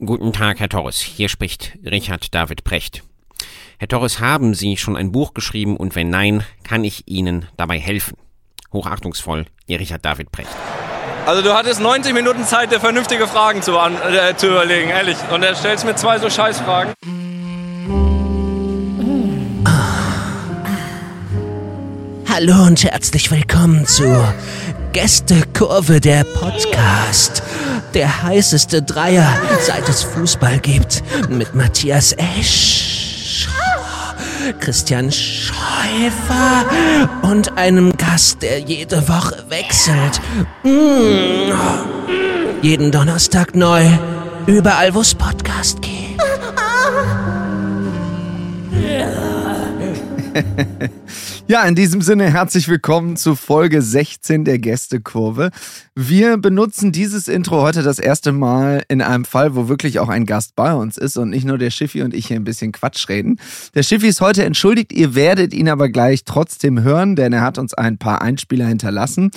Guten 0.00 0.32
Tag, 0.32 0.60
Herr 0.60 0.68
Torres. 0.68 1.00
Hier 1.00 1.28
spricht 1.28 1.72
Richard 1.84 2.32
David 2.32 2.62
Precht. 2.62 3.02
Herr 3.78 3.88
Torres, 3.88 4.20
haben 4.20 4.54
Sie 4.54 4.76
schon 4.76 4.96
ein 4.96 5.10
Buch 5.10 5.34
geschrieben 5.34 5.76
und 5.76 5.96
wenn 5.96 6.08
nein, 6.08 6.44
kann 6.62 6.84
ich 6.84 7.08
Ihnen 7.08 7.46
dabei 7.56 7.80
helfen? 7.80 8.16
Hochachtungsvoll, 8.72 9.46
Ihr 9.66 9.80
Richard 9.80 10.04
David 10.04 10.30
Precht. 10.30 10.50
Also 11.26 11.42
du 11.42 11.52
hattest 11.52 11.80
90 11.80 12.14
Minuten 12.14 12.44
Zeit, 12.44 12.70
dir 12.70 12.78
vernünftige 12.78 13.26
Fragen 13.26 13.60
zu, 13.60 13.72
äh, 13.72 14.36
zu 14.36 14.46
überlegen, 14.46 14.88
ehrlich. 14.90 15.16
Und 15.32 15.42
er 15.42 15.56
stellst 15.56 15.84
mir 15.84 15.96
zwei 15.96 16.20
so 16.20 16.30
Scheißfragen. 16.30 16.94
Hallo 22.28 22.66
und 22.68 22.84
herzlich 22.84 23.32
willkommen 23.32 23.84
zur 23.84 24.32
Gästekurve 25.00 26.00
der 26.00 26.24
Podcast. 26.24 27.44
Der 27.94 28.24
heißeste 28.24 28.82
Dreier, 28.82 29.32
seit 29.64 29.88
es 29.88 30.02
Fußball 30.02 30.58
gibt. 30.58 31.04
Mit 31.28 31.54
Matthias 31.54 32.14
Esch, 32.14 33.46
Christian 34.58 35.12
Schäufer 35.12 36.64
und 37.22 37.56
einem 37.56 37.96
Gast, 37.96 38.42
der 38.42 38.58
jede 38.58 39.08
Woche 39.08 39.44
wechselt. 39.48 40.20
Mm. 40.64 41.52
Jeden 42.60 42.90
Donnerstag 42.90 43.54
neu. 43.54 43.86
Überall, 44.46 44.92
wo 44.96 45.02
es 45.02 45.14
Podcast 45.14 45.78
gibt. 45.80 46.20
Ja, 51.50 51.64
in 51.64 51.74
diesem 51.74 52.02
Sinne 52.02 52.30
herzlich 52.30 52.68
willkommen 52.68 53.16
zu 53.16 53.34
Folge 53.34 53.80
16 53.80 54.44
der 54.44 54.58
Gästekurve. 54.58 55.48
Wir 55.94 56.36
benutzen 56.36 56.92
dieses 56.92 57.26
Intro 57.26 57.62
heute 57.62 57.82
das 57.82 57.98
erste 57.98 58.32
Mal 58.32 58.84
in 58.88 59.00
einem 59.00 59.24
Fall, 59.24 59.56
wo 59.56 59.66
wirklich 59.66 59.98
auch 59.98 60.10
ein 60.10 60.26
Gast 60.26 60.56
bei 60.56 60.74
uns 60.74 60.98
ist 60.98 61.16
und 61.16 61.30
nicht 61.30 61.46
nur 61.46 61.56
der 61.56 61.70
Schiffi 61.70 62.02
und 62.02 62.12
ich 62.12 62.26
hier 62.26 62.36
ein 62.36 62.44
bisschen 62.44 62.72
Quatsch 62.72 63.08
reden. 63.08 63.40
Der 63.74 63.82
Schiffi 63.82 64.08
ist 64.08 64.20
heute 64.20 64.44
entschuldigt, 64.44 64.92
ihr 64.92 65.14
werdet 65.14 65.54
ihn 65.54 65.70
aber 65.70 65.88
gleich 65.88 66.24
trotzdem 66.26 66.82
hören, 66.82 67.16
denn 67.16 67.32
er 67.32 67.40
hat 67.40 67.56
uns 67.56 67.72
ein 67.72 67.96
paar 67.96 68.20
Einspieler 68.20 68.66
hinterlassen. 68.66 69.30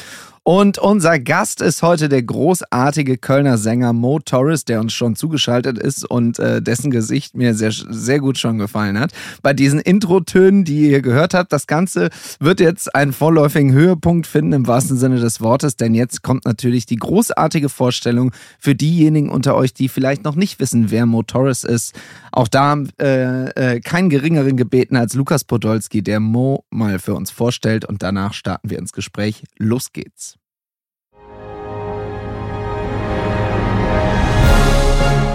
Und 0.44 0.80
unser 0.80 1.20
Gast 1.20 1.62
ist 1.62 1.84
heute 1.84 2.10
der 2.10 2.24
großartige 2.24 3.20
Kölner 3.20 3.60
Sänger 3.60 3.94
Mo 3.94 4.18
Torres, 4.18 4.66
der 4.66 4.80
uns 4.80 4.92
schon 4.92 5.16
zugeschaltet 5.16 5.78
ist 5.78 6.04
und 6.04 6.40
äh, 6.40 6.64
dessen 6.64 6.90
Gesicht 6.90 7.36
mir 7.36 7.54
sehr, 7.54 7.72
sehr 7.72 8.20
gut 8.20 8.40
schon 8.40 8.58
gefallen 8.58 9.00
hat. 9.00 9.12
Bei 9.44 9.54
diesen 9.54 9.80
Intro-Tönen, 9.80 10.64
die 10.64 10.90
ihr 10.90 11.04
gehört 11.04 11.36
habt, 11.36 11.54
das 11.54 11.68
Ganze 11.68 12.10
wird 12.40 12.60
jetzt 12.60 12.96
einen 12.96 13.14
vorläufigen 13.14 13.72
Höhepunkt 13.72 14.26
finden 14.26 14.54
im 14.54 14.68
wahrsten 14.68 14.98
Sinne 14.98 15.20
des 15.20 15.42
Wortes, 15.42 15.76
denn 15.76 15.94
jetzt 15.94 16.24
kommt 16.24 16.46
natürlich 16.46 16.88
die 16.88 16.96
großartige 16.96 17.70
Vorstellung 17.70 18.32
für 18.58 18.74
diejenigen 18.74 19.30
unter 19.30 19.56
euch, 19.56 19.76
die 19.76 19.90
vielleicht 19.90 20.24
noch 20.24 20.36
nicht 20.36 20.60
wissen, 20.60 20.90
wer 20.90 21.06
Mo 21.06 21.22
Torres 21.22 21.64
ist. 21.64 21.94
Auch 22.32 22.48
da 22.48 22.78
äh, 23.00 23.76
äh, 23.76 23.80
keinen 23.82 24.10
geringeren 24.10 24.56
gebeten 24.56 24.96
als 24.96 25.14
Lukas 25.14 25.44
Podolski, 25.44 26.02
der 26.02 26.20
Mo 26.20 26.64
mal 26.70 27.00
für 27.00 27.14
uns 27.14 27.30
vorstellt 27.30 27.86
und 27.86 28.04
danach 28.04 28.34
starten 28.34 28.70
wir 28.70 28.80
ins 28.80 28.94
Gespräch. 28.94 29.44
Los 29.58 29.92
geht's. 29.92 30.38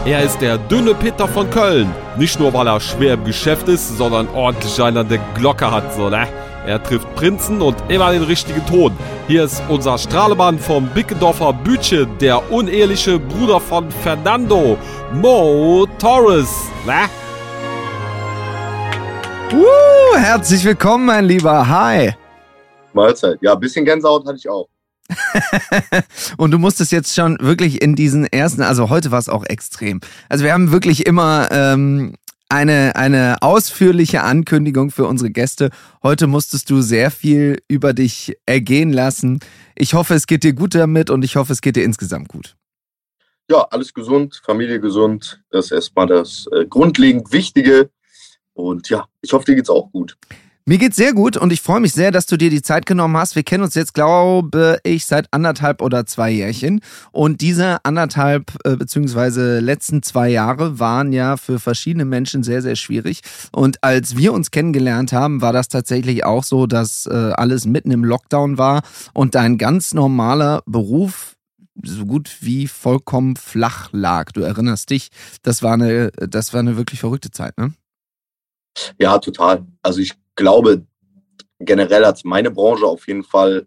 Er 0.07 0.23
ist 0.23 0.39
der 0.41 0.57
dünne 0.57 0.95
Peter 0.95 1.27
von 1.27 1.51
Köln. 1.51 1.93
Nicht 2.17 2.39
nur, 2.39 2.55
weil 2.55 2.69
er 2.69 2.79
schwer 2.79 3.15
im 3.15 3.25
Geschäft 3.25 3.69
ist, 3.69 3.99
sondern 3.99 4.29
ordentlich 4.29 4.81
einer 4.81 5.03
der 5.03 5.19
Glocke 5.35 5.71
hat, 5.71 5.95
so, 5.95 6.09
ne? 6.09 6.29
Er 6.67 6.83
trifft 6.83 7.15
Prinzen 7.15 7.63
und 7.63 7.77
immer 7.89 8.11
den 8.11 8.25
richtigen 8.25 8.67
Ton. 8.67 8.91
Hier 9.29 9.45
ist 9.45 9.63
unser 9.69 9.97
Strahlemann 9.99 10.59
vom 10.59 10.89
Bickendorfer 10.89 11.53
Bütche, 11.53 12.09
der 12.21 12.51
uneheliche 12.51 13.21
Bruder 13.21 13.61
von 13.61 13.89
Fernando, 14.03 14.77
Mo 15.15 15.87
Torres, 16.01 16.51
ne? 16.85 17.09
Uh, 19.53 20.17
herzlich 20.17 20.65
willkommen, 20.65 21.07
mein 21.07 21.27
Lieber. 21.27 21.69
Hi. 21.69 22.15
Mahlzeit. 22.93 23.39
Ja, 23.43 23.53
ein 23.53 23.61
bisschen 23.61 23.85
Gänsehaut 23.85 24.27
hatte 24.27 24.39
ich 24.39 24.49
auch. 24.49 24.69
und 26.37 26.51
du 26.51 26.59
musstest 26.59 26.91
jetzt 26.91 27.15
schon 27.15 27.39
wirklich 27.41 27.81
in 27.81 27.95
diesen 27.95 28.27
ersten, 28.27 28.63
also 28.63 28.91
heute 28.91 29.13
war 29.13 29.21
es 29.21 29.29
auch 29.29 29.45
extrem. 29.45 30.01
Also 30.29 30.43
wir 30.43 30.53
haben 30.53 30.73
wirklich 30.73 31.07
immer 31.07 31.47
ähm, 31.53 32.15
eine, 32.49 32.97
eine 32.97 33.37
ausführliche 33.43 34.23
Ankündigung 34.23 34.91
für 34.91 35.07
unsere 35.07 35.31
Gäste. 35.31 35.71
Heute 36.03 36.27
musstest 36.27 36.71
du 36.71 36.81
sehr 36.81 37.11
viel 37.11 37.63
über 37.69 37.93
dich 37.93 38.37
ergehen 38.47 38.93
lassen. 38.93 39.41
Ich 39.75 39.95
hoffe, 39.95 40.15
es 40.15 40.27
geht 40.27 40.45
dir 40.45 40.53
gut 40.53 40.75
damit 40.75 41.11
und 41.11 41.25
ich 41.25 41.37
hoffe, 41.37 41.53
es 41.53 41.61
geht 41.61 41.77
dir 41.77 41.85
insgesamt 41.85 42.29
gut. 42.29 42.57
Ja, 43.51 43.63
alles 43.71 43.95
gesund, 43.95 44.41
Familie 44.45 44.81
gesund. 44.81 45.43
Das 45.51 45.67
ist 45.67 45.73
erstmal 45.73 46.07
das 46.07 46.47
äh, 46.53 46.67
grundlegend 46.67 47.33
Wichtige. 47.33 47.91
Und 48.55 48.89
ja, 48.89 49.07
ich 49.21 49.33
hoffe, 49.33 49.45
dir 49.45 49.55
geht's 49.55 49.71
auch 49.71 49.91
gut. 49.93 50.17
Mir 50.69 50.79
geht's 50.79 50.97
sehr 50.97 51.13
gut 51.13 51.37
und 51.37 51.53
ich 51.53 51.61
freue 51.61 51.79
mich 51.79 51.93
sehr, 51.93 52.11
dass 52.11 52.27
du 52.27 52.37
dir 52.37 52.51
die 52.51 52.61
Zeit 52.61 52.87
genommen 52.87 53.17
hast. 53.17 53.37
Wir 53.37 53.45
kennen 53.45 53.63
uns 53.63 53.77
jetzt, 53.77 53.95
glaube 53.95 54.81
ich, 54.83 55.07
seit 55.07 55.33
anderthalb 55.33 55.81
oder 55.81 56.07
zwei 56.07 56.29
Jährchen. 56.29 56.81
Und 57.13 57.41
diese 57.41 57.85
anderthalb 57.85 58.53
äh, 58.65 58.75
beziehungsweise 58.75 59.61
letzten 59.61 60.03
zwei 60.03 60.29
Jahre 60.29 60.81
waren 60.81 61.13
ja 61.13 61.37
für 61.37 61.61
verschiedene 61.61 62.05
Menschen 62.05 62.43
sehr, 62.43 62.63
sehr 62.63 62.75
schwierig. 62.75 63.21
Und 63.53 63.85
als 63.85 64.17
wir 64.17 64.33
uns 64.33 64.51
kennengelernt 64.51 65.13
haben, 65.13 65.41
war 65.41 65.53
das 65.53 65.69
tatsächlich 65.69 66.25
auch 66.25 66.43
so, 66.43 66.67
dass 66.67 67.07
äh, 67.07 67.15
alles 67.15 67.65
mitten 67.65 67.93
im 67.93 68.05
Lockdown 68.05 68.59
war 68.59 68.83
und 69.15 69.37
dein 69.37 69.59
ganz 69.59 69.95
normaler 69.95 70.65
Beruf 70.67 71.37
so 71.81 72.07
gut 72.07 72.39
wie 72.41 72.67
vollkommen 72.67 73.37
flach 73.37 73.91
lag. 73.93 74.33
Du 74.33 74.41
erinnerst 74.41 74.91
dich, 74.91 75.11
das 75.43 75.63
war 75.63 75.75
eine, 75.75 76.11
das 76.11 76.53
war 76.53 76.59
eine 76.59 76.77
wirklich 76.77 76.99
verrückte 76.99 77.31
Zeit, 77.31 77.57
ne? 77.57 77.73
Ja, 78.99 79.19
total. 79.19 79.67
Also 79.83 80.01
ich 80.01 80.15
glaube, 80.35 80.87
generell 81.59 82.05
hat 82.05 82.25
meine 82.25 82.51
Branche 82.51 82.87
auf 82.87 83.07
jeden 83.09 83.25
Fall 83.25 83.67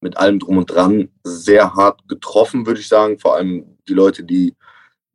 mit 0.00 0.16
allem 0.16 0.38
drum 0.38 0.58
und 0.58 0.66
dran 0.66 1.08
sehr 1.24 1.74
hart 1.74 2.06
getroffen, 2.08 2.66
würde 2.66 2.80
ich 2.80 2.88
sagen. 2.88 3.18
Vor 3.18 3.36
allem 3.36 3.78
die 3.88 3.94
Leute, 3.94 4.22
die 4.22 4.54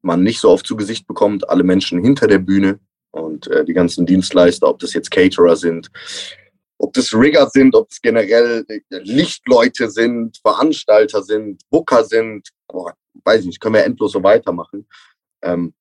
man 0.02 0.24
nicht 0.24 0.40
so 0.40 0.50
oft 0.50 0.66
zu 0.66 0.76
Gesicht 0.76 1.08
bekommt, 1.08 1.50
alle 1.50 1.64
Menschen 1.64 2.04
hinter 2.04 2.28
der 2.28 2.40
Bühne 2.40 2.80
und 3.12 3.48
äh, 3.48 3.66
die 3.66 3.74
ganzen 3.74 4.06
Dienstleister, 4.06 4.68
ob 4.68 4.80
das 4.80 4.94
jetzt 4.94 5.12
Caterer 5.12 5.56
sind, 5.56 5.92
ob 6.78 6.94
das 6.94 7.14
Rigger 7.14 7.48
sind, 7.50 7.76
ob 7.76 7.90
es 7.92 8.02
generell 8.02 8.66
äh, 8.68 8.80
Lichtleute 8.90 9.90
sind, 9.90 10.38
Veranstalter 10.38 11.22
sind, 11.22 11.62
Booker 11.70 12.04
sind, 12.04 12.50
boah, 12.68 12.94
weiß 13.24 13.42
ich 13.42 13.48
nicht, 13.48 13.60
können 13.60 13.76
wir 13.76 13.84
endlos 13.84 14.14
so 14.14 14.24
weitermachen. 14.24 14.88
Ähm, 15.44 15.74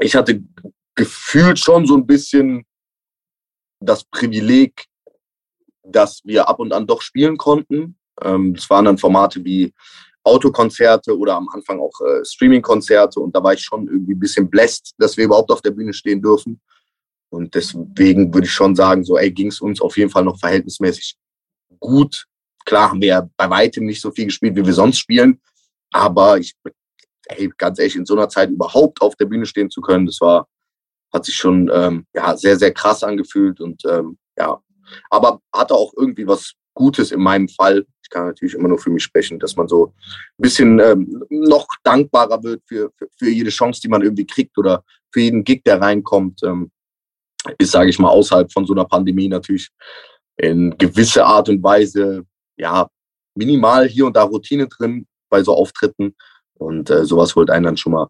ich 0.00 0.16
hatte 0.16 0.42
gefühlt 0.94 1.58
schon 1.58 1.86
so 1.86 1.96
ein 1.96 2.06
bisschen 2.06 2.64
das 3.82 4.04
Privileg, 4.04 4.86
dass 5.84 6.20
wir 6.24 6.48
ab 6.48 6.60
und 6.60 6.72
an 6.72 6.86
doch 6.86 7.02
spielen 7.02 7.36
konnten. 7.36 7.96
Ähm, 8.22 8.54
das 8.54 8.68
waren 8.70 8.84
dann 8.84 8.98
Formate 8.98 9.44
wie 9.44 9.72
Autokonzerte 10.24 11.16
oder 11.16 11.34
am 11.34 11.48
Anfang 11.48 11.80
auch 11.80 12.00
äh, 12.00 12.24
Streamingkonzerte 12.24 13.18
und 13.18 13.34
da 13.34 13.42
war 13.42 13.54
ich 13.54 13.62
schon 13.62 13.88
irgendwie 13.88 14.14
ein 14.14 14.20
bisschen 14.20 14.48
bläst, 14.48 14.94
dass 14.98 15.16
wir 15.16 15.24
überhaupt 15.24 15.50
auf 15.50 15.62
der 15.62 15.72
Bühne 15.72 15.92
stehen 15.92 16.22
dürfen. 16.22 16.60
Und 17.30 17.54
deswegen 17.54 18.32
würde 18.32 18.46
ich 18.46 18.52
schon 18.52 18.76
sagen, 18.76 19.04
so, 19.04 19.16
ey, 19.16 19.32
ging 19.32 19.48
es 19.48 19.60
uns 19.60 19.80
auf 19.80 19.96
jeden 19.96 20.10
Fall 20.10 20.24
noch 20.24 20.38
verhältnismäßig 20.38 21.16
gut. 21.80 22.26
Klar 22.64 22.90
haben 22.90 23.00
wir 23.00 23.08
ja 23.08 23.28
bei 23.36 23.48
weitem 23.48 23.86
nicht 23.86 24.00
so 24.00 24.10
viel 24.10 24.26
gespielt, 24.26 24.54
wie 24.54 24.64
wir 24.64 24.74
sonst 24.74 24.98
spielen. 24.98 25.40
Aber 25.90 26.38
ich, 26.38 26.54
ey, 27.26 27.50
ganz 27.56 27.78
ehrlich, 27.78 27.96
in 27.96 28.06
so 28.06 28.14
einer 28.14 28.28
Zeit 28.28 28.50
überhaupt 28.50 29.00
auf 29.00 29.16
der 29.16 29.24
Bühne 29.24 29.46
stehen 29.46 29.70
zu 29.70 29.80
können, 29.80 30.06
das 30.06 30.20
war, 30.20 30.46
hat 31.12 31.24
sich 31.24 31.36
schon 31.36 31.70
ähm, 31.72 32.06
ja, 32.14 32.36
sehr, 32.36 32.56
sehr 32.58 32.72
krass 32.72 33.02
angefühlt 33.02 33.60
und 33.60 33.82
ähm, 33.84 34.18
ja, 34.38 34.60
aber 35.10 35.40
hatte 35.54 35.74
auch 35.74 35.92
irgendwie 35.96 36.26
was 36.26 36.52
Gutes 36.74 37.12
in 37.12 37.20
meinem 37.20 37.48
Fall. 37.48 37.84
Ich 38.02 38.10
kann 38.10 38.26
natürlich 38.26 38.54
immer 38.54 38.68
nur 38.68 38.78
für 38.78 38.90
mich 38.90 39.02
sprechen, 39.02 39.38
dass 39.38 39.56
man 39.56 39.68
so 39.68 39.86
ein 39.86 39.92
bisschen 40.42 40.80
ähm, 40.80 41.22
noch 41.28 41.66
dankbarer 41.82 42.42
wird 42.42 42.62
für, 42.66 42.90
für, 42.96 43.08
für, 43.18 43.28
jede 43.28 43.50
Chance, 43.50 43.80
die 43.82 43.88
man 43.88 44.02
irgendwie 44.02 44.26
kriegt 44.26 44.56
oder 44.58 44.82
für 45.12 45.20
jeden 45.20 45.44
Gig, 45.44 45.62
der 45.64 45.80
reinkommt. 45.80 46.42
Ähm, 46.42 46.70
ist, 47.58 47.72
sage 47.72 47.90
ich 47.90 47.98
mal, 47.98 48.08
außerhalb 48.08 48.52
von 48.52 48.66
so 48.66 48.72
einer 48.72 48.84
Pandemie 48.84 49.28
natürlich 49.28 49.68
in 50.36 50.76
gewisser 50.78 51.26
Art 51.26 51.48
und 51.48 51.62
Weise, 51.62 52.24
ja, 52.56 52.88
minimal 53.34 53.88
hier 53.88 54.06
und 54.06 54.16
da 54.16 54.22
Routine 54.22 54.68
drin 54.68 55.06
bei 55.28 55.42
so 55.42 55.54
Auftritten. 55.54 56.14
Und 56.54 56.90
äh, 56.90 57.04
sowas 57.04 57.34
holt 57.34 57.50
einen 57.50 57.64
dann 57.64 57.76
schon 57.76 57.92
mal 57.92 58.08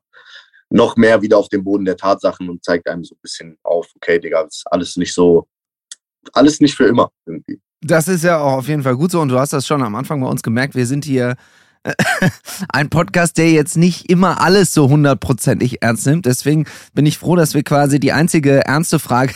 noch 0.72 0.96
mehr 0.96 1.22
wieder 1.22 1.38
auf 1.38 1.48
den 1.48 1.64
Boden 1.64 1.84
der 1.84 1.96
Tatsachen 1.96 2.48
und 2.48 2.64
zeigt 2.64 2.88
einem 2.88 3.04
so 3.04 3.14
ein 3.14 3.20
bisschen 3.22 3.58
auf, 3.62 3.88
okay, 3.96 4.19
Digga, 4.19 4.42
ist 4.42 4.64
alles 4.70 4.96
nicht 4.96 5.14
so, 5.14 5.46
alles 6.32 6.60
nicht 6.60 6.74
für 6.74 6.86
immer 6.86 7.10
irgendwie. 7.26 7.60
Das 7.80 8.08
ist 8.08 8.24
ja 8.24 8.38
auch 8.38 8.58
auf 8.58 8.69
jeden 8.69 8.82
Fall 8.82 8.96
gut 8.96 9.10
so 9.10 9.20
und 9.20 9.28
du 9.28 9.38
hast 9.38 9.52
das 9.52 9.66
schon 9.66 9.82
am 9.82 9.94
Anfang 9.94 10.20
bei 10.20 10.28
uns 10.28 10.42
gemerkt, 10.42 10.74
wir 10.74 10.86
sind 10.86 11.04
hier 11.04 11.36
ein 12.69 12.90
Podcast, 12.90 13.38
der 13.38 13.50
jetzt 13.50 13.76
nicht 13.76 14.08
immer 14.08 14.40
alles 14.40 14.72
so 14.72 14.88
hundertprozentig 14.88 15.82
ernst 15.82 16.06
nimmt. 16.06 16.26
Deswegen 16.26 16.66
bin 16.94 17.06
ich 17.06 17.18
froh, 17.18 17.36
dass 17.36 17.54
wir 17.54 17.64
quasi 17.64 17.98
die 17.98 18.12
einzige 18.12 18.64
ernste 18.64 18.98
Frage 18.98 19.34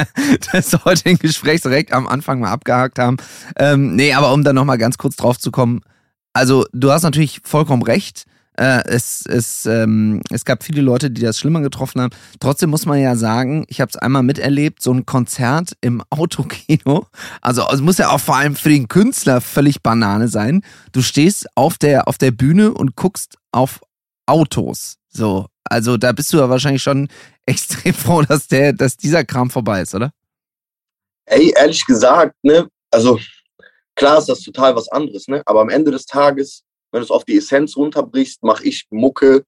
des 0.52 0.84
heutigen 0.84 1.18
Gesprächs 1.18 1.62
direkt 1.62 1.92
am 1.92 2.06
Anfang 2.06 2.40
mal 2.40 2.52
abgehakt 2.52 2.98
haben. 2.98 3.16
Ähm, 3.56 3.96
nee, 3.96 4.14
aber 4.14 4.32
um 4.32 4.44
da 4.44 4.52
nochmal 4.52 4.78
ganz 4.78 4.98
kurz 4.98 5.16
drauf 5.16 5.38
zu 5.38 5.50
kommen. 5.50 5.80
Also, 6.32 6.66
du 6.72 6.92
hast 6.92 7.02
natürlich 7.02 7.40
vollkommen 7.42 7.82
recht 7.82 8.26
Äh, 8.58 8.82
es, 8.88 9.24
es, 9.24 9.66
ähm, 9.66 10.20
es 10.30 10.44
gab 10.44 10.64
viele 10.64 10.82
Leute, 10.82 11.12
die 11.12 11.22
das 11.22 11.38
schlimmer 11.38 11.60
getroffen 11.60 12.00
haben. 12.00 12.10
Trotzdem 12.40 12.70
muss 12.70 12.86
man 12.86 12.98
ja 12.98 13.14
sagen, 13.14 13.64
ich 13.68 13.80
habe 13.80 13.90
es 13.90 13.96
einmal 13.96 14.24
miterlebt, 14.24 14.82
so 14.82 14.92
ein 14.92 15.06
Konzert 15.06 15.76
im 15.80 16.02
Autokino. 16.10 17.06
Also 17.40 17.62
es 17.72 17.80
muss 17.80 17.98
ja 17.98 18.10
auch 18.10 18.18
vor 18.18 18.36
allem 18.36 18.56
für 18.56 18.70
den 18.70 18.88
Künstler 18.88 19.40
völlig 19.40 19.80
Banane 19.80 20.26
sein. 20.26 20.62
Du 20.90 21.02
stehst 21.02 21.46
auf 21.54 21.78
der, 21.78 22.08
auf 22.08 22.18
der 22.18 22.32
Bühne 22.32 22.74
und 22.74 22.96
guckst 22.96 23.36
auf 23.52 23.80
Autos. 24.26 24.96
So, 25.08 25.46
also 25.62 25.96
da 25.96 26.10
bist 26.10 26.32
du 26.32 26.38
ja 26.38 26.50
wahrscheinlich 26.50 26.82
schon 26.82 27.08
extrem 27.46 27.94
froh, 27.94 28.22
dass 28.22 28.48
der, 28.48 28.72
dass 28.72 28.96
dieser 28.96 29.24
Kram 29.24 29.50
vorbei 29.50 29.82
ist, 29.82 29.94
oder? 29.94 30.10
Ey, 31.26 31.52
ehrlich 31.56 31.86
gesagt, 31.86 32.34
ne, 32.42 32.66
also 32.90 33.20
klar 33.94 34.18
ist 34.18 34.28
das 34.28 34.40
total 34.40 34.74
was 34.74 34.88
anderes, 34.88 35.28
ne? 35.28 35.42
Aber 35.46 35.60
am 35.60 35.68
Ende 35.68 35.92
des 35.92 36.06
Tages, 36.06 36.64
wenn 36.90 37.00
du 37.00 37.04
es 37.04 37.10
auf 37.10 37.24
die 37.24 37.36
Essenz 37.36 37.76
runterbrichst, 37.76 38.42
mache 38.42 38.64
ich 38.64 38.86
Mucke 38.90 39.44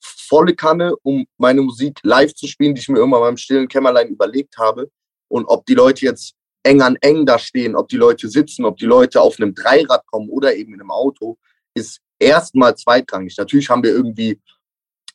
volle 0.00 0.54
Kanne, 0.54 0.94
um 1.02 1.26
meine 1.38 1.62
Musik 1.62 1.98
live 2.02 2.34
zu 2.34 2.46
spielen, 2.46 2.74
die 2.74 2.80
ich 2.80 2.88
mir 2.88 2.98
irgendwann 2.98 3.20
beim 3.20 3.36
stillen 3.36 3.68
Kämmerlein 3.68 4.08
überlegt 4.08 4.58
habe. 4.58 4.90
Und 5.28 5.46
ob 5.46 5.64
die 5.66 5.74
Leute 5.74 6.04
jetzt 6.04 6.34
eng 6.62 6.82
an 6.82 6.96
eng 7.00 7.26
da 7.26 7.38
stehen, 7.38 7.76
ob 7.76 7.88
die 7.88 7.96
Leute 7.96 8.28
sitzen, 8.28 8.64
ob 8.64 8.76
die 8.76 8.86
Leute 8.86 9.20
auf 9.20 9.38
einem 9.38 9.54
Dreirad 9.54 10.04
kommen 10.06 10.28
oder 10.28 10.54
eben 10.54 10.74
in 10.74 10.80
einem 10.80 10.90
Auto, 10.90 11.38
ist 11.74 12.00
erstmal 12.18 12.76
zweitrangig. 12.76 13.36
Natürlich 13.36 13.68
haben 13.68 13.82
wir 13.82 13.90
irgendwie 13.90 14.40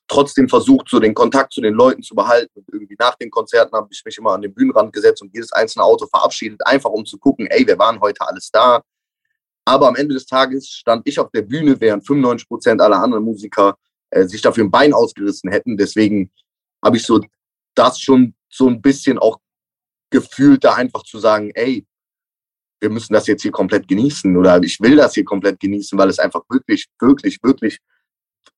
trotzdem 0.08 0.50
versucht, 0.50 0.90
so 0.90 1.00
den 1.00 1.14
Kontakt 1.14 1.54
zu 1.54 1.62
den 1.62 1.74
Leuten 1.74 2.02
zu 2.02 2.16
behalten. 2.16 2.52
Und 2.56 2.68
irgendwie 2.72 2.96
nach 3.00 3.16
den 3.16 3.30
Konzerten 3.30 3.76
habe 3.76 3.88
ich 3.92 4.04
mich 4.04 4.18
immer 4.18 4.34
an 4.34 4.42
den 4.42 4.54
Bühnenrand 4.54 4.92
gesetzt 4.92 5.22
und 5.22 5.34
jedes 5.34 5.52
einzelne 5.54 5.86
Auto 5.86 6.08
verabschiedet, 6.08 6.66
einfach 6.66 6.90
um 6.90 7.06
zu 7.06 7.18
gucken, 7.18 7.48
ey, 7.48 7.66
wir 7.66 7.78
waren 7.78 8.00
heute 8.00 8.28
alles 8.28 8.50
da. 8.52 8.82
Aber 9.70 9.88
am 9.88 9.96
Ende 9.96 10.16
des 10.16 10.26
Tages 10.26 10.68
stand 10.68 11.08
ich 11.08 11.20
auf 11.20 11.30
der 11.30 11.44
Bühne, 11.44 11.80
während 11.80 12.04
95 12.04 12.48
Prozent 12.48 12.82
aller 12.82 12.98
anderen 12.98 13.24
Musiker 13.24 13.78
äh, 14.10 14.26
sich 14.26 14.42
dafür 14.42 14.64
ein 14.64 14.72
Bein 14.72 14.94
ausgerissen 14.94 15.52
hätten. 15.52 15.78
Deswegen 15.78 16.32
habe 16.84 16.98
ich 16.98 17.04
so 17.04 17.22
das 17.76 18.00
schon 18.00 18.34
so 18.50 18.68
ein 18.68 18.82
bisschen 18.82 19.20
auch 19.20 19.38
gefühlt, 20.10 20.64
da 20.64 20.74
einfach 20.74 21.04
zu 21.04 21.20
sagen, 21.20 21.52
ey, 21.54 21.86
wir 22.80 22.90
müssen 22.90 23.14
das 23.14 23.28
jetzt 23.28 23.44
hier 23.44 23.52
komplett 23.52 23.88
genießen 23.88 24.36
oder 24.36 24.60
ich 24.64 24.80
will 24.80 24.96
das 24.96 25.14
hier 25.14 25.24
komplett 25.24 25.60
genießen, 25.60 26.00
weil 26.00 26.10
es 26.10 26.18
einfach 26.18 26.42
wirklich, 26.50 26.88
wirklich, 27.00 27.38
wirklich 27.44 27.78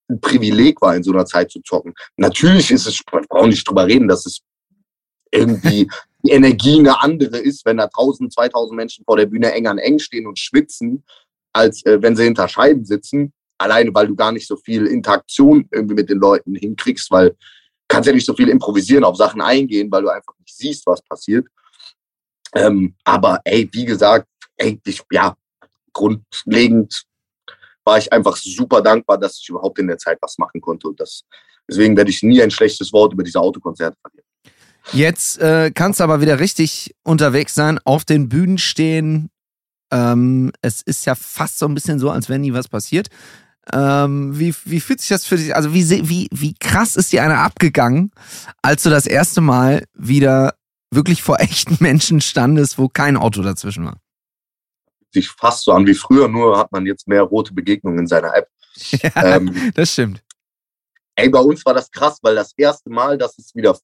ein 0.10 0.22
Privileg 0.22 0.81
war, 0.81 0.96
in 0.96 1.04
so 1.04 1.12
einer 1.12 1.25
Zeit 1.25 1.52
zu 1.52 1.60
zocken. 1.62 1.94
Natürlich 2.16 2.72
ist 2.72 2.88
es, 2.88 3.02
man 3.12 3.25
braucht 3.28 3.48
nicht 3.48 3.68
drüber 3.68 3.86
reden, 3.86 4.07
dass 4.07 4.25
es 4.25 4.40
irgendwie 5.31 5.92
die 6.23 6.31
Energie 6.31 6.79
eine 6.79 7.01
andere 7.01 7.38
ist, 7.38 7.65
wenn 7.65 7.77
da 7.77 7.85
1000, 7.85 8.33
2000 8.33 8.75
Menschen 8.75 9.06
vor 9.06 9.18
der 9.18 9.25
Bühne 9.25 9.51
eng 9.53 9.68
an 9.68 9.77
eng 9.77 10.00
stehen 10.00 10.27
und 10.27 10.39
schwitzen, 10.39 11.03
als 11.53 11.85
äh, 11.85 12.01
wenn 12.01 12.15
sie 12.15 12.23
hinter 12.23 12.47
Scheiben 12.47 12.85
sitzen. 12.85 13.33
Alleine, 13.57 13.94
weil 13.94 14.07
du 14.07 14.15
gar 14.15 14.31
nicht 14.31 14.47
so 14.47 14.56
viel 14.56 14.88
Interaktion 14.88 15.68
irgendwie 15.71 15.95
mit 15.95 16.09
den 16.09 16.18
Leuten 16.18 16.56
hinkriegst, 16.56 17.12
weil 17.12 17.29
du 17.29 17.35
kannst 17.88 18.07
ja 18.07 18.13
nicht 18.13 18.25
so 18.25 18.33
viel 18.33 18.50
improvisieren, 18.50 19.03
auf 19.03 19.15
Sachen 19.15 19.41
eingehen, 19.41 19.91
weil 19.91 20.01
du 20.01 20.09
einfach 20.09 20.33
nicht 20.39 20.56
siehst, 20.56 20.85
was 20.88 21.01
passiert. 21.01 21.47
Ähm, 22.53 22.95
aber 23.03 23.39
ey, 23.44 23.69
wie 23.71 23.85
gesagt, 23.85 24.27
ey, 24.57 24.79
ich, 24.85 25.01
ja, 25.12 25.35
grundlegend 25.94 27.03
war 27.83 27.97
ich 27.97 28.12
einfach 28.12 28.35
super 28.35 28.81
dankbar, 28.81 29.18
dass 29.18 29.39
ich 29.39 29.50
überhaupt 29.50 29.79
in 29.79 29.88
der 29.88 29.97
Zeit 29.97 30.18
was 30.21 30.38
machen 30.38 30.62
konnte. 30.62 30.88
Und 30.88 31.00
das, 31.00 31.23
deswegen 31.69 31.95
werde 31.95 32.09
ich 32.09 32.23
nie 32.23 32.41
ein 32.41 32.51
schlechtes 32.51 32.91
Wort 32.94 33.13
über 33.13 33.23
diese 33.23 33.39
Autokonzerte 33.39 33.97
verlieren. 34.01 34.31
Jetzt 34.94 35.39
äh, 35.39 35.72
kannst 35.74 36.00
du 36.00 36.04
aber 36.04 36.22
wieder 36.22 36.39
richtig 36.39 36.95
unterwegs 37.04 37.54
sein, 37.54 37.80
auf 37.83 38.06
den 38.06 38.30
Bühnen 38.30 38.57
stehen. 38.57 39.30
Ähm, 39.92 40.51
es 40.62 40.81
ist 40.81 41.06
ja 41.06 41.16
fast 41.16 41.60
so 41.60 41.68
ein 41.68 41.74
bisschen 41.74 42.00
so, 42.00 42.10
als 42.10 42.30
wenn 42.30 42.42
nie 42.42 42.54
was 42.54 42.68
passiert. 42.68 43.07
Ähm, 43.72 44.38
wie, 44.38 44.56
wie 44.66 44.80
fühlt 44.80 45.01
sich 45.01 45.10
das 45.10 45.25
für 45.25 45.38
dich? 45.38 45.56
Also, 45.56 45.74
wie, 45.74 46.10
wie, 46.10 46.28
wie 46.31 46.56
krass 46.56 46.95
ist 46.95 47.12
dir 47.12 47.24
einer 47.24 47.39
abgegangen, 47.39 48.12
als 48.62 48.83
du 48.83 48.89
das 48.89 49.06
erste 49.06 49.39
Mal 49.39 49.86
wieder 49.94 50.56
wirklich 50.89 51.22
vor 51.22 51.39
echten 51.39 51.78
Menschen 51.80 52.22
standest, 52.22 52.78
wo 52.78 52.89
kein 52.89 53.18
Auto 53.18 53.44
dazwischen 53.44 53.86
war? 53.86 53.98
sich 55.13 55.30
fast 55.30 55.63
so 55.63 55.72
an 55.72 55.86
wie 55.86 55.94
früher, 55.94 56.28
nur 56.28 56.57
hat 56.57 56.72
man 56.72 56.86
jetzt 56.86 57.07
mehr 57.07 57.24
rote 57.24 57.54
Begegnungen 57.54 58.00
in 58.00 58.07
seiner 58.07 58.33
App. 58.36 58.48
Ja, 58.92 59.36
ähm, 59.36 59.72
das 59.75 59.92
stimmt. 59.92 60.24
Ey, 61.16 61.28
bei 61.30 61.39
uns 61.39 61.66
war 61.66 61.74
das 61.74 61.92
krass, 61.92 62.19
weil 62.22 62.36
das 62.36 62.54
erste 62.56 62.89
Mal, 62.89 63.18
dass 63.18 63.38
es 63.38 63.54
wieder 63.54 63.78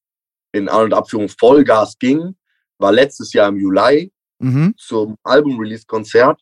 in 0.58 0.70
An- 0.70 0.86
und 0.86 0.94
Abführung 0.94 1.30
Vollgas 1.30 1.98
ging, 2.00 2.36
war 2.78 2.92
letztes 2.92 3.34
Jahr 3.34 3.50
im 3.50 3.58
Juli 3.58 4.12
mhm. 4.40 4.74
zum 4.78 5.18
Album-Release-Konzert. 5.24 6.42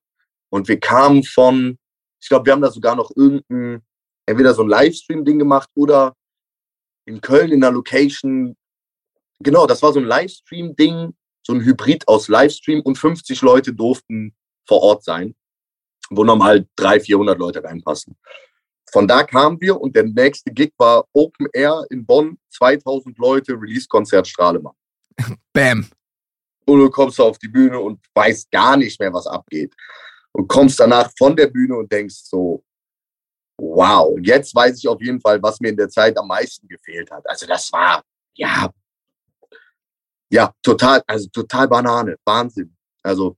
Und 0.50 0.68
wir 0.68 0.80
kamen 0.80 1.24
von, 1.24 1.78
ich 2.22 2.30
glaube, 2.30 2.46
wir 2.46 2.54
haben 2.54 2.62
da 2.62 2.72
sogar 2.72 2.96
noch 2.96 3.12
irgendein, 3.16 3.84
entweder 4.26 4.54
so 4.54 4.64
ein 4.64 4.70
Livestream-Ding 4.70 5.40
gemacht 5.40 5.70
oder 5.76 6.16
in 7.06 7.22
Köln 7.22 7.52
in 7.52 7.62
der 7.62 7.72
Location. 7.72 8.56
Genau, 9.40 9.68
das 9.68 9.82
war 9.82 9.94
so 9.94 10.00
ein 10.00 10.06
Livestream-Ding, 10.06 11.14
so 11.46 11.54
ein 11.54 11.64
Hybrid 11.64 12.08
aus 12.08 12.28
Livestream 12.28 12.82
und 12.82 12.98
50 12.98 13.42
Leute 13.42 13.74
durften 13.74 14.36
vor 14.68 14.82
Ort 14.82 15.04
sein, 15.04 15.36
wo 16.10 16.24
normal 16.24 16.68
300, 16.76 17.06
400 17.06 17.40
Leute 17.40 17.64
reinpassen. 17.64 18.18
Von 18.96 19.10
da 19.10 19.24
kamen 19.24 19.60
wir 19.60 19.78
und 19.82 19.94
der 19.94 20.04
nächste 20.04 20.54
Gig 20.54 20.72
war 20.78 21.06
Open 21.12 21.50
Air 21.52 21.86
in 21.90 22.06
Bonn, 22.06 22.38
2000 22.50 23.18
Leute, 23.18 23.52
Release-Konzert 23.52 24.26
Strahlemann. 24.26 24.74
Bam. 25.52 25.90
Und 26.66 26.80
du 26.80 26.90
kommst 26.90 27.20
auf 27.20 27.38
die 27.38 27.50
Bühne 27.50 27.78
und 27.78 28.00
weißt 28.14 28.50
gar 28.50 28.78
nicht 28.78 28.98
mehr, 28.98 29.12
was 29.12 29.28
abgeht. 29.28 29.76
Und 30.32 30.48
kommst 30.48 30.80
danach 30.80 31.12
von 31.18 31.36
der 31.36 31.48
Bühne 31.48 31.76
und 31.76 31.92
denkst 31.92 32.22
so, 32.24 32.64
wow, 33.58 34.18
jetzt 34.22 34.56
weiß 34.56 34.78
ich 34.78 34.88
auf 34.88 35.02
jeden 35.02 35.20
Fall, 35.20 35.44
was 35.44 35.60
mir 35.60 35.72
in 35.72 35.78
der 35.78 35.90
Zeit 35.90 36.18
am 36.18 36.30
meisten 36.30 36.66
gefehlt 36.66 37.12
hat. 37.12 37.30
Also 37.30 37.46
das 37.46 37.70
war, 37.74 38.02
ja, 38.38 38.72
ja, 40.32 40.54
total, 40.64 41.04
also 41.06 41.28
total 41.34 41.68
Banane, 41.68 42.16
Wahnsinn. 42.24 42.74
Also 43.04 43.36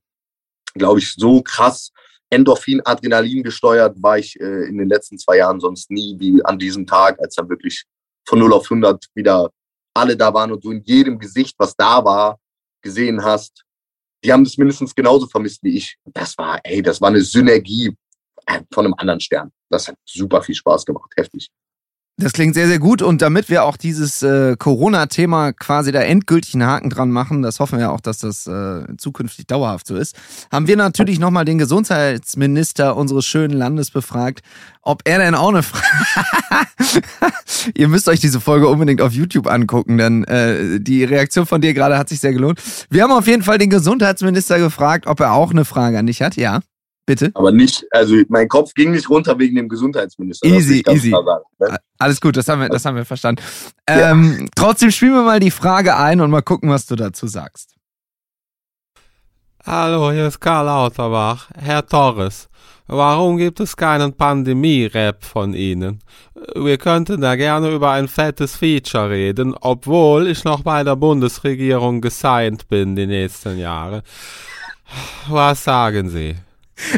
glaube 0.74 1.00
ich, 1.00 1.12
so 1.14 1.42
krass 1.42 1.90
Endorphin, 2.30 2.80
Adrenalin 2.84 3.42
gesteuert 3.42 3.96
war 4.02 4.18
ich 4.18 4.38
äh, 4.40 4.68
in 4.68 4.78
den 4.78 4.88
letzten 4.88 5.18
zwei 5.18 5.38
Jahren 5.38 5.60
sonst 5.60 5.90
nie 5.90 6.16
wie 6.18 6.44
an 6.44 6.58
diesem 6.58 6.86
Tag, 6.86 7.18
als 7.20 7.34
dann 7.34 7.48
wirklich 7.48 7.84
von 8.26 8.38
0 8.38 8.52
auf 8.52 8.64
100 8.64 9.06
wieder 9.14 9.50
alle 9.94 10.16
da 10.16 10.32
waren 10.32 10.52
und 10.52 10.64
du 10.64 10.70
in 10.70 10.82
jedem 10.84 11.18
Gesicht, 11.18 11.56
was 11.58 11.74
da 11.74 12.04
war, 12.04 12.38
gesehen 12.82 13.22
hast. 13.24 13.64
Die 14.22 14.32
haben 14.32 14.44
das 14.44 14.58
mindestens 14.58 14.94
genauso 14.94 15.26
vermisst 15.26 15.62
wie 15.62 15.76
ich. 15.76 15.96
Das 16.04 16.36
war, 16.38 16.60
ey, 16.64 16.82
das 16.82 17.00
war 17.00 17.08
eine 17.08 17.22
Synergie 17.22 17.94
äh, 18.46 18.60
von 18.72 18.84
einem 18.84 18.94
anderen 18.98 19.20
Stern. 19.20 19.50
Das 19.70 19.88
hat 19.88 19.96
super 20.04 20.42
viel 20.42 20.54
Spaß 20.54 20.84
gemacht, 20.84 21.12
heftig. 21.16 21.48
Das 22.20 22.32
klingt 22.32 22.54
sehr, 22.54 22.66
sehr 22.66 22.80
gut. 22.80 23.00
Und 23.00 23.22
damit 23.22 23.48
wir 23.48 23.62
auch 23.62 23.76
dieses 23.76 24.24
äh, 24.24 24.56
Corona-Thema 24.58 25.52
quasi 25.52 25.92
da 25.92 26.00
endgültig 26.00 26.54
einen 26.54 26.66
Haken 26.66 26.90
dran 26.90 27.12
machen, 27.12 27.42
das 27.42 27.60
hoffen 27.60 27.78
wir 27.78 27.92
auch, 27.92 28.00
dass 28.00 28.18
das 28.18 28.48
äh, 28.48 28.96
zukünftig 28.96 29.46
dauerhaft 29.46 29.86
so 29.86 29.94
ist, 29.94 30.16
haben 30.50 30.66
wir 30.66 30.76
natürlich 30.76 31.20
nochmal 31.20 31.44
den 31.44 31.58
Gesundheitsminister 31.58 32.96
unseres 32.96 33.24
schönen 33.24 33.56
Landes 33.56 33.92
befragt, 33.92 34.40
ob 34.82 35.02
er 35.04 35.20
denn 35.20 35.36
auch 35.36 35.50
eine 35.50 35.62
Frage. 35.62 35.86
Ihr 37.76 37.86
müsst 37.86 38.08
euch 38.08 38.18
diese 38.18 38.40
Folge 38.40 38.66
unbedingt 38.66 39.00
auf 39.00 39.12
YouTube 39.12 39.46
angucken, 39.46 39.96
denn 39.96 40.24
äh, 40.24 40.80
die 40.80 41.04
Reaktion 41.04 41.46
von 41.46 41.60
dir 41.60 41.72
gerade 41.72 41.98
hat 41.98 42.08
sich 42.08 42.18
sehr 42.18 42.32
gelohnt. 42.32 42.60
Wir 42.90 43.04
haben 43.04 43.12
auf 43.12 43.28
jeden 43.28 43.44
Fall 43.44 43.58
den 43.58 43.70
Gesundheitsminister 43.70 44.58
gefragt, 44.58 45.06
ob 45.06 45.20
er 45.20 45.34
auch 45.34 45.52
eine 45.52 45.64
Frage 45.64 45.96
an 45.96 46.06
dich 46.06 46.20
hat. 46.20 46.34
Ja. 46.34 46.62
Bitte? 47.06 47.30
Aber 47.34 47.52
nicht, 47.52 47.86
also 47.90 48.16
mein 48.28 48.48
Kopf 48.48 48.74
ging 48.74 48.90
nicht 48.90 49.08
runter 49.08 49.38
wegen 49.38 49.54
dem 49.54 49.68
Gesundheitsminister. 49.68 50.46
Easy, 50.46 50.82
easy. 50.86 51.10
Sagen, 51.10 51.42
ne? 51.58 51.78
Alles 51.98 52.20
gut, 52.20 52.36
das 52.36 52.48
haben 52.48 52.60
wir, 52.60 52.68
das 52.68 52.84
haben 52.84 52.96
wir 52.96 53.04
verstanden. 53.04 53.42
Ja. 53.88 54.12
Ähm, 54.12 54.48
trotzdem 54.54 54.90
spielen 54.90 55.14
wir 55.14 55.22
mal 55.22 55.40
die 55.40 55.50
Frage 55.50 55.96
ein 55.96 56.20
und 56.20 56.30
mal 56.30 56.42
gucken, 56.42 56.70
was 56.70 56.86
du 56.86 56.94
dazu 56.94 57.26
sagst. 57.26 57.74
Hallo, 59.66 60.12
hier 60.12 60.28
ist 60.28 60.40
Karl 60.40 60.66
Lauterbach. 60.66 61.50
Herr 61.58 61.84
Torres, 61.84 62.48
warum 62.86 63.36
gibt 63.36 63.58
es 63.58 63.76
keinen 63.76 64.14
Pandemie-Rap 64.14 65.24
von 65.24 65.52
Ihnen? 65.52 66.00
Wir 66.54 66.78
könnten 66.78 67.20
da 67.20 67.34
gerne 67.34 67.70
über 67.70 67.90
ein 67.90 68.06
fettes 68.06 68.54
Feature 68.54 69.10
reden, 69.10 69.54
obwohl 69.60 70.28
ich 70.28 70.44
noch 70.44 70.62
bei 70.62 70.84
der 70.84 70.94
Bundesregierung 70.96 72.00
gesigned 72.00 72.68
bin 72.68 72.94
die 72.94 73.08
nächsten 73.08 73.58
Jahre. 73.58 74.04
Was 75.28 75.64
sagen 75.64 76.08
Sie? 76.08 76.36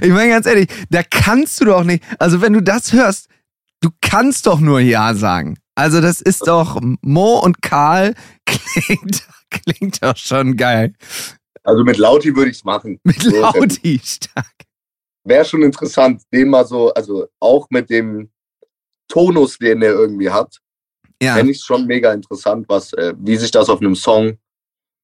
Ich 0.02 0.10
meine 0.10 0.28
ganz 0.28 0.46
ehrlich, 0.46 0.68
da 0.90 1.02
kannst 1.02 1.60
du 1.60 1.64
doch 1.64 1.84
nicht, 1.84 2.04
also 2.18 2.42
wenn 2.42 2.52
du 2.52 2.62
das 2.62 2.92
hörst, 2.92 3.30
du 3.80 3.90
kannst 4.00 4.46
doch 4.46 4.60
nur 4.60 4.80
Ja 4.80 5.14
sagen. 5.14 5.58
Also 5.74 6.00
das 6.00 6.20
ist 6.20 6.46
doch, 6.46 6.80
Mo 7.00 7.38
und 7.38 7.62
Karl 7.62 8.14
klingt, 8.46 9.26
klingt 9.50 10.02
doch 10.02 10.16
schon 10.16 10.56
geil. 10.56 10.94
Also 11.62 11.84
mit 11.84 11.98
Lauti 11.98 12.34
würde 12.34 12.50
ich 12.50 12.58
es 12.58 12.64
machen. 12.64 12.98
Mit 13.04 13.22
so 13.22 13.30
Lauti, 13.30 14.00
stark. 14.02 14.54
Wäre 15.24 15.44
schon 15.44 15.62
interessant, 15.62 16.22
den 16.32 16.48
mal 16.48 16.66
so, 16.66 16.92
also 16.94 17.26
auch 17.40 17.66
mit 17.70 17.90
dem 17.90 18.30
Tonus, 19.08 19.58
den 19.58 19.82
er 19.82 19.92
irgendwie 19.92 20.30
hat, 20.30 20.58
ja. 21.22 21.34
fände 21.34 21.52
ich 21.52 21.58
es 21.58 21.64
schon 21.64 21.86
mega 21.86 22.12
interessant, 22.12 22.66
was, 22.68 22.92
äh, 22.94 23.14
wie 23.18 23.36
sich 23.36 23.50
das 23.50 23.68
auf 23.68 23.80
einem 23.80 23.94
Song 23.94 24.38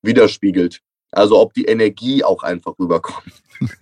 widerspiegelt. 0.03 0.81
Also 1.13 1.39
ob 1.39 1.53
die 1.55 1.65
Energie 1.65 2.25
auch 2.25 2.43
einfach 2.43 2.79
rüberkommt. 2.79 3.33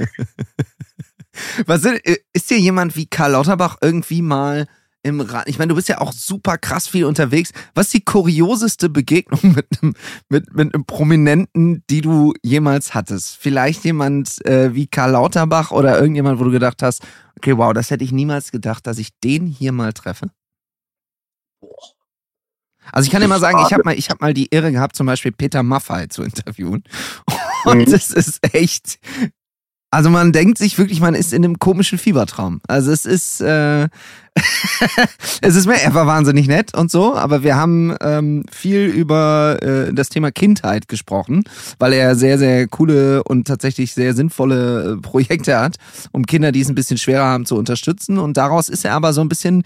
Was 1.66 1.82
sind, 1.82 2.04
äh, 2.06 2.18
ist 2.32 2.48
dir 2.48 2.58
jemand 2.58 2.94
wie 2.94 3.06
Karl 3.06 3.32
Lauterbach 3.32 3.78
irgendwie 3.80 4.22
mal 4.22 4.68
im 5.04 5.20
Rad. 5.20 5.48
Ich 5.48 5.58
meine, 5.58 5.68
du 5.68 5.74
bist 5.76 5.88
ja 5.88 6.00
auch 6.00 6.12
super 6.12 6.58
krass 6.58 6.88
viel 6.88 7.04
unterwegs. 7.04 7.52
Was 7.74 7.86
ist 7.86 7.94
die 7.94 8.04
kurioseste 8.04 8.88
Begegnung 8.88 9.40
mit 9.54 9.66
einem, 9.80 9.94
mit, 10.28 10.54
mit 10.54 10.74
einem 10.74 10.84
Prominenten, 10.84 11.84
die 11.88 12.00
du 12.00 12.34
jemals 12.42 12.94
hattest? 12.94 13.36
Vielleicht 13.36 13.84
jemand 13.84 14.44
äh, 14.46 14.74
wie 14.74 14.86
Karl 14.86 15.12
Lauterbach 15.12 15.70
oder 15.70 15.98
irgendjemand, 16.00 16.40
wo 16.40 16.44
du 16.44 16.50
gedacht 16.50 16.82
hast, 16.82 17.02
okay, 17.36 17.56
wow, 17.56 17.72
das 17.72 17.90
hätte 17.90 18.02
ich 18.02 18.12
niemals 18.12 18.50
gedacht, 18.50 18.86
dass 18.86 18.98
ich 18.98 19.10
den 19.22 19.46
hier 19.46 19.72
mal 19.72 19.92
treffe? 19.92 20.30
Also 22.92 23.06
ich 23.06 23.12
kann 23.12 23.20
dir 23.20 23.28
mal 23.28 23.40
sagen, 23.40 23.58
ich 23.66 23.72
habe 23.72 23.82
mal, 23.84 23.98
ich 23.98 24.10
hab 24.10 24.20
mal 24.20 24.34
die 24.34 24.48
Irre 24.50 24.72
gehabt, 24.72 24.96
zum 24.96 25.06
Beispiel 25.06 25.32
Peter 25.32 25.62
Maffay 25.62 26.08
zu 26.08 26.22
interviewen. 26.22 26.84
Und 27.64 27.88
es 27.88 28.10
mhm. 28.10 28.16
ist 28.16 28.54
echt, 28.54 28.98
also 29.94 30.10
man 30.10 30.32
denkt 30.32 30.58
sich 30.58 30.76
wirklich, 30.76 31.00
man 31.00 31.14
ist 31.14 31.32
in 31.32 31.44
einem 31.44 31.58
komischen 31.58 31.98
Fiebertraum. 31.98 32.60
Also 32.66 32.90
es 32.90 33.06
ist, 33.06 33.40
äh, 33.40 33.84
es 35.40 35.54
ist 35.54 35.66
mir, 35.66 35.80
er 35.80 35.94
war 35.94 36.06
wahnsinnig 36.06 36.48
nett 36.48 36.76
und 36.76 36.90
so, 36.90 37.14
aber 37.14 37.44
wir 37.44 37.54
haben 37.54 37.94
ähm, 38.00 38.44
viel 38.50 38.86
über 38.86 39.58
äh, 39.62 39.94
das 39.94 40.08
Thema 40.08 40.32
Kindheit 40.32 40.88
gesprochen, 40.88 41.44
weil 41.78 41.92
er 41.92 42.16
sehr, 42.16 42.38
sehr 42.38 42.66
coole 42.66 43.22
und 43.22 43.46
tatsächlich 43.46 43.94
sehr 43.94 44.14
sinnvolle 44.14 44.94
äh, 44.94 45.00
Projekte 45.00 45.58
hat, 45.58 45.76
um 46.10 46.26
Kinder, 46.26 46.50
die 46.50 46.60
es 46.60 46.68
ein 46.68 46.74
bisschen 46.74 46.98
schwerer 46.98 47.26
haben, 47.26 47.46
zu 47.46 47.56
unterstützen. 47.56 48.18
Und 48.18 48.36
daraus 48.36 48.68
ist 48.68 48.84
er 48.84 48.94
aber 48.94 49.12
so 49.12 49.20
ein 49.20 49.28
bisschen 49.28 49.62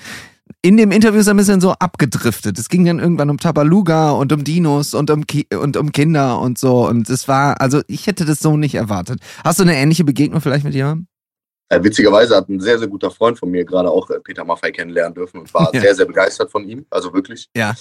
in 0.63 0.77
dem 0.77 0.91
Interview 0.91 1.21
ist 1.21 1.27
er 1.27 1.35
ein 1.35 1.39
bisschen 1.39 1.61
so 1.61 1.73
abgedriftet. 1.73 2.59
Es 2.59 2.69
ging 2.69 2.85
dann 2.85 2.99
irgendwann 2.99 3.31
um 3.31 3.39
Tabaluga 3.39 4.11
und 4.13 4.33
um 4.33 4.45
Dinos 4.45 4.95
und 4.95 5.11
um, 5.11 5.27
Ki 5.27 5.47
und 5.55 5.77
um 5.77 5.93
Kinder 5.93 6.41
und 6.41 6.59
so. 6.59 6.87
Und 6.87 7.09
es 7.09 7.29
war, 7.29 7.61
also 7.61 7.83
ich 7.87 8.07
hätte 8.07 8.25
das 8.25 8.41
so 8.41 8.57
nicht 8.57 8.75
erwartet. 8.75 9.21
Hast 9.45 9.59
du 9.59 9.63
eine 9.63 9.77
ähnliche 9.77 10.05
Begegnung 10.05 10.41
vielleicht 10.41 10.65
mit 10.65 10.75
jemandem? 10.75 11.07
Äh, 11.71 11.83
witzigerweise 11.83 12.35
hat 12.35 12.49
ein 12.49 12.61
sehr, 12.61 12.79
sehr 12.79 12.89
guter 12.89 13.11
Freund 13.11 13.39
von 13.39 13.51
mir 13.51 13.65
gerade 13.65 13.91
auch 13.91 14.09
äh, 14.11 14.21
Peter 14.21 14.45
Maffei 14.45 14.71
kennenlernen 14.71 15.15
dürfen 15.15 15.41
und 15.41 15.53
war 15.53 15.71
ja. 15.75 15.81
sehr, 15.81 15.95
sehr 15.95 16.07
begeistert 16.07 16.51
von 16.51 16.67
ihm. 16.67 16.87
Also 16.91 17.13
wirklich. 17.13 17.49
Ja. 17.55 17.75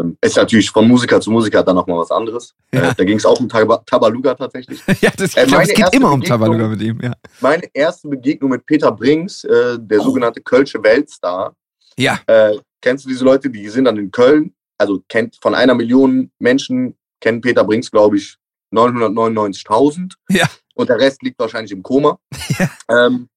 Ähm, 0.00 0.16
ist 0.20 0.36
natürlich 0.36 0.70
von 0.70 0.88
Musiker 0.88 1.20
zu 1.20 1.30
Musiker 1.30 1.62
dann 1.62 1.76
nochmal 1.76 1.98
was 1.98 2.10
anderes. 2.10 2.54
Ja. 2.72 2.90
Äh, 2.90 2.94
da 2.96 3.04
ging 3.04 3.18
es 3.18 3.26
auch 3.26 3.38
um 3.38 3.48
Tab 3.48 3.86
Tabaluga 3.86 4.34
tatsächlich. 4.34 4.80
ja, 5.00 5.10
das, 5.16 5.36
äh, 5.36 5.46
glaub, 5.46 5.62
es 5.62 5.74
geht 5.74 5.94
immer 5.94 6.10
um 6.10 6.22
Tabaluga 6.22 6.68
mit 6.68 6.80
ihm. 6.80 6.98
Ja. 7.02 7.12
Meine 7.40 7.68
erste 7.74 8.08
Begegnung 8.08 8.50
mit 8.50 8.64
Peter 8.64 8.90
Brings, 8.90 9.42
der 9.42 10.00
oh. 10.00 10.02
sogenannte 10.02 10.40
Kölsche 10.40 10.82
Weltstar, 10.82 11.54
ja. 11.98 12.20
Äh, 12.26 12.58
kennst 12.80 13.04
du 13.04 13.08
diese 13.08 13.24
Leute, 13.24 13.50
die 13.50 13.68
sind 13.68 13.84
dann 13.84 13.96
in 13.96 14.10
Köln, 14.10 14.54
also 14.78 15.02
kennt 15.08 15.38
von 15.40 15.54
einer 15.54 15.74
Million 15.74 16.30
Menschen, 16.38 16.96
kennen 17.20 17.40
Peter 17.40 17.64
Brinks, 17.64 17.90
glaube 17.90 18.16
ich, 18.16 18.36
999.000. 18.72 20.12
Ja. 20.30 20.48
Und 20.74 20.88
der 20.88 20.98
Rest 20.98 21.22
liegt 21.22 21.38
wahrscheinlich 21.38 21.72
im 21.72 21.82
Koma. 21.82 22.18
Ja. 22.58 22.70
Ähm, 22.88 23.28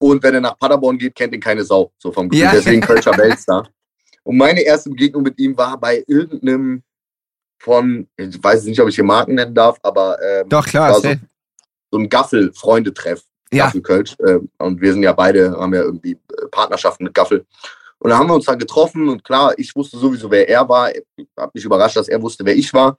und 0.00 0.22
wenn 0.22 0.34
er 0.34 0.40
nach 0.40 0.58
Paderborn 0.58 0.96
geht, 0.96 1.14
kennt 1.14 1.34
ihn 1.34 1.40
keine 1.40 1.64
Sau. 1.64 1.92
So 1.98 2.12
vom 2.12 2.28
Gefühl. 2.28 2.44
Ja. 2.44 2.52
Deswegen 2.52 2.80
Kölscher 2.82 3.16
Weltstar. 3.16 3.68
Und 4.22 4.36
meine 4.36 4.60
erste 4.60 4.90
Begegnung 4.90 5.22
mit 5.22 5.38
ihm 5.38 5.56
war 5.56 5.78
bei 5.78 6.04
irgendeinem 6.06 6.82
von, 7.60 8.08
ich 8.16 8.42
weiß 8.42 8.64
nicht, 8.64 8.80
ob 8.80 8.88
ich 8.88 8.94
hier 8.94 9.04
Marken 9.04 9.34
nennen 9.34 9.54
darf, 9.54 9.78
aber 9.82 10.18
ähm, 10.22 10.48
doch 10.48 10.64
klar, 10.64 10.94
so, 10.94 11.14
so, 11.90 11.98
ein 11.98 12.08
Gaffel-Freundetreff 12.08 13.24
ja. 13.52 13.66
Gaffel 13.66 13.82
Kölsch. 13.82 14.16
Äh, 14.20 14.38
und 14.58 14.80
wir 14.80 14.92
sind 14.92 15.02
ja 15.02 15.12
beide, 15.12 15.52
haben 15.52 15.74
ja 15.74 15.82
irgendwie 15.82 16.12
äh, 16.12 16.46
Partnerschaften 16.50 17.04
mit 17.04 17.14
Gaffel. 17.14 17.46
Und 17.98 18.10
da 18.10 18.18
haben 18.18 18.28
wir 18.28 18.34
uns 18.34 18.44
da 18.44 18.54
getroffen 18.54 19.08
und 19.08 19.24
klar, 19.24 19.54
ich 19.56 19.74
wusste 19.74 19.98
sowieso, 19.98 20.30
wer 20.30 20.48
er 20.48 20.68
war. 20.68 20.94
Ich 20.94 21.26
habe 21.36 21.50
mich 21.52 21.64
überrascht, 21.64 21.96
dass 21.96 22.08
er 22.08 22.22
wusste, 22.22 22.44
wer 22.44 22.56
ich 22.56 22.72
war. 22.72 22.96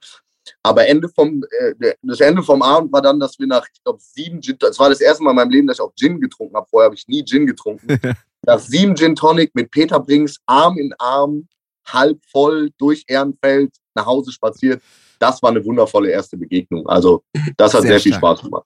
Aber 0.62 0.86
Ende 0.86 1.08
vom, 1.08 1.42
äh, 1.58 1.94
das 2.02 2.20
Ende 2.20 2.42
vom 2.42 2.60
Abend 2.62 2.92
war 2.92 3.00
dann, 3.00 3.18
dass 3.18 3.38
wir 3.38 3.46
nach, 3.46 3.66
ich 3.72 3.82
glaube, 3.82 3.98
sieben 4.00 4.42
Gin, 4.42 4.56
das 4.58 4.78
war 4.78 4.90
das 4.90 5.00
erste 5.00 5.22
Mal 5.22 5.30
in 5.30 5.36
meinem 5.36 5.50
Leben, 5.50 5.66
dass 5.66 5.78
ich 5.78 5.82
auch 5.82 5.94
Gin 5.94 6.20
getrunken 6.20 6.56
habe. 6.56 6.66
Vorher 6.68 6.86
habe 6.86 6.94
ich 6.94 7.08
nie 7.08 7.24
Gin 7.24 7.46
getrunken. 7.46 7.98
nach 8.46 8.58
sieben 8.58 8.94
Gin 8.96 9.14
Tonic 9.14 9.54
mit 9.54 9.70
Peter 9.70 10.00
Brinks, 10.00 10.38
Arm 10.46 10.76
in 10.78 10.94
Arm, 10.98 11.48
halb 11.86 12.18
voll 12.30 12.70
durch 12.78 13.04
Ehrenfeld 13.06 13.74
nach 13.94 14.06
Hause 14.06 14.32
spaziert 14.32 14.82
das 15.20 15.42
war 15.42 15.50
eine 15.50 15.64
wundervolle 15.64 16.10
erste 16.10 16.36
Begegnung. 16.36 16.88
Also 16.88 17.22
das 17.56 17.74
hat 17.74 17.82
sehr, 17.82 17.92
sehr 17.92 18.00
viel 18.00 18.14
Spaß 18.14 18.42
gemacht. 18.42 18.64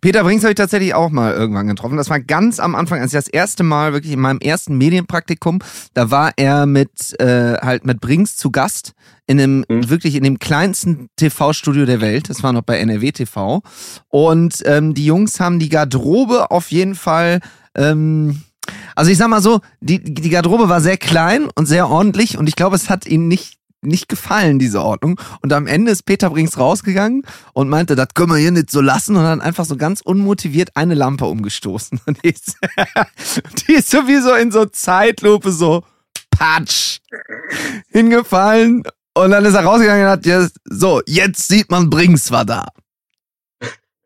Peter 0.00 0.22
Brinks 0.22 0.44
habe 0.44 0.52
ich 0.52 0.56
tatsächlich 0.56 0.94
auch 0.94 1.10
mal 1.10 1.34
irgendwann 1.34 1.66
getroffen. 1.66 1.96
Das 1.96 2.08
war 2.08 2.20
ganz 2.20 2.60
am 2.60 2.74
Anfang, 2.74 3.00
als 3.00 3.12
ich 3.12 3.18
das 3.18 3.28
erste 3.28 3.64
Mal 3.64 3.92
wirklich 3.92 4.12
in 4.12 4.20
meinem 4.20 4.38
ersten 4.38 4.78
Medienpraktikum, 4.78 5.58
da 5.94 6.10
war 6.10 6.32
er 6.36 6.66
mit 6.66 7.20
äh, 7.20 7.54
halt 7.54 7.84
mit 7.84 8.00
Brinks 8.00 8.36
zu 8.36 8.50
Gast 8.50 8.92
in 9.26 9.40
einem 9.40 9.64
mhm. 9.68 9.90
wirklich 9.90 10.14
in 10.14 10.22
dem 10.22 10.38
kleinsten 10.38 11.08
TV-Studio 11.16 11.84
der 11.84 12.00
Welt. 12.00 12.30
Das 12.30 12.42
war 12.44 12.52
noch 12.52 12.62
bei 12.62 12.78
NRW 12.78 13.10
TV. 13.10 13.62
Und 14.08 14.62
ähm, 14.64 14.94
die 14.94 15.04
Jungs 15.04 15.40
haben 15.40 15.58
die 15.58 15.68
Garderobe 15.68 16.50
auf 16.52 16.70
jeden 16.70 16.94
Fall 16.94 17.40
ähm, 17.74 18.42
also 18.94 19.10
ich 19.10 19.18
sag 19.18 19.28
mal 19.28 19.42
so, 19.42 19.60
die, 19.80 20.02
die 20.02 20.30
Garderobe 20.30 20.68
war 20.68 20.80
sehr 20.80 20.96
klein 20.96 21.48
und 21.54 21.66
sehr 21.66 21.88
ordentlich 21.88 22.38
und 22.38 22.48
ich 22.48 22.56
glaube, 22.56 22.76
es 22.76 22.90
hat 22.90 23.06
ihnen 23.06 23.28
nicht 23.28 23.55
nicht 23.82 24.08
gefallen, 24.08 24.58
diese 24.58 24.82
Ordnung. 24.82 25.20
Und 25.42 25.52
am 25.52 25.66
Ende 25.66 25.92
ist 25.92 26.04
Peter 26.04 26.30
Brings 26.30 26.58
rausgegangen 26.58 27.22
und 27.52 27.68
meinte, 27.68 27.96
das 27.96 28.08
können 28.14 28.30
wir 28.30 28.38
hier 28.38 28.50
nicht 28.50 28.70
so 28.70 28.80
lassen 28.80 29.16
und 29.16 29.22
dann 29.22 29.40
einfach 29.40 29.64
so 29.64 29.76
ganz 29.76 30.00
unmotiviert 30.00 30.70
eine 30.74 30.94
Lampe 30.94 31.26
umgestoßen. 31.26 32.00
Und 32.06 32.22
die 32.22 32.30
ist, 32.30 32.56
die 33.68 33.74
ist 33.74 33.90
sowieso 33.90 34.34
in 34.34 34.50
so 34.50 34.66
Zeitlupe 34.66 35.52
so 35.52 35.84
patsch 36.30 36.98
hingefallen. 37.88 38.82
Und 39.14 39.30
dann 39.30 39.44
ist 39.44 39.54
er 39.54 39.64
rausgegangen 39.64 40.04
und 40.04 40.10
hat 40.10 40.26
jetzt, 40.26 40.58
so, 40.64 41.00
jetzt 41.06 41.48
sieht 41.48 41.70
man 41.70 41.88
Brings 41.88 42.30
war 42.30 42.44
da. 42.44 42.68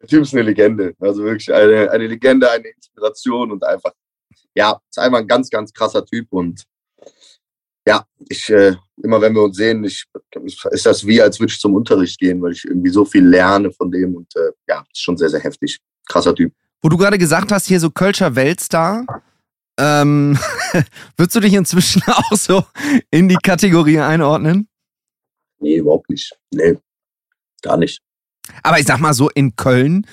Der 0.01 0.09
Typ 0.09 0.23
ist 0.23 0.33
eine 0.33 0.43
Legende. 0.43 0.95
Also 1.01 1.25
wirklich 1.25 1.53
eine, 1.53 1.91
eine 1.91 2.07
Legende, 2.07 2.49
eine 2.49 2.69
Inspiration 2.69 3.51
und 3.51 3.65
einfach, 3.65 3.93
ja, 4.55 4.81
ist 4.89 4.99
einfach 4.99 5.19
ein 5.19 5.27
ganz, 5.27 5.51
ganz 5.51 5.73
krasser 5.73 6.07
Typ 6.07 6.29
und 6.31 6.65
ja, 7.87 8.05
ich, 8.29 8.49
äh, 8.51 8.77
immer 9.03 9.21
wenn 9.21 9.35
wir 9.35 9.43
uns 9.43 9.57
sehen, 9.57 9.83
ich, 9.85 10.05
ist 10.71 10.87
das 10.87 11.07
wie, 11.07 11.21
als 11.21 11.41
würde 11.41 11.53
ich 11.53 11.59
zum 11.59 11.75
Unterricht 11.75 12.19
gehen, 12.19 12.41
weil 12.43 12.53
ich 12.53 12.65
irgendwie 12.65 12.91
so 12.91 13.05
viel 13.05 13.27
lerne 13.27 13.71
von 13.73 13.91
dem 13.91 14.15
und 14.15 14.35
äh, 14.37 14.53
ja, 14.69 14.85
ist 14.93 15.03
schon 15.03 15.17
sehr, 15.17 15.31
sehr 15.31 15.41
heftig. 15.41 15.79
Krasser 16.09 16.35
Typ. 16.35 16.53
Wo 16.83 16.89
du 16.89 16.97
gerade 16.97 17.19
gesagt 17.19 17.53
hast, 17.53 17.67
hier 17.67 17.81
so 17.81 17.91
Kölscher 17.91 18.35
Weltstar, 18.37 19.23
ähm, 19.79 20.39
würdest 21.17 21.37
du 21.37 21.41
dich 21.41 21.55
inzwischen 21.55 22.03
auch 22.07 22.37
so 22.37 22.65
in 23.11 23.29
die 23.29 23.39
Kategorie 23.43 23.99
einordnen? 23.99 24.69
Nee, 25.59 25.77
überhaupt 25.77 26.09
nicht. 26.11 26.33
Nee, 26.53 26.79
gar 27.63 27.77
nicht. 27.77 28.01
Aber 28.63 28.79
ich 28.79 28.87
sag 28.87 28.99
mal 28.99 29.15
so, 29.15 29.29
in 29.31 29.55
Köln 29.57 30.07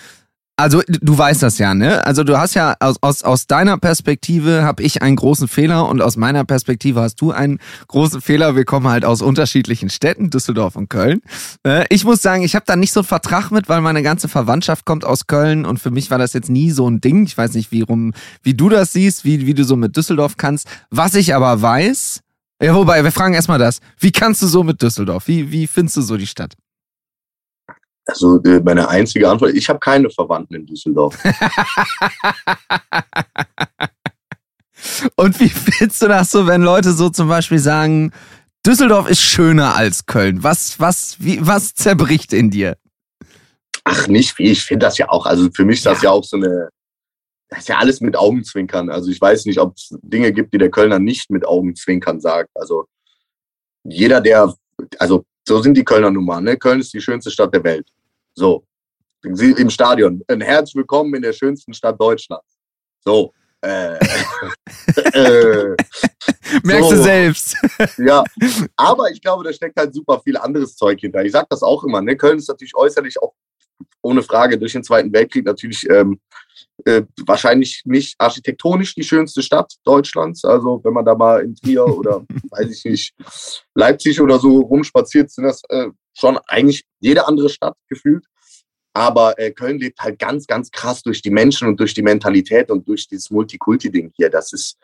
also 0.58 0.82
du 0.88 1.16
weißt 1.16 1.44
das 1.44 1.60
ja, 1.60 1.76
ne? 1.76 2.04
Also 2.04 2.24
du 2.24 2.38
hast 2.38 2.56
ja 2.56 2.76
aus, 2.80 2.96
aus, 3.02 3.24
aus 3.24 3.46
deiner 3.46 3.78
Perspektive 3.78 4.64
habe 4.64 4.82
ich 4.82 5.04
einen 5.04 5.16
großen 5.16 5.48
Fehler 5.48 5.88
und 5.88 6.02
aus 6.02 6.18
meiner 6.18 6.46
Perspektive 6.46 7.00
hast 7.00 7.22
du 7.22 7.32
einen 7.32 7.60
großen 7.88 8.22
Fehler. 8.22 8.56
Wir 8.56 8.66
kommen 8.66 8.88
halt 8.88 9.06
aus 9.06 9.22
unterschiedlichen 9.22 9.92
Städten, 9.92 10.32
Düsseldorf 10.32 10.76
und 10.76 10.90
Köln. 10.90 11.22
Äh, 11.64 11.86
ich 11.90 12.06
muss 12.06 12.24
sagen, 12.24 12.42
ich 12.42 12.56
habe 12.56 12.66
da 12.66 12.76
nicht 12.76 12.92
so 12.92 13.02
einen 13.02 13.08
Vertrag 13.08 13.52
mit, 13.52 13.70
weil 13.70 13.82
meine 13.82 14.02
ganze 14.02 14.28
Verwandtschaft 14.28 14.84
kommt 14.86 15.06
aus 15.06 15.28
Köln 15.28 15.64
und 15.64 15.80
für 15.80 15.92
mich 15.92 16.10
war 16.10 16.18
das 16.18 16.34
jetzt 16.34 16.50
nie 16.50 16.72
so 16.72 16.90
ein 16.90 17.02
Ding. 17.02 17.26
Ich 17.26 17.38
weiß 17.38 17.54
nicht, 17.54 17.72
wie, 17.72 17.82
rum, 17.82 18.14
wie 18.42 18.56
du 18.56 18.68
das 18.68 18.94
siehst, 18.94 19.26
wie, 19.26 19.46
wie 19.46 19.54
du 19.54 19.64
so 19.64 19.76
mit 19.76 19.96
Düsseldorf 19.96 20.38
kannst. 20.38 20.68
Was 20.90 21.14
ich 21.14 21.36
aber 21.36 21.62
weiß, 21.62 22.22
ja, 22.64 22.74
wobei, 22.74 23.04
wir 23.04 23.12
fragen 23.12 23.36
erstmal 23.36 23.60
das. 23.60 23.80
Wie 24.00 24.12
kannst 24.12 24.42
du 24.42 24.48
so 24.48 24.64
mit 24.64 24.82
Düsseldorf? 24.82 25.28
Wie, 25.28 25.52
wie 25.52 25.68
findest 25.68 25.98
du 25.98 26.02
so 26.02 26.18
die 26.18 26.26
Stadt? 26.26 26.56
Also 28.08 28.42
äh, 28.44 28.62
meine 28.62 28.88
einzige 28.88 29.30
Antwort, 29.30 29.54
ich 29.54 29.68
habe 29.70 29.80
keine 29.80 30.10
Verwandten 30.10 30.56
in 30.56 30.66
Düsseldorf. 30.66 31.18
Und 35.16 35.40
wie 35.40 35.50
findest 35.50 36.02
du 36.02 36.08
das 36.08 36.32
so, 36.32 36.48
wenn 36.48 36.62
Leute 36.62 36.94
so 36.94 37.10
zum 37.10 37.28
Beispiel 37.28 37.60
sagen, 37.60 38.14
Düsseldorf 38.66 39.10
ist 39.10 39.22
schöner 39.22 39.76
als 39.76 40.06
Köln? 40.06 40.42
Was, 40.44 40.80
was, 40.80 41.18
wie, 41.20 41.46
was 41.46 41.74
zerbricht 41.74 42.32
in 42.32 42.50
dir? 42.50 42.78
Ach, 43.84 44.08
nicht 44.08 44.34
viel. 44.34 44.52
Ich 44.52 44.64
finde 44.64 44.86
das 44.86 44.98
ja 44.98 45.10
auch. 45.10 45.26
Also 45.26 45.50
für 45.54 45.66
mich 45.66 45.78
ist 45.78 45.86
das 45.86 46.02
ja. 46.02 46.10
ja 46.10 46.12
auch 46.12 46.24
so 46.24 46.38
eine, 46.38 46.70
das 47.50 47.60
ist 47.60 47.70
ja 47.70 47.78
alles 47.78 48.02
mit 48.02 48.16
Augenzwinkern. 48.16 48.90
Also 48.90 49.12
ich 49.12 49.20
weiß 49.20 49.46
nicht, 49.46 49.60
ob 49.60 49.76
es 49.76 49.98
Dinge 50.02 50.32
gibt, 50.32 50.54
die 50.54 50.58
der 50.58 50.72
Kölner 50.72 51.00
nicht 51.00 51.30
mit 51.30 51.46
Augenzwinkern 51.46 52.20
sagt. 52.20 52.50
Also 52.56 52.86
jeder, 53.84 54.22
der, 54.22 54.54
also 55.00 55.26
so 55.48 55.62
sind 55.62 55.76
die 55.76 55.84
Kölner 55.84 56.12
Nummern. 56.12 56.44
Ne? 56.44 56.58
Köln 56.58 56.82
ist 56.82 56.94
die 56.94 57.02
schönste 57.02 57.32
Stadt 57.32 57.54
der 57.54 57.64
Welt. 57.64 57.88
So, 58.36 58.66
Sie 59.24 59.52
im 59.52 59.70
Stadion. 59.70 60.22
Ein 60.28 60.42
herzlich 60.42 60.76
willkommen 60.76 61.16
in 61.16 61.22
der 61.22 61.34
schönsten 61.34 61.74
Stadt 61.74 62.00
Deutschlands. 62.00 62.58
So. 63.00 63.34
Äh, 63.62 63.94
äh, 65.14 65.76
Merkst 66.64 66.90
so. 66.90 66.96
du 66.96 67.02
selbst. 67.02 67.56
ja, 67.98 68.24
aber 68.76 69.10
ich 69.10 69.22
glaube, 69.22 69.46
da 69.46 69.54
steckt 69.54 69.80
halt 69.80 69.94
super 69.94 70.20
viel 70.20 70.38
anderes 70.38 70.76
Zeug 70.76 71.00
hinter. 71.00 71.24
Ich 71.24 71.32
sage 71.32 71.48
das 71.50 71.64
auch 71.64 71.84
immer. 71.84 72.02
Ne? 72.02 72.18
Köln 72.18 72.38
ist 72.38 72.50
natürlich 72.50 72.76
äußerlich 72.76 73.20
auch 73.22 73.34
ohne 74.02 74.22
Frage 74.22 74.58
durch 74.58 74.74
den 74.74 74.84
Zweiten 74.84 75.12
Weltkrieg 75.12 75.46
natürlich 75.46 75.90
ähm, 75.90 76.20
äh, 76.86 77.04
wahrscheinlich 77.26 77.82
nicht 77.86 78.16
architektonisch 78.18 78.96
die 78.96 79.04
schönste 79.04 79.42
Stadt 79.42 79.74
Deutschlands. 79.84 80.46
Also 80.46 80.82
wenn 80.84 80.94
man 80.94 81.06
da 81.06 81.16
mal 81.16 81.44
in 81.44 81.56
Trier 81.56 81.86
oder 81.98 82.26
weiß 82.52 82.70
ich 82.70 82.86
nicht, 82.86 83.16
Leipzig 83.76 84.22
oder 84.22 84.40
so 84.40 84.60
rumspaziert, 84.62 85.32
sind 85.32 85.46
das 85.46 85.62
äh, 85.70 85.88
schon 86.14 86.38
eigentlich 86.48 86.86
jede 87.00 87.28
andere 87.28 87.50
Stadt 87.50 87.76
gefühlt. 87.90 88.26
Aber 88.94 89.38
äh, 89.38 89.52
Köln 89.52 89.78
lebt 89.78 90.00
halt 90.00 90.18
ganz, 90.18 90.48
ganz 90.48 90.72
krass 90.72 91.04
durch 91.04 91.22
die 91.22 91.30
Menschen 91.30 91.68
und 91.68 91.80
durch 91.80 91.94
die 91.94 92.02
Mentalität 92.02 92.72
und 92.72 92.88
durch 92.88 93.08
dieses 93.08 93.30
Multikulti-Ding 93.30 94.12
hier. 94.16 94.30
Das 94.30 94.54
ist, 94.54 94.78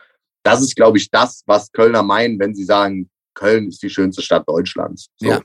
das 0.43 0.62
ist, 0.62 0.75
glaube 0.75 1.00
ich, 1.00 1.09
das, 1.09 1.41
was 1.47 1.71
Kölner 1.71 2.03
meinen, 2.03 2.38
wenn 2.39 2.53
sie 2.53 2.63
sagen, 2.63 3.09
Köln 3.33 3.69
ist 3.69 3.81
die 3.81 3.89
schönste 3.89 4.21
Stadt 4.21 4.47
Deutschlands. 4.47 5.07
So. 5.17 5.27
Ja. 5.27 5.41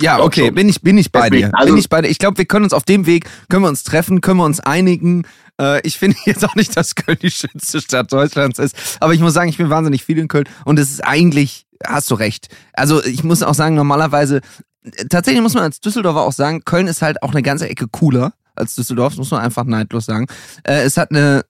Ja, 0.00 0.20
okay, 0.20 0.50
bin 0.50 0.68
ich, 0.68 0.80
bin 0.80 0.98
ich 0.98 1.12
bei 1.12 1.28
Deswegen, 1.30 1.50
dir. 1.50 1.58
also- 1.58 1.72
bin 1.72 1.78
ich 1.78 1.88
bei 1.88 2.02
dir. 2.02 2.08
Ich 2.08 2.18
glaube, 2.18 2.38
wir 2.38 2.44
können 2.46 2.64
uns 2.64 2.72
auf 2.72 2.84
dem 2.84 3.06
Weg, 3.06 3.28
können 3.48 3.62
wir 3.64 3.68
uns 3.68 3.84
treffen, 3.84 4.20
können 4.20 4.38
wir 4.38 4.44
uns 4.44 4.58
einigen. 4.60 5.24
Äh, 5.60 5.80
ich 5.86 5.98
finde 5.98 6.16
jetzt 6.24 6.44
auch 6.44 6.54
nicht, 6.54 6.76
dass 6.76 6.94
Köln 6.94 7.18
die 7.22 7.30
schönste 7.30 7.80
Stadt 7.80 8.12
Deutschlands 8.12 8.58
ist. 8.58 8.76
Aber 9.00 9.14
ich 9.14 9.20
muss 9.20 9.34
sagen, 9.34 9.48
ich 9.48 9.58
bin 9.58 9.70
wahnsinnig 9.70 10.02
viel 10.04 10.18
in 10.18 10.28
Köln 10.28 10.48
und 10.64 10.78
es 10.78 10.90
ist 10.90 11.04
eigentlich, 11.04 11.66
hast 11.86 12.10
du 12.10 12.14
recht. 12.14 12.48
Also 12.72 13.04
ich 13.04 13.22
muss 13.22 13.42
auch 13.42 13.54
sagen, 13.54 13.74
normalerweise, 13.74 14.40
äh, 14.84 15.04
tatsächlich 15.08 15.42
muss 15.42 15.54
man 15.54 15.62
als 15.64 15.80
Düsseldorfer 15.80 16.22
auch 16.22 16.32
sagen, 16.32 16.64
Köln 16.64 16.86
ist 16.88 17.02
halt 17.02 17.22
auch 17.22 17.30
eine 17.32 17.42
ganze 17.42 17.68
Ecke 17.68 17.86
cooler 17.88 18.32
als 18.54 18.74
Düsseldorf, 18.74 19.12
das 19.12 19.18
muss 19.18 19.30
man 19.30 19.40
einfach 19.40 19.64
neidlos 19.64 20.06
sagen. 20.06 20.26
Äh, 20.64 20.82
es 20.82 20.96
hat 20.96 21.10
eine 21.10 21.44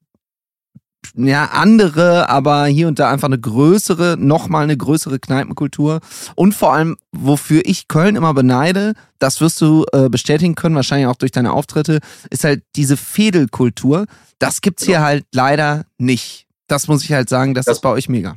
ja, 1.15 1.45
andere, 1.53 2.29
aber 2.29 2.67
hier 2.67 2.89
und 2.89 2.99
da 2.99 3.11
einfach 3.11 3.29
eine 3.29 3.39
größere, 3.39 4.17
nochmal 4.19 4.65
eine 4.65 4.77
größere 4.77 5.19
Kneipenkultur. 5.19 6.01
Und 6.35 6.55
vor 6.55 6.73
allem, 6.73 6.97
wofür 7.13 7.63
ich 7.65 7.89
Köln 7.89 8.17
immer 8.17 8.33
beneide, 8.35 8.95
das 9.19 9.41
wirst 9.41 9.61
du 9.61 9.85
äh, 9.93 10.09
bestätigen 10.09 10.55
können, 10.55 10.75
wahrscheinlich 10.75 11.07
auch 11.09 11.17
durch 11.17 11.33
deine 11.33 11.53
Auftritte, 11.53 12.01
ist 12.31 12.45
halt 12.45 12.63
diese 12.77 12.97
Fädelkultur. 12.97 14.07
Das 14.39 14.61
gibt's 14.61 14.85
hier 14.85 15.01
halt 15.03 15.25
leider 15.33 15.85
nicht. 15.99 16.47
Das 16.67 16.89
muss 16.89 17.05
ich 17.05 17.13
halt 17.13 17.29
sagen, 17.29 17.55
das, 17.55 17.67
Das- 17.67 17.77
ist 17.79 17.83
bei 17.83 17.91
euch 17.91 18.09
mega. 18.09 18.37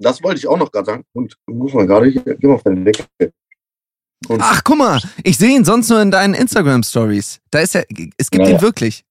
Das 0.00 0.22
wollte 0.22 0.38
ich 0.38 0.46
auch 0.46 0.58
noch 0.58 0.70
gerade 0.70 0.86
sagen. 0.86 1.04
Und 1.12 1.34
muss 1.46 1.72
man 1.74 1.86
gerade 1.88 2.06
hier, 2.06 2.22
geh 2.22 2.46
mal 2.46 2.54
auf 2.54 2.62
deine 2.62 2.84
Decke. 2.84 3.04
Ach, 4.38 4.62
guck 4.64 4.78
mal, 4.78 5.00
ich 5.24 5.38
sehe 5.38 5.56
ihn 5.56 5.64
sonst 5.64 5.88
nur 5.88 6.00
in 6.02 6.10
deinen 6.10 6.34
Instagram-Stories. 6.34 7.40
Da 7.50 7.60
ist 7.60 7.74
er, 7.74 7.84
es 8.16 8.30
gibt 8.30 8.44
Ja, 8.44 8.50
ihn 8.50 8.56
ja. 8.56 8.62
wirklich. 8.62 9.04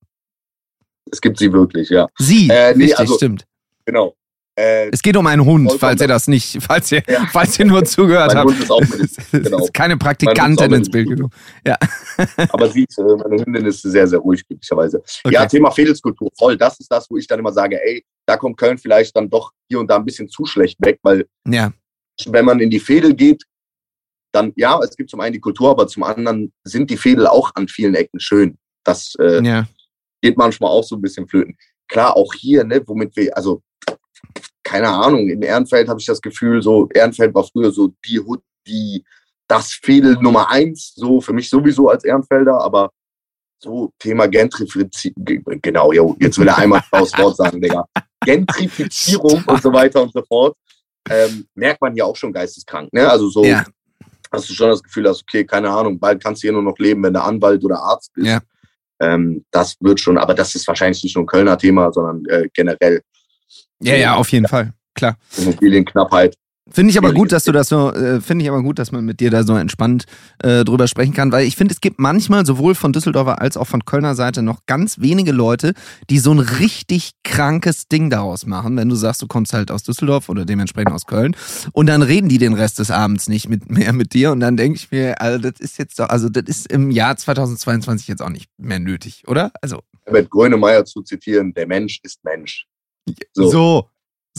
Es 1.12 1.20
gibt 1.20 1.38
sie 1.38 1.52
wirklich, 1.52 1.90
ja. 1.90 2.06
Sie, 2.18 2.48
Äh, 2.50 2.74
nee, 2.74 2.84
richtig, 2.84 2.98
also- 2.98 3.14
stimmt. 3.16 3.44
Genau. 3.84 4.14
Äh, 4.56 4.88
Es 4.90 5.02
geht 5.02 5.16
um 5.16 5.24
einen 5.28 5.44
Hund, 5.44 5.72
falls 5.78 6.00
ihr 6.00 6.08
das 6.08 6.26
nicht, 6.26 6.58
falls 6.62 6.90
ihr, 6.90 7.02
Ja. 7.08 7.26
falls 7.32 7.58
ihr 7.60 7.64
nur 7.66 7.84
zugehört 7.84 8.34
mein 8.34 8.38
habt. 8.38 8.50
Hund 8.50 8.60
ist 8.60 8.70
auch 8.70 8.80
mit, 8.80 9.00
Es 9.00 9.30
genau. 9.30 9.58
ist 9.58 9.72
keine 9.72 9.96
Praktikantin 9.96 10.72
ist 10.72 10.78
ins 10.78 10.90
Bild 10.90 11.08
genommen. 11.10 11.32
aber 12.48 12.68
sie 12.68 12.82
äh, 12.82 13.02
meine 13.02 13.44
Hündin 13.44 13.66
ist 13.66 13.82
sehr, 13.82 14.06
sehr 14.08 14.18
ruhig, 14.18 14.44
glücklicherweise. 14.48 14.98
Okay. 15.24 15.34
Ja, 15.34 15.46
Thema 15.46 15.70
Fädelskultur, 15.70 16.28
voll. 16.36 16.56
Das 16.56 16.80
ist 16.80 16.90
das, 16.90 17.08
wo 17.08 17.16
ich 17.16 17.26
dann 17.28 17.38
immer 17.38 17.52
sage, 17.52 17.80
ey, 17.82 18.04
da 18.26 18.36
kommt 18.36 18.56
Köln 18.56 18.78
vielleicht 18.78 19.14
dann 19.16 19.30
doch 19.30 19.52
hier 19.68 19.78
und 19.78 19.88
da 19.88 19.96
ein 19.96 20.04
bisschen 20.04 20.28
zu 20.28 20.44
schlecht 20.44 20.76
weg, 20.80 20.98
weil 21.02 21.24
Ja, 21.46 21.72
wenn 22.26 22.44
man 22.44 22.58
in 22.58 22.68
die 22.70 22.80
Fädel 22.80 23.14
geht, 23.14 23.44
dann, 24.32 24.52
ja, 24.56 24.78
es 24.82 24.96
gibt 24.96 25.08
zum 25.08 25.20
einen 25.20 25.32
die 25.34 25.40
Kultur, 25.40 25.70
aber 25.70 25.86
zum 25.86 26.02
anderen 26.02 26.52
sind 26.64 26.90
die 26.90 26.96
Fädel 26.96 27.26
auch 27.28 27.52
an 27.54 27.68
vielen 27.68 27.94
Ecken 27.94 28.18
schön. 28.20 28.58
Das 28.84 29.14
äh, 29.20 29.42
ja. 29.44 29.66
Geht 30.20 30.36
manchmal 30.36 30.70
auch 30.70 30.84
so 30.84 30.96
ein 30.96 31.02
bisschen 31.02 31.26
flöten. 31.28 31.56
Klar, 31.88 32.16
auch 32.16 32.32
hier, 32.34 32.64
ne, 32.64 32.82
womit 32.86 33.16
wir, 33.16 33.36
also, 33.36 33.62
keine 34.62 34.88
Ahnung, 34.88 35.28
in 35.28 35.42
Ehrenfeld 35.42 35.88
habe 35.88 36.00
ich 36.00 36.06
das 36.06 36.20
Gefühl, 36.20 36.62
so, 36.62 36.88
Ehrenfeld 36.90 37.34
war 37.34 37.44
früher 37.44 37.70
so 37.70 37.92
die 38.04 38.20
Hut, 38.20 38.42
die, 38.66 39.04
das 39.46 39.72
Fädel 39.72 40.16
Nummer 40.20 40.50
eins, 40.50 40.92
so, 40.94 41.20
für 41.20 41.32
mich 41.32 41.48
sowieso 41.48 41.88
als 41.88 42.04
Ehrenfelder, 42.04 42.60
aber 42.60 42.90
so, 43.58 43.92
Thema 43.98 44.26
Gentrifizierung, 44.26 45.42
genau, 45.62 45.92
jo, 45.92 46.16
jetzt 46.20 46.38
will 46.38 46.48
er 46.48 46.58
einmal 46.58 46.82
das 46.90 47.16
Wort 47.18 47.36
sagen, 47.36 47.60
Digga. 47.60 47.86
Gentrifizierung 48.24 49.42
und 49.46 49.62
so 49.62 49.72
weiter 49.72 50.02
und 50.02 50.12
so 50.12 50.22
fort, 50.22 50.56
ähm, 51.08 51.46
merkt 51.54 51.80
man 51.80 51.96
ja 51.96 52.04
auch 52.04 52.16
schon 52.16 52.32
geisteskrank, 52.32 52.92
ne, 52.92 53.08
also 53.08 53.28
so, 53.30 53.44
Ja, 53.44 53.64
hast 54.30 54.48
du 54.48 54.54
schon 54.54 54.68
das 54.68 54.82
Gefühl 54.82 55.08
hast, 55.08 55.22
okay, 55.22 55.44
keine 55.44 55.70
Ahnung, 55.70 55.98
bald 55.98 56.22
kannst 56.22 56.42
du 56.42 56.46
hier 56.46 56.52
nur 56.52 56.62
noch 56.62 56.78
leben, 56.78 57.02
wenn 57.02 57.14
du 57.14 57.22
Anwalt 57.22 57.64
oder 57.64 57.80
Arzt 57.80 58.12
bist. 58.14 58.26
Ja. 58.26 58.40
Ähm, 59.00 59.44
das 59.50 59.76
wird 59.80 60.00
schon, 60.00 60.18
aber 60.18 60.34
das 60.34 60.54
ist 60.54 60.66
wahrscheinlich 60.66 61.02
nicht 61.04 61.16
nur 61.16 61.24
ein 61.24 61.28
Kölner 61.28 61.56
Thema, 61.58 61.92
sondern 61.92 62.24
äh, 62.26 62.48
generell 62.52 63.02
ja, 63.80 63.94
ja, 63.94 64.14
auf 64.16 64.30
jeden 64.32 64.48
Fall. 64.48 64.72
Klar. 64.94 65.16
Immobilienknappheit. 65.36 66.36
Finde 66.70 66.90
ich 66.90 66.98
aber 66.98 67.12
gut, 67.12 67.32
dass 67.32 67.44
du 67.44 67.52
das 67.52 67.68
so, 67.68 67.92
äh, 67.92 68.20
finde 68.20 68.44
ich 68.44 68.50
aber 68.50 68.62
gut, 68.62 68.78
dass 68.78 68.92
man 68.92 69.04
mit 69.04 69.20
dir 69.20 69.30
da 69.30 69.42
so 69.42 69.56
entspannt 69.56 70.04
äh, 70.42 70.64
drüber 70.64 70.86
sprechen 70.86 71.14
kann, 71.14 71.32
weil 71.32 71.46
ich 71.46 71.56
finde, 71.56 71.72
es 71.72 71.80
gibt 71.80 71.98
manchmal 71.98 72.44
sowohl 72.44 72.74
von 72.74 72.92
Düsseldorfer 72.92 73.40
als 73.40 73.56
auch 73.56 73.66
von 73.66 73.84
Kölner 73.84 74.14
Seite 74.14 74.42
noch 74.42 74.66
ganz 74.66 75.00
wenige 75.00 75.32
Leute, 75.32 75.72
die 76.10 76.18
so 76.18 76.32
ein 76.32 76.38
richtig 76.38 77.12
krankes 77.24 77.88
Ding 77.88 78.10
daraus 78.10 78.46
machen, 78.46 78.76
wenn 78.76 78.88
du 78.88 78.96
sagst, 78.96 79.22
du 79.22 79.26
kommst 79.26 79.52
halt 79.52 79.70
aus 79.70 79.82
Düsseldorf 79.82 80.28
oder 80.28 80.44
dementsprechend 80.44 80.92
aus 80.92 81.06
Köln 81.06 81.34
und 81.72 81.86
dann 81.86 82.02
reden 82.02 82.28
die 82.28 82.38
den 82.38 82.54
Rest 82.54 82.78
des 82.78 82.90
Abends 82.90 83.28
nicht 83.28 83.48
mit, 83.48 83.70
mehr 83.70 83.92
mit 83.92 84.12
dir 84.12 84.32
und 84.32 84.40
dann 84.40 84.56
denke 84.56 84.76
ich 84.76 84.90
mir, 84.90 85.20
also 85.20 85.38
das 85.38 85.60
ist 85.60 85.78
jetzt 85.78 85.98
doch, 85.98 86.08
also 86.08 86.28
das 86.28 86.44
ist 86.46 86.70
im 86.70 86.90
Jahr 86.90 87.16
2022 87.16 88.08
jetzt 88.08 88.22
auch 88.22 88.30
nicht 88.30 88.50
mehr 88.58 88.78
nötig, 88.78 89.24
oder? 89.26 89.52
Also 89.62 89.80
Herbert 90.04 90.30
Grönemeyer 90.30 90.84
zu 90.84 91.02
zitieren, 91.02 91.52
der 91.52 91.66
Mensch 91.66 92.00
ist 92.02 92.22
Mensch. 92.24 92.66
so, 93.32 93.50
So. 93.50 93.88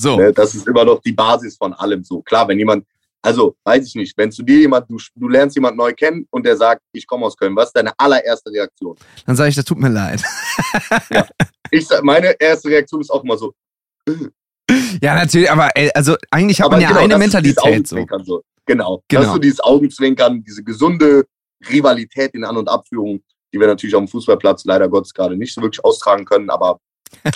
So. 0.01 0.17
Ne, 0.17 0.33
das 0.33 0.55
ist 0.55 0.67
immer 0.67 0.85
noch 0.85 1.01
die 1.01 1.11
Basis 1.11 1.57
von 1.57 1.73
allem 1.73 2.03
so. 2.03 2.21
Klar, 2.21 2.47
wenn 2.47 2.57
jemand, 2.57 2.85
also 3.21 3.55
weiß 3.63 3.87
ich 3.87 3.95
nicht, 3.95 4.17
wenn 4.17 4.31
zu 4.31 4.43
dir 4.43 4.59
jemand, 4.59 4.89
du, 4.89 4.97
du 5.15 5.27
lernst 5.27 5.55
jemand 5.55 5.77
neu 5.77 5.93
kennen 5.93 6.27
und 6.29 6.45
der 6.45 6.57
sagt, 6.57 6.81
ich 6.93 7.05
komme 7.05 7.25
aus 7.25 7.35
Köln, 7.37 7.55
was 7.55 7.67
ist 7.67 7.73
deine 7.73 7.91
allererste 7.97 8.51
Reaktion? 8.51 8.95
Dann 9.25 9.35
sage 9.35 9.49
ich, 9.49 9.55
das 9.55 9.65
tut 9.65 9.79
mir 9.79 9.89
leid. 9.89 10.23
Ich 11.71 11.85
sag, 11.85 12.03
meine 12.03 12.35
erste 12.39 12.69
Reaktion 12.69 12.99
ist 12.99 13.11
auch 13.11 13.23
immer 13.23 13.37
so, 13.37 13.53
Ja, 15.01 15.15
natürlich, 15.15 15.49
aber 15.49 15.69
ey, 15.75 15.91
also 15.93 16.15
eigentlich 16.31 16.59
hat 16.59 16.67
aber 16.67 16.75
man 16.75 16.81
ja 16.81 16.89
genau, 16.89 17.01
eine 17.01 17.17
Mentalität 17.17 17.87
so. 17.87 17.97
So. 18.23 18.43
Genau. 18.65 19.03
Genau. 19.07 19.21
Ist 19.21 19.31
so 19.31 19.37
dieses 19.37 19.59
Augenzwinkern, 19.59 20.43
diese 20.43 20.63
gesunde 20.63 21.25
Rivalität 21.69 22.33
in 22.33 22.43
An- 22.43 22.57
und 22.57 22.69
Abführung, 22.69 23.21
die 23.53 23.59
wir 23.59 23.67
natürlich 23.67 23.95
auf 23.95 24.03
dem 24.03 24.07
Fußballplatz 24.07 24.65
leider 24.65 24.87
Gottes 24.89 25.13
gerade 25.13 25.35
nicht 25.35 25.53
so 25.53 25.61
wirklich 25.61 25.83
austragen 25.83 26.25
können, 26.25 26.49
aber 26.49 26.79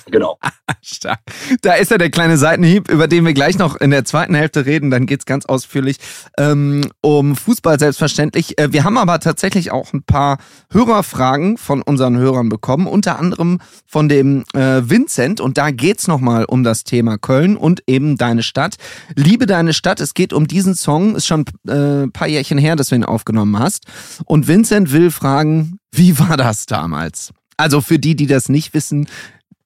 genau. 0.10 0.38
Stark. 0.82 1.20
Da 1.62 1.74
ist 1.74 1.92
ja 1.92 1.98
der 1.98 2.10
kleine 2.10 2.38
Seitenhieb, 2.38 2.90
über 2.90 3.08
den 3.08 3.26
wir 3.26 3.34
gleich 3.34 3.58
noch 3.58 3.76
in 3.76 3.92
der 3.92 4.06
zweiten 4.06 4.36
Hälfte 4.36 4.66
reden. 4.66 4.92
Dann 4.92 5.06
geht's 5.06 5.26
ganz 5.26 5.46
ausführlich 5.46 5.98
ähm, 6.38 6.90
um 7.02 7.36
Fußball 7.36 7.80
selbstverständlich. 7.80 8.58
Äh, 8.60 8.74
wir 8.74 8.84
haben 8.84 8.98
aber 8.98 9.20
tatsächlich 9.20 9.72
auch 9.72 9.94
ein 9.94 10.04
paar 10.04 10.38
Hörerfragen 10.72 11.58
von 11.58 11.82
unseren 11.82 12.18
Hörern 12.18 12.50
bekommen, 12.50 12.88
unter 12.88 13.20
anderem 13.20 13.60
von 13.86 14.10
dem 14.10 14.44
äh, 14.54 14.82
Vincent. 14.84 15.40
Und 15.42 15.58
da 15.58 15.72
geht's 15.72 16.08
nochmal 16.08 16.46
um 16.46 16.64
das 16.64 16.84
Thema 16.84 17.18
Köln 17.18 17.58
und 17.58 17.84
eben 17.88 18.18
deine 18.18 18.44
Stadt. 18.44 18.76
Liebe 19.16 19.46
deine 19.46 19.74
Stadt, 19.74 20.00
es 20.00 20.14
geht 20.14 20.34
um 20.34 20.48
diesen 20.48 20.76
Song. 20.76 21.16
Ist 21.16 21.28
schon 21.28 21.46
äh, 21.68 22.08
paar 22.08 22.28
Jährchen 22.28 22.58
her, 22.58 22.76
dass 22.76 22.90
du 22.90 22.96
ihn 22.96 23.04
aufgenommen 23.04 23.58
hast. 23.60 23.86
Und 24.26 24.48
Vincent 24.48 24.92
will 24.92 25.12
fragen, 25.12 25.80
wie 25.92 26.18
war 26.20 26.38
das 26.38 26.66
damals? 26.66 27.32
Also 27.58 27.82
für 27.82 28.00
die, 28.00 28.16
die 28.16 28.28
das 28.28 28.50
nicht 28.50 28.74
wissen, 28.74 29.08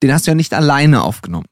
den 0.01 0.13
hast 0.13 0.27
du 0.27 0.31
ja 0.31 0.35
nicht 0.35 0.53
alleine 0.53 1.03
aufgenommen. 1.03 1.47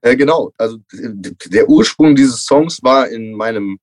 Äh, 0.00 0.16
genau, 0.16 0.52
also 0.58 0.78
der 0.92 1.68
Ursprung 1.68 2.16
dieses 2.16 2.44
Songs 2.44 2.82
war 2.82 3.08
in 3.08 3.32
meinem 3.32 3.78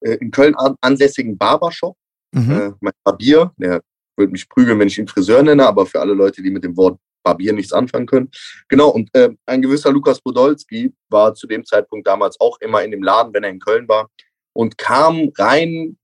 äh, 0.00 0.14
in 0.14 0.30
Köln 0.30 0.54
an- 0.54 0.76
ansässigen 0.80 1.36
Barbershop. 1.36 1.96
Mhm. 2.32 2.50
Äh, 2.50 2.72
mein 2.80 2.92
Barbier, 3.02 3.52
der 3.56 3.82
wird 4.16 4.32
mich 4.32 4.48
prügeln, 4.48 4.78
wenn 4.78 4.88
ich 4.88 4.98
ihn 4.98 5.08
Friseur 5.08 5.42
nenne, 5.42 5.66
aber 5.66 5.86
für 5.86 6.00
alle 6.00 6.14
Leute, 6.14 6.42
die 6.42 6.50
mit 6.50 6.64
dem 6.64 6.76
Wort 6.76 6.98
Barbier 7.22 7.52
nichts 7.52 7.72
anfangen 7.72 8.06
können. 8.06 8.30
Genau, 8.68 8.90
und 8.90 9.08
äh, 9.14 9.30
ein 9.46 9.62
gewisser 9.62 9.90
Lukas 9.90 10.20
Podolski 10.20 10.92
war 11.08 11.34
zu 11.34 11.46
dem 11.46 11.64
Zeitpunkt 11.64 12.06
damals 12.06 12.38
auch 12.38 12.58
immer 12.60 12.82
in 12.84 12.90
dem 12.90 13.02
Laden, 13.02 13.32
wenn 13.32 13.44
er 13.44 13.50
in 13.50 13.58
Köln 13.58 13.88
war, 13.88 14.08
und 14.52 14.78
kam 14.78 15.32
rein, 15.36 15.96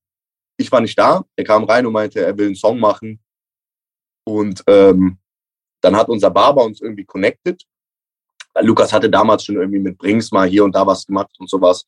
ich 0.57 0.73
war 0.73 0.81
nicht 0.81 0.99
da, 0.99 1.25
er 1.37 1.45
kam 1.45 1.65
rein 1.65 1.87
und 1.87 1.93
meinte, 1.93 2.21
er 2.21 2.37
will 2.37 2.47
einen 2.47 2.55
Song 2.55 2.81
machen. 2.81 3.21
Und 4.25 4.63
ähm, 4.67 5.19
dann 5.81 5.97
hat 5.97 6.09
unser 6.09 6.31
Barber 6.31 6.65
uns 6.65 6.81
irgendwie 6.81 7.05
connected. 7.05 7.63
Lukas 8.61 8.93
hatte 8.93 9.09
damals 9.09 9.45
schon 9.45 9.57
irgendwie 9.57 9.79
mit 9.79 9.99
Brings 9.99 10.33
mal 10.33 10.49
hier 10.49 10.65
und 10.65 10.75
da 10.75 10.87
was 10.87 11.07
gemacht 11.07 11.31
und 11.39 11.49
sowas. 11.49 11.85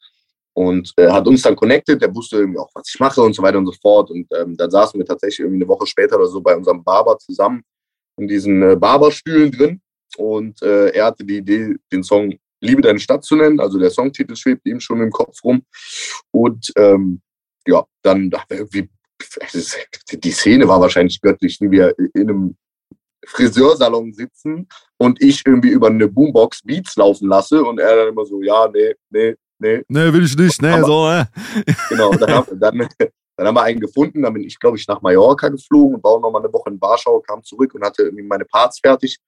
Und 0.54 0.92
äh, 0.96 1.08
hat 1.08 1.26
uns 1.26 1.42
dann 1.42 1.56
connected, 1.56 2.00
der 2.00 2.14
wusste 2.14 2.36
irgendwie 2.36 2.58
auch, 2.58 2.70
was 2.74 2.88
ich 2.92 3.00
mache 3.00 3.22
und 3.22 3.34
so 3.34 3.42
weiter 3.42 3.58
und 3.58 3.66
so 3.66 3.72
fort. 3.80 4.10
Und 4.10 4.26
ähm, 4.36 4.56
dann 4.56 4.70
saßen 4.70 4.98
wir 4.98 5.06
tatsächlich 5.06 5.40
irgendwie 5.40 5.62
eine 5.62 5.68
Woche 5.68 5.86
später 5.86 6.16
oder 6.16 6.26
so 6.26 6.40
bei 6.40 6.54
unserem 6.54 6.84
Barber 6.84 7.18
zusammen 7.18 7.62
in 8.18 8.28
diesen 8.28 8.62
äh, 8.62 8.76
Barberstühlen 8.76 9.50
drin. 9.50 9.80
Und 10.18 10.60
äh, 10.62 10.90
er 10.90 11.06
hatte 11.06 11.24
die 11.24 11.38
Idee, 11.38 11.76
den 11.90 12.02
Song 12.02 12.38
Liebe 12.60 12.82
deine 12.82 13.00
Stadt 13.00 13.24
zu 13.24 13.34
nennen. 13.34 13.60
Also 13.60 13.78
der 13.78 13.90
Songtitel 13.90 14.36
schwebt 14.36 14.66
ihm 14.66 14.78
schon 14.78 15.00
im 15.00 15.10
Kopf 15.10 15.42
rum. 15.42 15.64
Und 16.30 16.72
ähm, 16.76 17.20
ja, 17.66 17.84
dann 18.02 18.30
dachte 18.30 18.50
wir 18.50 18.58
irgendwie, 18.58 18.88
die 20.12 20.30
Szene 20.30 20.68
war 20.68 20.80
wahrscheinlich 20.80 21.20
göttlich, 21.20 21.58
wie 21.60 21.70
wir 21.70 21.94
in 22.14 22.30
einem 22.30 22.56
Friseursalon 23.26 24.12
sitzen 24.12 24.68
und 24.98 25.22
ich 25.22 25.42
irgendwie 25.46 25.70
über 25.70 25.88
eine 25.88 26.08
Boombox 26.08 26.62
Beats 26.62 26.96
laufen 26.96 27.28
lasse 27.28 27.62
und 27.64 27.78
er 27.78 27.96
dann 27.96 28.08
immer 28.08 28.24
so, 28.24 28.42
ja, 28.42 28.68
nee, 28.72 28.94
nee, 29.10 29.36
nee, 29.58 29.82
Nee, 29.88 30.12
will 30.12 30.24
ich 30.24 30.36
nicht, 30.36 30.60
nee, 30.62 30.68
Aber- 30.68 30.84
so, 30.84 31.08
äh. 31.08 31.24
genau. 31.88 32.12
Dann, 32.14 32.30
haben, 32.32 32.46
dann, 32.60 32.88
dann 33.36 33.46
haben 33.46 33.54
wir 33.54 33.62
einen 33.62 33.80
gefunden, 33.80 34.22
dann 34.22 34.32
bin 34.34 34.44
ich, 34.44 34.58
glaube 34.58 34.76
ich, 34.76 34.86
nach 34.88 35.00
Mallorca 35.02 35.48
geflogen 35.48 35.96
und 35.96 36.04
war 36.04 36.12
auch 36.12 36.20
noch 36.20 36.30
mal 36.32 36.40
eine 36.42 36.52
Woche 36.52 36.70
in 36.70 36.80
Warschau, 36.80 37.20
kam 37.20 37.42
zurück 37.44 37.74
und 37.74 37.84
hatte 37.84 38.02
irgendwie 38.02 38.24
meine 38.24 38.44
Parts 38.44 38.80
fertig. 38.80 39.18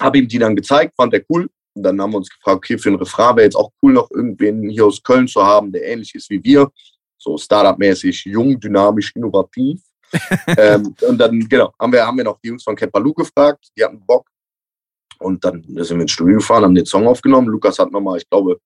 Habe 0.00 0.18
ihm 0.18 0.28
die 0.28 0.38
dann 0.38 0.56
gezeigt, 0.56 0.94
fand 0.96 1.14
er 1.14 1.22
cool. 1.30 1.48
Und 1.74 1.82
dann 1.84 2.00
haben 2.00 2.10
wir 2.12 2.16
uns 2.18 2.28
gefragt, 2.30 2.56
okay, 2.58 2.78
für 2.78 2.90
ein 2.90 2.96
Refrain 2.96 3.36
wäre 3.36 3.44
jetzt 3.44 3.54
auch 3.56 3.70
cool, 3.82 3.92
noch 3.92 4.10
irgendwen 4.10 4.68
hier 4.68 4.86
aus 4.86 5.02
Köln 5.02 5.28
zu 5.28 5.42
haben, 5.44 5.70
der 5.72 5.84
ähnlich 5.86 6.14
ist 6.14 6.28
wie 6.30 6.42
wir. 6.42 6.68
So 7.16 7.36
Startup-mäßig, 7.38 8.24
jung, 8.24 8.58
dynamisch, 8.58 9.12
innovativ. 9.14 9.80
Ähm, 10.56 10.94
und 11.06 11.18
dann, 11.18 11.40
genau, 11.48 11.72
haben 11.78 11.92
wir, 11.92 12.06
haben 12.06 12.16
wir 12.16 12.24
noch 12.24 12.38
die 12.40 12.48
Jungs 12.48 12.64
von 12.64 12.76
Kepalu 12.76 13.12
gefragt, 13.14 13.68
die 13.76 13.84
hatten 13.84 14.04
Bock. 14.04 14.28
Und 15.18 15.44
dann 15.44 15.62
sind 15.62 15.98
wir 15.98 16.02
ins 16.02 16.12
Studio 16.12 16.38
gefahren, 16.38 16.64
haben 16.64 16.74
den 16.74 16.86
Song 16.86 17.06
aufgenommen. 17.06 17.48
Lukas 17.48 17.78
hat 17.78 17.92
nochmal, 17.92 18.18
ich 18.18 18.28
glaube, 18.28 18.58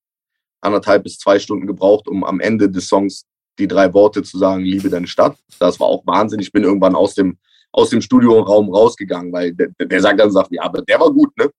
anderthalb 0.61 1.03
bis 1.03 1.19
zwei 1.19 1.39
Stunden 1.39 1.67
gebraucht, 1.67 2.09
um 2.09 2.25
am 2.25 2.41
Ende 2.41 2.71
des 2.71 2.89
Songs 2.89 3.27
die 3.59 3.69
drei 3.69 3.93
Worte 3.93 4.23
zu 4.23 4.39
sagen, 4.39 4.65
liebe 4.65 4.89
deine 4.89 5.07
Stadt. 5.07 5.37
Das 5.59 5.79
war 5.81 5.89
auch 5.89 6.07
Wahnsinn. 6.07 6.41
Ich 6.41 6.53
bin 6.53 6.65
irgendwann 6.65 6.95
aus 6.95 7.15
dem, 7.15 7.39
aus 7.73 7.91
dem 7.91 8.01
Studioraum 8.01 8.73
rausgegangen, 8.73 9.33
weil 9.33 9.53
der, 9.53 9.69
der 9.81 10.01
sagt 10.01 10.21
dann, 10.21 10.31
sagt, 10.31 10.53
ja, 10.53 10.63
aber 10.63 10.83
der 10.83 11.01
war 11.01 11.11
gut, 11.11 11.37
ne? 11.37 11.51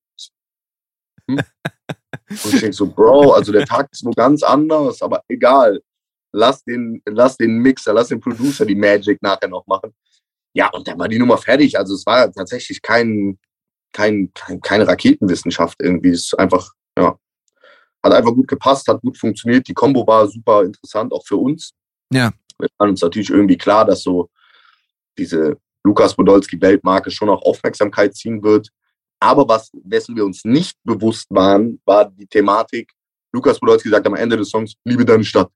Hm? 1.30 1.40
Und 2.30 2.54
ich 2.54 2.60
denke 2.60 2.74
so, 2.74 2.88
Bro, 2.88 3.34
also 3.34 3.52
der 3.52 3.66
Tag 3.66 3.90
ist 3.92 4.06
wo 4.06 4.12
ganz 4.12 4.44
anders, 4.44 5.02
aber 5.02 5.22
egal. 5.28 5.82
Lass 6.36 6.64
den, 6.64 7.02
lass 7.06 7.38
den 7.38 7.58
Mixer, 7.60 7.94
lass 7.94 8.10
den 8.10 8.20
Producer 8.20 8.66
die 8.66 8.76
Magic 8.76 9.22
nachher 9.22 9.48
noch 9.48 9.66
machen. 9.68 9.94
Ja, 10.54 10.70
und 10.70 10.88
dann 10.88 11.00
war 11.00 11.08
die 11.08 11.20
Nummer 11.20 11.38
fertig. 11.38 11.78
Also 11.78 11.96
es 11.96 12.06
war 12.06 12.32
tatsächlich 12.32 12.82
kein, 12.82 13.38
kein, 13.94 14.32
kein 14.34 14.62
keine 14.62 14.88
Raketenwissenschaft 14.88 15.82
irgendwie. 15.82 16.10
Es 16.10 16.26
ist 16.26 16.40
einfach, 16.40 16.72
ja, 16.98 17.18
hat 18.04 18.14
einfach 18.14 18.34
gut 18.34 18.48
gepasst, 18.48 18.88
hat 18.88 19.02
gut 19.02 19.18
funktioniert. 19.18 19.68
Die 19.68 19.74
Combo 19.74 20.06
war 20.06 20.28
super 20.28 20.64
interessant, 20.64 21.12
auch 21.12 21.26
für 21.26 21.38
uns. 21.38 21.72
Ja. 22.12 22.32
Wir 22.60 22.70
waren 22.78 22.92
uns 22.92 23.02
natürlich 23.02 23.30
irgendwie 23.30 23.58
klar, 23.58 23.86
dass 23.86 24.04
so 24.04 24.30
diese 25.18 25.58
Lukas 25.84 26.16
Podolski 26.16 26.60
Weltmarke 26.60 27.12
schon 27.12 27.30
auch 27.30 27.42
Aufmerksamkeit 27.44 28.16
ziehen 28.16 28.44
wird. 28.44 28.70
Aber 29.20 29.48
was, 29.48 29.72
wessen 29.84 30.16
wir 30.16 30.26
uns 30.26 30.44
nicht 30.44 30.78
bewusst 30.84 31.28
waren, 31.30 31.82
war 31.86 32.10
die 32.10 32.28
Thematik, 32.28 32.92
Lukas 33.34 33.60
Podolski 33.60 33.90
sagt 33.90 34.08
am 34.08 34.16
Ende 34.16 34.38
des 34.38 34.50
Songs, 34.50 34.76
liebe 34.86 35.04
deine 35.04 35.24
Stadt. 35.24 35.52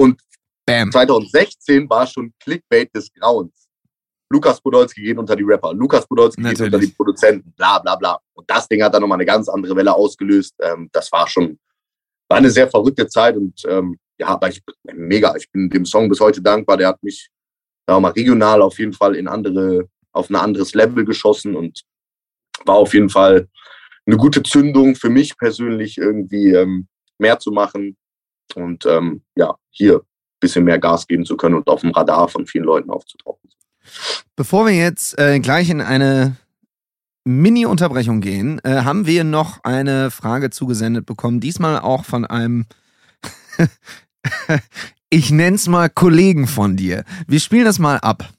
Und 0.00 0.18
Bam. 0.66 0.90
2016 0.90 1.88
war 1.90 2.06
schon 2.06 2.32
Clickbait 2.40 2.94
des 2.94 3.12
Grauens. 3.12 3.68
Lukas 4.32 4.60
Podolski 4.60 5.02
geht 5.02 5.18
unter 5.18 5.36
die 5.36 5.42
Rapper, 5.42 5.74
Lukas 5.74 6.06
Podolski 6.06 6.40
geht 6.40 6.52
Natürlich. 6.52 6.72
unter 6.72 6.86
die 6.86 6.92
Produzenten, 6.92 7.52
bla 7.52 7.80
bla 7.80 7.96
bla. 7.96 8.18
Und 8.32 8.48
das 8.48 8.66
Ding 8.66 8.82
hat 8.82 8.94
dann 8.94 9.02
nochmal 9.02 9.16
eine 9.16 9.26
ganz 9.26 9.48
andere 9.48 9.76
Welle 9.76 9.92
ausgelöst. 9.92 10.54
Ähm, 10.60 10.88
das 10.92 11.12
war 11.12 11.28
schon, 11.28 11.58
war 12.28 12.38
eine 12.38 12.50
sehr 12.50 12.68
verrückte 12.68 13.08
Zeit 13.08 13.36
und 13.36 13.62
ähm, 13.68 13.98
ja, 14.18 14.28
aber 14.28 14.48
ich 14.48 14.62
mega. 14.84 15.34
Ich 15.36 15.50
bin 15.50 15.68
dem 15.68 15.84
Song 15.84 16.08
bis 16.08 16.20
heute 16.20 16.40
dankbar. 16.40 16.76
Der 16.78 16.88
hat 16.88 17.02
mich 17.02 17.28
sagen 17.86 18.00
mal 18.00 18.12
regional 18.12 18.62
auf 18.62 18.78
jeden 18.78 18.92
Fall 18.94 19.16
in 19.16 19.28
andere, 19.28 19.88
auf 20.12 20.30
ein 20.30 20.36
anderes 20.36 20.72
Level 20.72 21.04
geschossen 21.04 21.56
und 21.56 21.82
war 22.64 22.76
auf 22.76 22.94
jeden 22.94 23.10
Fall 23.10 23.48
eine 24.06 24.16
gute 24.16 24.42
Zündung 24.42 24.94
für 24.94 25.10
mich 25.10 25.36
persönlich 25.36 25.98
irgendwie 25.98 26.54
ähm, 26.54 26.88
mehr 27.18 27.38
zu 27.38 27.50
machen 27.50 27.96
und 28.56 28.86
ähm, 28.86 29.22
ja, 29.34 29.54
hier 29.70 29.96
ein 29.96 30.40
bisschen 30.40 30.64
mehr 30.64 30.78
Gas 30.78 31.06
geben 31.06 31.24
zu 31.24 31.36
können 31.36 31.54
und 31.56 31.68
auf 31.68 31.80
dem 31.80 31.90
Radar 31.90 32.28
von 32.28 32.46
vielen 32.46 32.64
Leuten 32.64 32.90
aufzutauchen. 32.90 33.50
Bevor 34.36 34.66
wir 34.66 34.74
jetzt 34.74 35.18
äh, 35.18 35.40
gleich 35.40 35.70
in 35.70 35.80
eine 35.80 36.36
Mini-Unterbrechung 37.24 38.20
gehen, 38.20 38.60
äh, 38.64 38.82
haben 38.82 39.06
wir 39.06 39.24
noch 39.24 39.62
eine 39.64 40.10
Frage 40.10 40.50
zugesendet 40.50 41.06
bekommen. 41.06 41.40
Diesmal 41.40 41.78
auch 41.78 42.04
von 42.04 42.24
einem, 42.24 42.66
ich 45.10 45.30
nenn's 45.30 45.68
mal 45.68 45.90
Kollegen 45.90 46.46
von 46.46 46.76
dir. 46.76 47.04
Wir 47.26 47.40
spielen 47.40 47.64
das 47.64 47.78
mal 47.78 47.98
ab. 47.98 48.30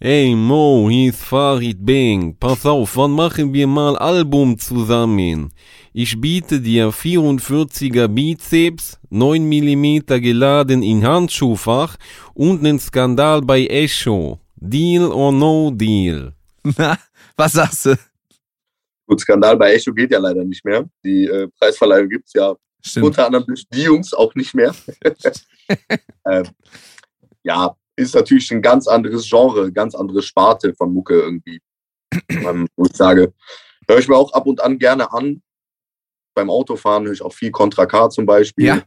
Hey 0.00 0.34
Mo, 0.34 0.90
hier 0.90 1.10
ist 1.10 1.22
Farid 1.22 1.86
Bang. 1.86 2.36
Pass 2.40 2.66
auf, 2.66 2.96
wann 2.96 3.12
machen 3.12 3.54
wir 3.54 3.68
mal 3.68 3.96
Album 3.96 4.58
zusammen? 4.58 5.52
Ich 5.92 6.20
biete 6.20 6.60
dir 6.60 6.90
44er 6.90 8.08
Bizeps, 8.08 8.98
9 9.10 9.48
mm 9.48 10.20
geladen 10.20 10.82
in 10.82 11.06
Handschuhfach 11.06 11.96
und 12.34 12.60
nen 12.60 12.80
Skandal 12.80 13.40
bei 13.40 13.66
Echo. 13.66 14.40
Deal 14.56 15.12
or 15.12 15.32
no 15.32 15.70
deal? 15.70 16.32
Na, 16.76 16.98
was 17.36 17.52
sagst 17.52 17.86
du? 17.86 17.96
Gut, 19.06 19.20
Skandal 19.20 19.56
bei 19.56 19.74
Echo 19.74 19.94
geht 19.94 20.10
ja 20.10 20.18
leider 20.18 20.44
nicht 20.44 20.64
mehr. 20.64 20.84
Die 21.04 21.26
äh, 21.26 21.46
Preisverleihung 21.56 22.08
gibt's 22.08 22.32
ja 22.34 22.56
Stimmt. 22.84 23.06
unter 23.06 23.26
anderem 23.26 23.46
durch 23.46 23.64
die 23.68 23.82
Jungs 23.82 24.12
auch 24.12 24.34
nicht 24.34 24.54
mehr. 24.54 24.74
ähm, 26.28 26.48
ja, 27.44 27.76
ist 27.96 28.14
natürlich 28.14 28.50
ein 28.50 28.62
ganz 28.62 28.86
anderes 28.86 29.28
Genre, 29.28 29.72
ganz 29.72 29.94
andere 29.94 30.22
Sparte 30.22 30.74
von 30.74 30.92
Mucke 30.92 31.14
irgendwie. 31.14 31.60
ähm, 32.28 32.68
wo 32.76 32.86
ich 32.86 32.96
sage, 32.96 33.32
höre 33.88 33.98
ich 33.98 34.08
mir 34.08 34.16
auch 34.16 34.32
ab 34.32 34.46
und 34.46 34.62
an 34.62 34.78
gerne 34.78 35.12
an. 35.12 35.42
Beim 36.34 36.50
Autofahren 36.50 37.04
höre 37.04 37.12
ich 37.12 37.22
auch 37.22 37.32
viel 37.32 37.50
Contra 37.50 37.86
K 37.86 38.10
zum 38.10 38.26
Beispiel. 38.26 38.66
Ja. 38.66 38.82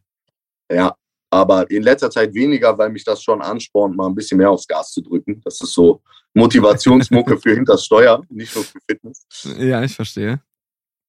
Ja, 0.70 0.96
aber 1.30 1.70
in 1.72 1.84
letzter 1.84 2.10
Zeit 2.10 2.34
weniger, 2.34 2.78
weil 2.78 2.90
mich 2.90 3.06
das 3.06 3.24
schon 3.24 3.42
anspornt, 3.42 3.96
mal 3.96 4.08
ein 4.08 4.16
bisschen 4.16 4.38
mehr 4.38 4.52
aufs 4.52 4.68
Gas 4.68 4.92
zu 4.92 5.02
drücken. 5.02 5.42
Das 5.44 5.62
ist 5.62 5.74
so 5.74 6.02
Motivationsmucke 6.34 7.38
für 7.42 7.54
hinters 7.54 7.86
Steuer, 7.86 8.22
nicht 8.30 8.54
nur 8.54 8.64
für 8.64 8.80
Fitness. 8.90 9.26
Ja, 9.58 9.84
ich 9.84 9.96
verstehe. 9.96 10.42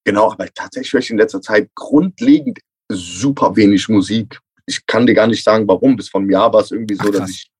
Genau, 0.05 0.31
aber 0.31 0.47
tatsächlich 0.53 0.93
höre 0.93 1.01
ich 1.01 1.09
in 1.09 1.17
letzter 1.17 1.41
Zeit 1.41 1.69
grundlegend 1.75 2.59
super 2.89 3.55
wenig 3.55 3.87
Musik. 3.89 4.39
Ich 4.65 4.85
kann 4.85 5.05
dir 5.05 5.13
gar 5.13 5.27
nicht 5.27 5.43
sagen, 5.43 5.67
warum. 5.67 5.95
Bis 5.95 6.09
vor 6.09 6.21
einem 6.21 6.29
Jahr 6.29 6.51
war 6.51 6.61
es 6.61 6.71
irgendwie 6.71 6.95
so, 6.95 7.09
Ach, 7.09 7.11
dass 7.11 7.29
ich, 7.29 7.51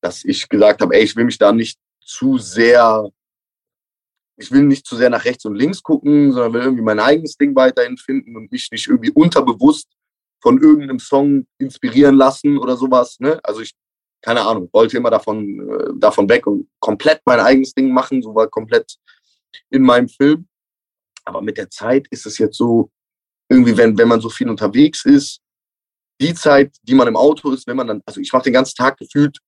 dass 0.00 0.24
ich 0.24 0.48
gesagt 0.48 0.80
habe, 0.80 0.94
ey, 0.94 1.02
ich 1.02 1.16
will 1.16 1.24
mich 1.24 1.38
da 1.38 1.52
nicht 1.52 1.78
zu 2.04 2.38
sehr, 2.38 3.08
ich 4.36 4.50
will 4.50 4.62
nicht 4.62 4.86
zu 4.86 4.96
sehr 4.96 5.10
nach 5.10 5.24
rechts 5.24 5.44
und 5.44 5.54
links 5.54 5.82
gucken, 5.82 6.32
sondern 6.32 6.52
will 6.54 6.62
irgendwie 6.62 6.82
mein 6.82 7.00
eigenes 7.00 7.36
Ding 7.36 7.54
weiterhin 7.54 7.96
finden 7.96 8.36
und 8.36 8.50
mich 8.50 8.68
nicht 8.70 8.86
irgendwie 8.86 9.10
unterbewusst 9.10 9.88
von 10.42 10.60
irgendeinem 10.60 10.98
Song 10.98 11.46
inspirieren 11.58 12.16
lassen 12.16 12.58
oder 12.58 12.76
sowas. 12.76 13.18
Ne? 13.20 13.38
Also 13.42 13.60
ich, 13.60 13.74
keine 14.22 14.40
Ahnung, 14.42 14.68
wollte 14.72 14.96
immer 14.96 15.10
davon, 15.10 15.68
äh, 15.68 15.90
davon 15.98 16.28
weg 16.28 16.46
und 16.46 16.68
komplett 16.80 17.20
mein 17.26 17.40
eigenes 17.40 17.74
Ding 17.74 17.92
machen, 17.92 18.22
so 18.22 18.34
war 18.34 18.48
komplett 18.48 18.96
in 19.68 19.82
meinem 19.82 20.08
Film. 20.08 20.48
Aber 21.24 21.42
mit 21.42 21.58
der 21.58 21.68
Zeit 21.68 22.06
ist 22.10 22.24
es 22.24 22.38
jetzt 22.38 22.56
so, 22.56 22.90
irgendwie, 23.50 23.76
wenn, 23.76 23.98
wenn 23.98 24.08
man 24.08 24.20
so 24.20 24.30
viel 24.30 24.48
unterwegs 24.48 25.04
ist, 25.04 25.40
die 26.20 26.34
Zeit, 26.34 26.76
die 26.82 26.94
man 26.94 27.08
im 27.08 27.16
Auto 27.16 27.50
ist, 27.50 27.66
wenn 27.66 27.76
man 27.76 27.86
dann, 27.86 28.02
also 28.06 28.20
ich 28.20 28.32
mache 28.32 28.44
den 28.44 28.52
ganzen 28.52 28.76
Tag 28.76 28.96
gefühlt 28.96 29.38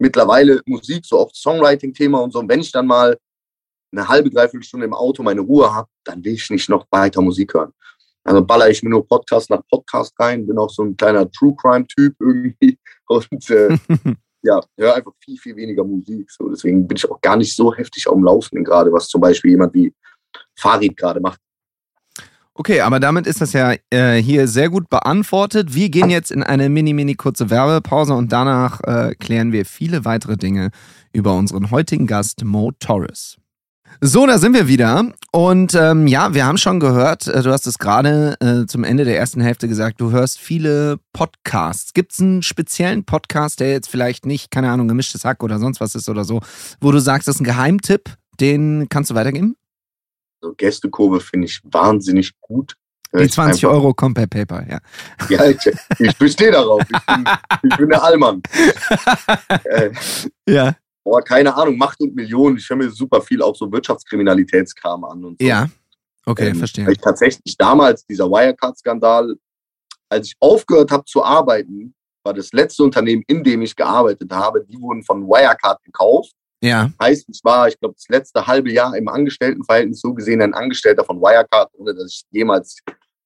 mittlerweile 0.00 0.60
Musik, 0.66 1.04
so 1.04 1.18
auch 1.18 1.30
Songwriting-Thema 1.32 2.20
und 2.20 2.32
so. 2.32 2.40
Und 2.40 2.48
wenn 2.48 2.60
ich 2.60 2.72
dann 2.72 2.86
mal 2.86 3.16
eine 3.92 4.08
halbe, 4.08 4.30
dreiviertel 4.30 4.64
Stunde 4.64 4.86
im 4.86 4.94
Auto 4.94 5.22
meine 5.22 5.40
Ruhe 5.40 5.72
habe, 5.72 5.88
dann 6.04 6.24
will 6.24 6.34
ich 6.34 6.50
nicht 6.50 6.68
noch 6.68 6.86
weiter 6.90 7.20
Musik 7.20 7.54
hören. 7.54 7.72
Also 8.24 8.44
baller 8.44 8.68
ich 8.68 8.82
mir 8.82 8.90
nur 8.90 9.06
Podcast 9.06 9.50
nach 9.50 9.62
Podcast 9.68 10.14
rein, 10.18 10.46
bin 10.46 10.58
auch 10.58 10.70
so 10.70 10.82
ein 10.84 10.96
kleiner 10.96 11.30
True 11.30 11.54
Crime-Typ 11.56 12.14
irgendwie 12.20 12.78
und 13.08 13.50
äh, 13.50 13.76
ja, 14.42 14.60
höre 14.78 14.94
einfach 14.94 15.12
viel, 15.22 15.38
viel 15.38 15.56
weniger 15.56 15.84
Musik. 15.84 16.30
So, 16.30 16.48
deswegen 16.48 16.86
bin 16.86 16.96
ich 16.96 17.10
auch 17.10 17.20
gar 17.20 17.36
nicht 17.36 17.54
so 17.54 17.74
heftig 17.74 18.06
am 18.08 18.22
Laufenden 18.22 18.64
gerade, 18.64 18.92
was 18.92 19.08
zum 19.08 19.20
Beispiel 19.20 19.52
jemand 19.52 19.74
wie 19.74 19.92
Farid 20.58 20.96
gerade 20.96 21.20
macht. 21.20 21.40
Okay, 22.60 22.82
aber 22.82 23.00
damit 23.00 23.26
ist 23.26 23.40
das 23.40 23.54
ja 23.54 23.72
äh, 23.88 24.16
hier 24.16 24.46
sehr 24.46 24.68
gut 24.68 24.90
beantwortet. 24.90 25.74
Wir 25.74 25.88
gehen 25.88 26.10
jetzt 26.10 26.30
in 26.30 26.42
eine 26.42 26.68
mini, 26.68 26.92
mini 26.92 27.14
kurze 27.14 27.48
Werbepause 27.48 28.12
und 28.12 28.32
danach 28.32 28.82
äh, 28.82 29.14
klären 29.14 29.50
wir 29.50 29.64
viele 29.64 30.04
weitere 30.04 30.36
Dinge 30.36 30.68
über 31.10 31.32
unseren 31.32 31.70
heutigen 31.70 32.06
Gast 32.06 32.44
Mo 32.44 32.70
Torres. 32.78 33.38
So, 34.02 34.26
da 34.26 34.36
sind 34.36 34.52
wir 34.52 34.68
wieder. 34.68 35.06
Und 35.32 35.74
ähm, 35.74 36.06
ja, 36.06 36.34
wir 36.34 36.44
haben 36.44 36.58
schon 36.58 36.80
gehört, 36.80 37.28
äh, 37.28 37.42
du 37.42 37.50
hast 37.50 37.66
es 37.66 37.78
gerade 37.78 38.36
äh, 38.40 38.66
zum 38.66 38.84
Ende 38.84 39.06
der 39.06 39.16
ersten 39.16 39.40
Hälfte 39.40 39.66
gesagt, 39.66 39.98
du 39.98 40.10
hörst 40.10 40.38
viele 40.38 40.98
Podcasts. 41.14 41.94
Gibt 41.94 42.12
es 42.12 42.20
einen 42.20 42.42
speziellen 42.42 43.04
Podcast, 43.04 43.60
der 43.60 43.70
jetzt 43.70 43.88
vielleicht 43.88 44.26
nicht, 44.26 44.50
keine 44.50 44.70
Ahnung, 44.70 44.86
gemischtes 44.86 45.24
Hack 45.24 45.42
oder 45.42 45.58
sonst 45.58 45.80
was 45.80 45.94
ist 45.94 46.10
oder 46.10 46.24
so, 46.24 46.42
wo 46.82 46.92
du 46.92 46.98
sagst, 46.98 47.26
das 47.26 47.36
ist 47.36 47.40
ein 47.40 47.44
Geheimtipp, 47.44 48.16
den 48.38 48.90
kannst 48.90 49.10
du 49.10 49.14
weitergeben? 49.14 49.56
So 50.40 50.54
Gästekurve 50.54 51.20
finde 51.20 51.46
ich 51.46 51.60
wahnsinnig 51.64 52.32
gut. 52.40 52.74
Die 53.12 53.24
ich 53.24 53.32
20 53.32 53.64
einfach- 53.64 53.74
Euro 53.76 53.92
kommen 53.92 54.14
per 54.14 54.26
PayPal, 54.26 54.66
ja. 54.70 54.78
Ja, 55.28 55.44
ich, 55.46 55.58
ich 55.98 56.16
bestehe 56.16 56.52
darauf. 56.52 56.80
Ich 56.82 57.06
bin, 57.06 57.24
ich 57.70 57.76
bin 57.76 57.88
der 57.88 58.02
Allmann. 58.02 58.40
äh, 59.64 59.90
Ja. 60.48 60.76
boah, 61.04 61.22
keine 61.22 61.54
Ahnung, 61.54 61.76
Macht 61.76 62.00
und 62.00 62.14
Millionen. 62.14 62.56
Ich 62.56 62.68
höre 62.68 62.76
mir 62.76 62.90
super 62.90 63.20
viel 63.20 63.42
auch 63.42 63.56
so 63.56 63.70
Wirtschaftskriminalitätskram 63.70 65.04
an 65.04 65.24
und 65.24 65.40
so. 65.40 65.46
Ja. 65.46 65.68
Okay, 66.26 66.48
Ähm, 66.48 66.56
verstehe. 66.56 66.86
Weil 66.86 66.92
ich 66.92 67.00
tatsächlich 67.00 67.56
damals, 67.56 68.06
dieser 68.06 68.26
Wirecard-Skandal, 68.30 69.34
als 70.08 70.28
ich 70.28 70.36
aufgehört 70.38 70.90
habe 70.92 71.04
zu 71.04 71.24
arbeiten, 71.24 71.94
war 72.22 72.34
das 72.34 72.52
letzte 72.52 72.82
Unternehmen, 72.84 73.22
in 73.26 73.42
dem 73.42 73.62
ich 73.62 73.74
gearbeitet 73.74 74.30
habe, 74.32 74.64
die 74.64 74.78
wurden 74.80 75.02
von 75.02 75.26
Wirecard 75.26 75.82
gekauft. 75.82 76.32
Ja. 76.62 76.90
Heißt, 77.00 77.26
ich 77.28 77.40
war, 77.42 77.68
ich 77.68 77.78
glaube, 77.78 77.94
das 77.94 78.08
letzte 78.08 78.46
halbe 78.46 78.70
Jahr 78.70 78.96
im 78.96 79.08
Angestelltenverhältnis 79.08 80.00
so 80.00 80.12
gesehen 80.12 80.42
ein 80.42 80.54
Angestellter 80.54 81.04
von 81.04 81.20
Wirecard, 81.20 81.70
ohne 81.74 81.94
dass 81.94 82.12
ich 82.12 82.22
jemals 82.30 82.76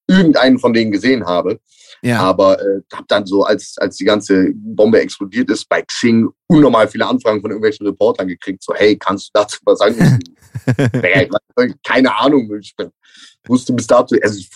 irgendeinen 0.06 0.58
von 0.58 0.72
denen 0.72 0.92
gesehen 0.92 1.24
habe. 1.24 1.58
Ja. 2.02 2.20
Aber 2.20 2.60
äh, 2.60 2.80
habe 2.92 3.06
dann 3.08 3.26
so, 3.26 3.44
als, 3.44 3.76
als 3.78 3.96
die 3.96 4.04
ganze 4.04 4.52
Bombe 4.54 5.00
explodiert 5.00 5.50
ist, 5.50 5.68
bei 5.68 5.82
Xing 5.82 6.28
unnormal 6.46 6.86
viele 6.86 7.06
Anfragen 7.06 7.40
von 7.40 7.50
irgendwelchen 7.50 7.86
Reportern 7.86 8.28
gekriegt. 8.28 8.62
So, 8.62 8.74
hey, 8.74 8.96
kannst 8.96 9.28
du 9.28 9.30
dazu 9.32 9.58
was 9.64 9.78
sagen? 9.78 10.20
Keine 11.82 12.14
Ahnung. 12.14 12.50
Ich 12.60 12.74
wusste 13.46 13.72
bis 13.72 13.86
dato, 13.86 14.14
also 14.22 14.38
ich 14.38 14.50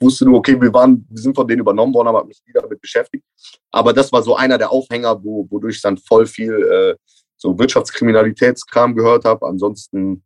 wusste 0.00 0.24
nur, 0.24 0.38
okay, 0.38 0.60
wir 0.60 0.72
waren, 0.72 1.04
wir 1.10 1.20
sind 1.20 1.34
von 1.34 1.46
denen 1.46 1.60
übernommen 1.60 1.92
worden, 1.92 2.08
aber 2.08 2.20
hab 2.20 2.26
mich 2.26 2.40
nie 2.46 2.52
damit 2.52 2.80
beschäftigt. 2.80 3.24
Aber 3.70 3.92
das 3.92 4.12
war 4.12 4.22
so 4.22 4.36
einer 4.36 4.58
der 4.58 4.70
Aufhänger, 4.70 5.22
wo, 5.22 5.46
wodurch 5.50 5.76
ich 5.76 5.82
dann 5.82 5.98
voll 5.98 6.26
viel 6.26 6.52
äh, 6.52 6.96
so 7.42 7.58
Wirtschaftskriminalitätskram 7.58 8.94
gehört 8.94 9.24
habe. 9.24 9.46
Ansonsten, 9.46 10.22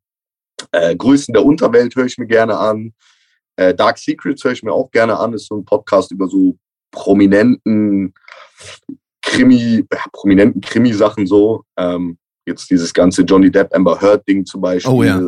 Äh, 0.72 0.96
Größen 0.96 1.34
der 1.34 1.44
Unterwelt 1.44 1.94
höre 1.96 2.06
ich 2.06 2.16
mir 2.16 2.26
gerne 2.26 2.56
an. 2.56 2.94
Äh, 3.56 3.74
Dark 3.74 3.98
Secrets 3.98 4.42
höre 4.42 4.52
ich 4.52 4.62
mir 4.62 4.72
auch 4.72 4.90
gerne 4.90 5.18
an. 5.18 5.34
Ist 5.34 5.48
so 5.48 5.56
ein 5.56 5.64
Podcast 5.64 6.10
über 6.12 6.28
so 6.28 6.56
prominenten 6.90 8.14
Krimi, 9.22 9.84
ja, 9.92 10.04
prominenten 10.12 10.62
Krimi-Sachen 10.62 11.26
so. 11.26 11.64
Ähm, 11.76 12.16
jetzt 12.46 12.70
dieses 12.70 12.92
ganze 12.94 13.22
Johnny 13.22 13.50
Depp 13.50 13.74
Amber 13.74 14.00
Heard 14.00 14.26
Ding 14.26 14.46
zum 14.46 14.62
Beispiel. 14.62 14.92
Oh 14.92 15.02
ja. 15.02 15.20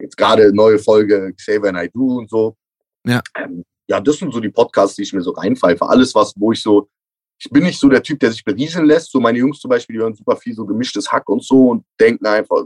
Jetzt 0.00 0.16
gerade 0.16 0.52
neue 0.52 0.78
Folge 0.78 1.32
Xavier 1.36 1.72
Naidoo 1.72 2.18
und 2.18 2.30
so. 2.30 2.56
Ja. 3.06 3.20
Ähm, 3.36 3.64
ja, 3.88 4.00
das 4.00 4.16
sind 4.18 4.32
so 4.32 4.40
die 4.40 4.50
Podcasts, 4.50 4.96
die 4.96 5.02
ich 5.02 5.12
mir 5.12 5.22
so 5.22 5.30
reinpfeife. 5.32 5.86
Alles, 5.88 6.14
was, 6.14 6.34
wo 6.36 6.50
ich 6.50 6.60
so, 6.62 6.88
ich 7.42 7.50
bin 7.50 7.64
nicht 7.64 7.78
so 7.80 7.88
der 7.88 8.02
Typ, 8.02 8.20
der 8.20 8.30
sich 8.32 8.44
berieseln 8.44 8.86
lässt. 8.86 9.10
So 9.10 9.20
meine 9.20 9.38
Jungs 9.38 9.60
zum 9.60 9.70
Beispiel, 9.70 9.96
die 9.96 10.02
hören 10.02 10.14
super 10.14 10.36
viel 10.36 10.54
so 10.54 10.64
gemischtes 10.66 11.10
Hack 11.10 11.28
und 11.28 11.42
so 11.42 11.70
und 11.70 11.84
denken 11.98 12.26
einfach, 12.26 12.64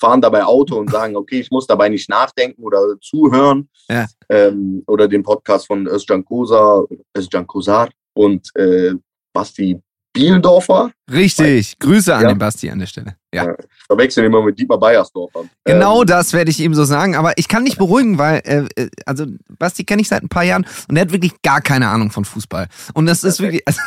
fahren 0.00 0.20
dabei 0.20 0.44
Auto 0.44 0.76
und 0.78 0.90
sagen, 0.90 1.16
okay, 1.16 1.40
ich 1.40 1.50
muss 1.50 1.66
dabei 1.66 1.88
nicht 1.88 2.08
nachdenken 2.08 2.62
oder 2.62 2.96
zuhören. 3.00 3.68
Ja. 3.88 4.06
Ähm, 4.28 4.82
oder 4.86 5.06
den 5.08 5.22
Podcast 5.22 5.66
von 5.66 5.86
Özcan 5.86 6.24
Kosa, 6.24 6.82
Özcan 7.16 7.46
Kosar 7.46 7.90
und 8.14 8.50
äh, 8.56 8.92
Basti 9.34 9.78
Bielendorfer. 10.14 10.90
Richtig. 11.12 11.78
Grüße 11.78 12.14
an 12.14 12.22
Ja. 12.22 12.28
den 12.28 12.38
Basti 12.38 12.70
an 12.70 12.78
der 12.78 12.86
Stelle. 12.86 13.16
Ja. 13.36 13.44
Ja. 13.44 13.54
Ich 13.58 13.86
verwechsel 13.86 14.24
ihn 14.24 14.26
immer 14.26 14.42
mit 14.42 14.58
Dietmar 14.58 14.78
Beiersdorfer. 14.78 15.44
Genau 15.64 16.00
Ähm, 16.00 16.06
das 16.06 16.32
werde 16.32 16.50
ich 16.50 16.60
ihm 16.60 16.74
so 16.74 16.84
sagen, 16.84 17.14
aber 17.14 17.36
ich 17.36 17.48
kann 17.48 17.62
nicht 17.62 17.78
beruhigen, 17.78 18.18
weil, 18.18 18.40
äh, 18.44 18.64
äh, 18.80 18.88
also 19.04 19.26
Basti 19.58 19.84
kenne 19.84 20.02
ich 20.02 20.08
seit 20.08 20.22
ein 20.22 20.28
paar 20.28 20.42
Jahren 20.42 20.66
und 20.88 20.96
er 20.96 21.02
hat 21.02 21.12
wirklich 21.12 21.40
gar 21.42 21.60
keine 21.60 21.88
Ahnung 21.88 22.10
von 22.10 22.24
Fußball. 22.24 22.66
Und 22.94 23.06
das 23.06 23.24
ist 23.24 23.40
wirklich, 23.40 23.62
also, 23.66 23.80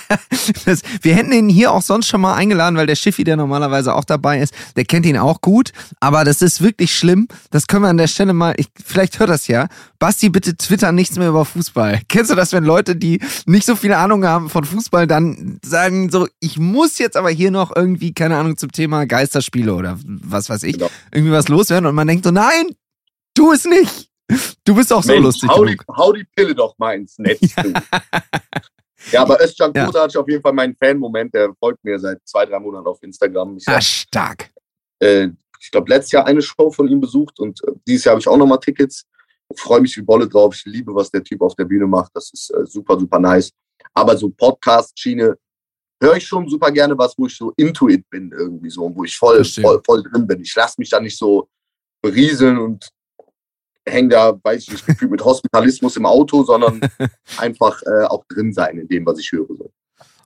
das, 0.64 0.82
wir 1.02 1.14
hätten 1.14 1.32
ihn 1.32 1.48
hier 1.48 1.72
auch 1.72 1.82
sonst 1.82 2.06
schon 2.06 2.20
mal 2.20 2.34
eingeladen, 2.34 2.76
weil 2.76 2.86
der 2.86 2.94
Schiffi, 2.94 3.24
der 3.24 3.36
normalerweise 3.36 3.94
auch 3.94 4.04
dabei 4.04 4.40
ist, 4.40 4.54
der 4.76 4.84
kennt 4.84 5.06
ihn 5.06 5.18
auch 5.18 5.40
gut, 5.40 5.72
aber 6.00 6.24
das 6.24 6.42
ist 6.42 6.62
wirklich 6.62 6.94
schlimm. 6.94 7.28
Das 7.50 7.66
können 7.66 7.82
wir 7.82 7.88
an 7.88 7.96
der 7.96 8.06
Stelle 8.06 8.32
mal, 8.32 8.54
ich, 8.56 8.68
vielleicht 8.84 9.18
hört 9.18 9.30
das 9.30 9.48
ja. 9.48 9.68
Basti, 9.98 10.30
bitte 10.30 10.56
twitter 10.56 10.92
nichts 10.92 11.16
mehr 11.16 11.28
über 11.28 11.44
Fußball. 11.44 12.00
Kennst 12.08 12.30
du 12.30 12.34
das, 12.34 12.52
wenn 12.52 12.64
Leute, 12.64 12.96
die 12.96 13.20
nicht 13.46 13.66
so 13.66 13.76
viel 13.76 13.92
Ahnung 13.92 14.24
haben 14.24 14.48
von 14.48 14.64
Fußball, 14.64 15.06
dann 15.06 15.60
sagen 15.64 16.10
so, 16.10 16.26
ich 16.40 16.58
muss 16.58 16.98
jetzt 16.98 17.16
aber 17.16 17.30
hier 17.30 17.50
noch 17.50 17.74
irgendwie, 17.74 18.12
keine 18.12 18.36
Ahnung, 18.36 18.56
zum 18.56 18.72
Thema 18.72 18.89
Geisterspiele 19.06 19.74
oder 19.74 19.98
was 20.04 20.48
weiß 20.50 20.62
ich, 20.64 20.74
Genau. 20.74 20.90
irgendwie 21.12 21.32
was 21.32 21.48
loswerden 21.48 21.86
und 21.86 21.94
man 21.94 22.06
denkt 22.08 22.24
so, 22.24 22.30
nein, 22.30 22.66
tu 23.34 23.52
es 23.52 23.64
nicht. 23.64 24.08
Du 24.64 24.74
bist 24.76 24.92
auch 24.92 25.02
so 25.02 25.12
Mensch, 25.12 25.24
lustig. 25.24 25.48
hau, 25.50 25.64
die, 25.64 25.76
hau 25.96 26.12
die 26.12 26.24
Pille 26.36 26.54
doch 26.54 26.78
mal 26.78 26.94
ins 26.94 27.18
Netz. 27.18 27.40
ja, 29.12 29.22
aber 29.22 29.40
Özcan 29.40 29.72
Ja. 29.74 29.86
Kosa 29.86 30.02
hatte 30.02 30.10
ich 30.12 30.16
auf 30.18 30.28
jeden 30.28 30.42
Fall 30.42 30.52
meinen 30.52 30.74
Fan-Moment. 30.76 31.34
Der 31.34 31.52
folgt 31.58 31.82
mir 31.84 31.98
seit 31.98 32.18
zwei, 32.24 32.46
drei 32.46 32.58
Monaten 32.60 32.86
auf 32.86 33.02
Instagram. 33.02 33.56
Ich 33.56 33.66
Ah, 33.68 33.74
hab, 33.74 33.82
stark. 33.82 34.50
äh, 35.00 35.28
ich 35.60 35.70
glaube, 35.70 35.90
letztes 35.90 36.12
Jahr 36.12 36.26
eine 36.26 36.40
Show 36.42 36.70
von 36.70 36.88
ihm 36.88 37.00
besucht 37.00 37.38
und 37.40 37.60
äh, 37.66 37.72
dieses 37.86 38.04
Jahr 38.04 38.12
habe 38.12 38.20
ich 38.20 38.28
auch 38.28 38.36
nochmal 38.36 38.60
Tickets. 38.60 39.04
Freue 39.56 39.80
mich 39.80 39.96
wie 39.96 40.02
Bolle 40.02 40.28
drauf. 40.28 40.54
Ich 40.54 40.64
liebe, 40.64 40.94
was 40.94 41.10
der 41.10 41.24
Typ 41.24 41.42
auf 41.42 41.56
der 41.56 41.64
Bühne 41.64 41.86
macht. 41.86 42.12
Das 42.14 42.30
ist 42.32 42.50
äh, 42.50 42.64
super, 42.66 42.98
super 42.98 43.18
nice. 43.18 43.50
Aber 43.94 44.16
so 44.16 44.28
Podcast-Schiene 44.30 45.36
höre 46.00 46.16
ich 46.16 46.26
schon 46.26 46.48
super 46.48 46.70
gerne 46.70 46.96
was, 46.96 47.14
wo 47.16 47.26
ich 47.26 47.36
so 47.36 47.52
into 47.56 47.88
it 47.88 48.08
bin 48.10 48.32
irgendwie 48.32 48.70
so 48.70 48.84
und 48.84 48.96
wo 48.96 49.04
ich 49.04 49.16
voll, 49.16 49.44
voll, 49.44 49.80
voll 49.84 50.02
drin 50.02 50.26
bin. 50.26 50.40
Ich 50.40 50.54
lasse 50.54 50.76
mich 50.78 50.90
da 50.90 51.00
nicht 51.00 51.16
so 51.16 51.48
berieseln 52.02 52.58
und 52.58 52.88
hänge 53.86 54.10
da, 54.10 54.38
weiß 54.42 54.62
ich 54.62 54.70
nicht, 54.70 54.86
gefühlt 54.86 55.10
mit 55.10 55.24
Hospitalismus 55.24 55.96
im 55.96 56.06
Auto, 56.06 56.42
sondern 56.42 56.80
einfach 57.38 57.80
äh, 57.82 58.04
auch 58.04 58.24
drin 58.28 58.52
sein 58.52 58.78
in 58.78 58.88
dem, 58.88 59.04
was 59.06 59.18
ich 59.18 59.30
höre. 59.32 59.46
So. 59.48 59.72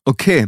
Okay. 0.05 0.47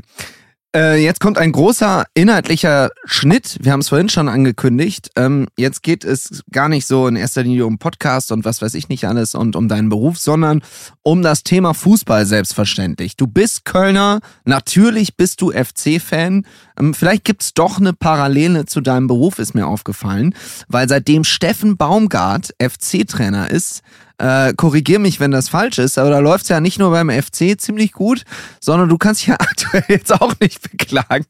Äh, 0.75 1.03
jetzt 1.03 1.21
kommt 1.21 1.39
ein 1.39 1.53
großer 1.53 2.05
inhaltlicher 2.15 2.91
Schnitt. 3.05 3.57
Wir 3.61 3.73
haben 3.73 3.81
es 3.81 3.89
vorhin 3.89 4.09
schon 4.09 4.29
angekündigt. 4.29 5.11
Ähm, 5.17 5.47
jetzt 5.57 5.83
geht 5.83 6.05
es 6.05 6.43
gar 6.51 6.69
nicht 6.69 6.87
so 6.87 7.07
in 7.07 7.17
erster 7.17 7.43
Linie 7.43 7.67
um 7.67 7.79
Podcast 7.79 8.33
und 8.33 8.45
was 8.45 8.61
weiß 8.61 8.75
ich 8.75 8.89
nicht 8.89 9.07
alles 9.07 9.35
und 9.35 9.57
um 9.57 9.69
deinen 9.69 9.89
Beruf, 9.89 10.19
sondern 10.19 10.63
um 11.03 11.23
das 11.23 11.45
Thema 11.45 11.73
Fußball 11.73 12.27
selbstverständlich. 12.27 13.17
Du 13.17 13.27
bist 13.27 13.65
Kölner, 13.65 14.21
natürlich 14.45 15.17
bist 15.17 15.41
du 15.41 15.51
FC-Fan. 15.51 16.45
Ähm, 16.79 16.95
vielleicht 16.95 17.25
gibt's 17.25 17.55
doch 17.55 17.79
eine 17.79 17.93
Parallele 17.93 18.67
zu 18.67 18.81
deinem 18.81 19.07
Beruf, 19.07 19.39
ist 19.39 19.55
mir 19.55 19.67
aufgefallen, 19.67 20.35
weil 20.69 20.89
seitdem 20.89 21.25
Steffen 21.25 21.77
Baumgart 21.77 22.55
FC-Trainer 22.61 23.51
ist, 23.51 23.83
äh, 24.19 24.55
korrigier 24.55 24.99
mich, 24.99 25.21
wenn 25.21 25.31
das 25.31 25.49
falsch 25.49 25.79
ist, 25.79 25.99
aber 25.99 26.11
da 26.11 26.21
läuft's 26.21 26.49
ja 26.49 26.61
nicht 26.61 26.79
nur 26.79 26.91
beim 26.91 27.11
FC 27.11 27.61
ziemlich 27.61 27.93
gut, 27.93 28.23
sondern 28.61 28.89
du 28.89 28.97
kannst 28.97 29.21
dich 29.21 29.29
ja 29.29 29.35
aktuell 29.39 29.85
jetzt 29.89 30.13
auch 30.13 30.35
nicht 30.41 30.71
beklagen. 30.71 31.27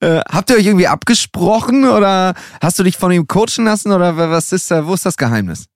Äh, 0.00 0.20
habt 0.28 0.50
ihr 0.50 0.56
euch 0.56 0.66
irgendwie 0.66 0.88
abgesprochen 0.88 1.88
oder 1.88 2.34
hast 2.60 2.78
du 2.78 2.82
dich 2.82 2.96
von 2.96 3.12
ihm 3.12 3.26
coachen 3.28 3.64
lassen 3.64 3.92
oder 3.92 4.16
was 4.16 4.52
ist 4.52 4.70
da, 4.70 4.86
wo 4.86 4.94
ist 4.94 5.06
das 5.06 5.16
Geheimnis? 5.16 5.66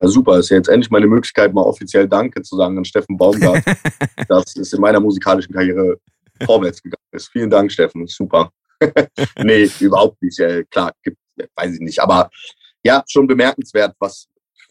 Ja, 0.00 0.08
super, 0.08 0.38
ist 0.38 0.48
ja 0.48 0.56
jetzt 0.56 0.68
endlich 0.68 0.90
meine 0.90 1.06
Möglichkeit, 1.06 1.52
mal 1.52 1.62
offiziell 1.62 2.08
Danke 2.08 2.40
zu 2.40 2.56
sagen 2.56 2.78
an 2.78 2.86
Steffen 2.86 3.18
Baumgart, 3.18 3.62
dass 4.28 4.56
es 4.56 4.72
in 4.72 4.80
meiner 4.80 5.00
musikalischen 5.00 5.52
Karriere 5.52 5.98
vorwärts 6.44 6.82
gegangen 6.82 7.02
ist. 7.12 7.28
Vielen 7.28 7.50
Dank, 7.50 7.70
Steffen, 7.72 8.06
super. 8.06 8.52
nee, 9.38 9.68
überhaupt 9.80 10.22
nicht. 10.22 10.40
Klar, 10.70 10.92
gibt, 11.02 11.18
weiß 11.56 11.74
ich 11.74 11.80
nicht. 11.80 12.00
Aber 12.00 12.30
ja, 12.82 13.02
schon 13.06 13.26
bemerkenswert, 13.26 13.94
was, 13.98 14.28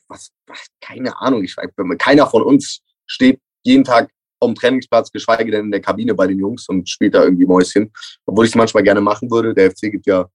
was, 0.08 0.32
was 0.48 0.66
keine 0.82 1.20
Ahnung, 1.20 1.44
ich 1.44 1.56
weiß, 1.56 1.70
keiner 1.98 2.28
von 2.28 2.44
uns 2.44 2.82
steht 3.06 3.40
jeden 3.64 3.84
Tag 3.84 4.10
am 4.42 4.56
Trainingsplatz, 4.56 5.12
geschweige 5.12 5.52
denn 5.52 5.66
in 5.66 5.72
der 5.72 5.82
Kabine 5.82 6.16
bei 6.16 6.28
den 6.28 6.40
Jungs 6.40 6.68
und 6.70 6.90
spielt 6.90 7.14
da 7.14 7.24
irgendwie 7.24 7.46
Mäuschen. 7.46 7.92
Obwohl 8.26 8.46
ich 8.46 8.52
es 8.52 8.56
manchmal 8.56 8.84
gerne 8.84 9.02
machen 9.02 9.30
würde. 9.30 9.54
Der 9.54 9.72
FC 9.72 9.92
gibt 9.92 10.08
ja 10.08 10.30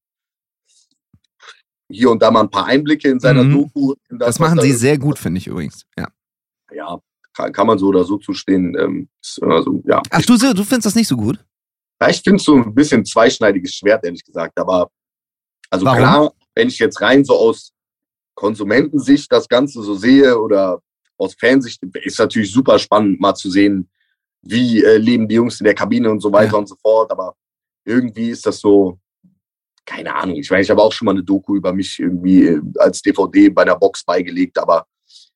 hier 1.91 2.11
und 2.11 2.23
da 2.23 2.31
mal 2.31 2.41
ein 2.43 2.51
paar 2.51 2.67
Einblicke 2.67 3.09
in 3.09 3.21
seiner 3.21 3.45
Mhm. 3.45 3.53
Doku. 3.53 3.95
in 4.11 4.19
Das, 4.19 4.29
was 4.29 4.39
machen 4.39 4.57
da 4.57 4.63
sie 4.63 4.69
irgendwie 4.69 4.81
sehr 4.81 4.99
gut, 4.99 5.19
finde 5.19 5.39
ich 5.39 5.47
übrigens. 5.47 5.87
Ja. 5.97 6.09
ja, 6.73 6.99
kann, 7.35 7.53
kann 7.53 7.67
man 7.67 7.79
so 7.79 7.89
oder 7.89 8.05
so 8.05 8.17
zustehen. 8.19 8.77
Ähm, 8.79 9.09
ist 9.23 9.39
immer 9.39 9.63
so, 9.63 9.83
ja. 9.87 10.01
Ach, 10.11 10.23
du, 10.23 10.37
du 10.37 10.65
findest 10.65 10.87
das 10.87 10.95
nicht 10.95 11.09
so 11.09 11.17
gut? 11.17 11.45
ja, 12.01 12.09
ich 12.11 12.21
finde 12.23 12.37
es 12.37 12.45
so 12.45 12.57
ein 12.57 12.75
bisschen 12.75 13.05
zweischneidiges 13.05 13.75
Schwert, 13.75 14.05
ehrlich 14.05 14.25
gesagt. 14.25 14.59
Aber 14.59 14.91
also 15.71 15.85
Warum? 15.87 15.99
klar, 15.99 16.33
wenn 16.55 16.69
ich 16.69 16.79
jetzt 16.79 17.01
rein 17.01 17.25
so 17.25 17.35
aus 17.37 17.73
Konsumentensicht 18.35 19.31
das 19.33 19.49
Ganze 19.49 19.83
so 19.83 19.95
sehe 19.95 20.39
oder 20.39 20.81
aus 21.17 21.35
Fansicht, 21.39 21.83
ist 21.83 22.19
natürlich 22.19 22.53
super 22.53 22.79
spannend, 22.79 23.21
mal 23.21 23.35
zu 23.35 23.49
sehen, 23.51 23.89
wie 24.43 24.83
äh, 24.83 24.97
leben 24.99 25.29
die 25.29 25.37
Jungs 25.37 25.61
in 25.61 25.65
der 25.65 25.75
Kabine 25.75 26.11
und 26.11 26.21
so 26.21 26.33
weiter 26.33 26.53
Ja. 26.53 26.59
und 26.59 26.69
so 26.69 26.75
fort. 26.77 27.11
Aber 27.11 27.35
irgendwie 27.85 28.31
ist 28.31 28.45
das 28.45 28.59
so, 28.59 28.99
keine 29.87 30.15
Ahnung. 30.15 30.37
Ich 30.37 30.51
meine, 30.51 30.63
ich 30.63 30.71
habe 30.71 30.83
auch 30.83 30.93
schon 30.93 31.07
mal 31.07 31.13
eine 31.13 31.23
Doku 31.23 31.55
über 31.57 31.73
mich 31.73 31.99
irgendwie 32.01 32.49
äh, 32.49 32.61
als 32.79 33.01
DVD 33.01 33.49
bei 33.51 33.65
der 33.65 33.77
Box 33.77 34.05
beigelegt, 34.05 34.59
aber 34.59 34.85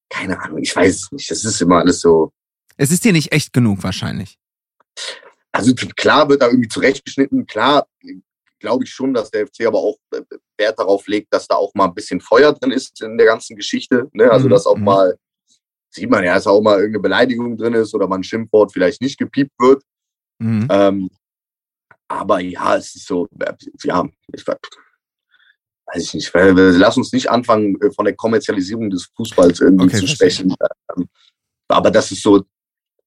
keine 0.09 0.41
Ahnung, 0.41 0.59
ich 0.59 0.75
weiß 0.75 0.95
es 0.95 1.13
nicht. 1.13 1.31
Das 1.31 1.45
ist 1.45 1.61
immer 1.61 1.79
alles 1.79 2.01
so. 2.01 2.33
Es 2.77 2.91
ist 2.91 3.05
dir 3.05 3.13
nicht 3.13 3.33
echt 3.33 3.53
genug 3.53 3.83
wahrscheinlich. 3.83 4.39
Also 5.53 5.75
klar 5.75 6.29
wird 6.29 6.43
da 6.43 6.47
irgendwie 6.47 6.69
zurechtgeschnitten. 6.69 7.47
Klar 7.47 7.87
glaube 8.61 8.85
ich 8.85 8.91
schon, 8.91 9.15
dass 9.15 9.31
der 9.31 9.47
FC 9.47 9.67
aber 9.67 9.79
auch 9.79 9.97
äh, 10.13 10.23
Wert 10.57 10.79
darauf 10.79 11.07
legt, 11.07 11.33
dass 11.33 11.47
da 11.47 11.55
auch 11.55 11.73
mal 11.75 11.87
ein 11.87 11.95
bisschen 11.95 12.21
Feuer 12.21 12.53
drin 12.53 12.71
ist 12.71 13.01
in 13.03 13.17
der 13.17 13.27
ganzen 13.27 13.57
Geschichte. 13.57 14.09
Ne? 14.13 14.31
Also 14.31 14.47
Mhm, 14.47 14.51
dass 14.51 14.67
auch 14.67 14.77
mhm. 14.77 14.85
mal, 14.85 15.19
sieht 15.91 16.11
man 16.11 16.25
ja, 16.25 16.35
dass 16.35 16.47
auch 16.47 16.61
mal 16.61 16.79
irgendeine 16.79 17.03
Beleidigung 17.03 17.57
drin 17.57 17.75
ist 17.75 17.95
oder 17.95 18.09
mal 18.09 18.17
ein 18.17 18.25
Schimpfwort 18.25 18.73
vielleicht 18.73 19.01
nicht 19.01 19.19
gepiept 19.19 19.53
wird. 19.59 19.83
Mhm. 20.39 20.69
Ähm, 20.71 21.11
aber 22.09 22.41
ja, 22.41 22.77
es 22.77 22.95
ist 22.95 23.07
so, 23.07 23.29
äh, 23.39 23.53
ja, 23.85 24.07
ich 24.33 24.45
weiß 25.93 26.03
ich 26.05 26.15
nicht. 26.15 26.33
Lass 26.35 26.97
uns 26.97 27.13
nicht 27.13 27.31
anfangen, 27.31 27.81
äh, 27.81 27.91
von 27.93 28.05
der 28.05 28.15
Kommerzialisierung 28.15 28.91
des 28.91 29.09
Fußballs 29.17 29.61
irgendwie 29.61 29.87
Okay, 29.87 29.97
zu 29.99 30.07
sprechen. 30.07 30.55
Ähm, 30.97 31.09
Aber 31.69 31.91
das 31.91 32.11
ist 32.13 32.23
so, 32.23 32.43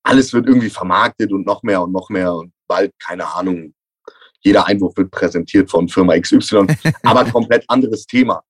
alles 0.04 0.34
wird 0.34 0.48
irgendwie 0.48 0.70
vermarktet 0.70 1.32
und 1.32 1.46
noch 1.46 1.64
mehr 1.64 1.82
und 1.82 1.92
noch 1.92 2.10
mehr 2.10 2.34
und 2.34 2.52
bald, 2.68 2.92
keine 3.00 3.28
Ahnung, 3.34 3.74
jeder 4.44 4.66
Einwurf 4.66 4.98
wird 4.98 5.12
präsentiert 5.12 5.70
von 5.70 5.88
Firma 5.88 6.18
XY, 6.20 6.66
aber 7.04 7.26
komplett 7.26 7.64
anderes 7.68 8.06
Thema. 8.06 8.42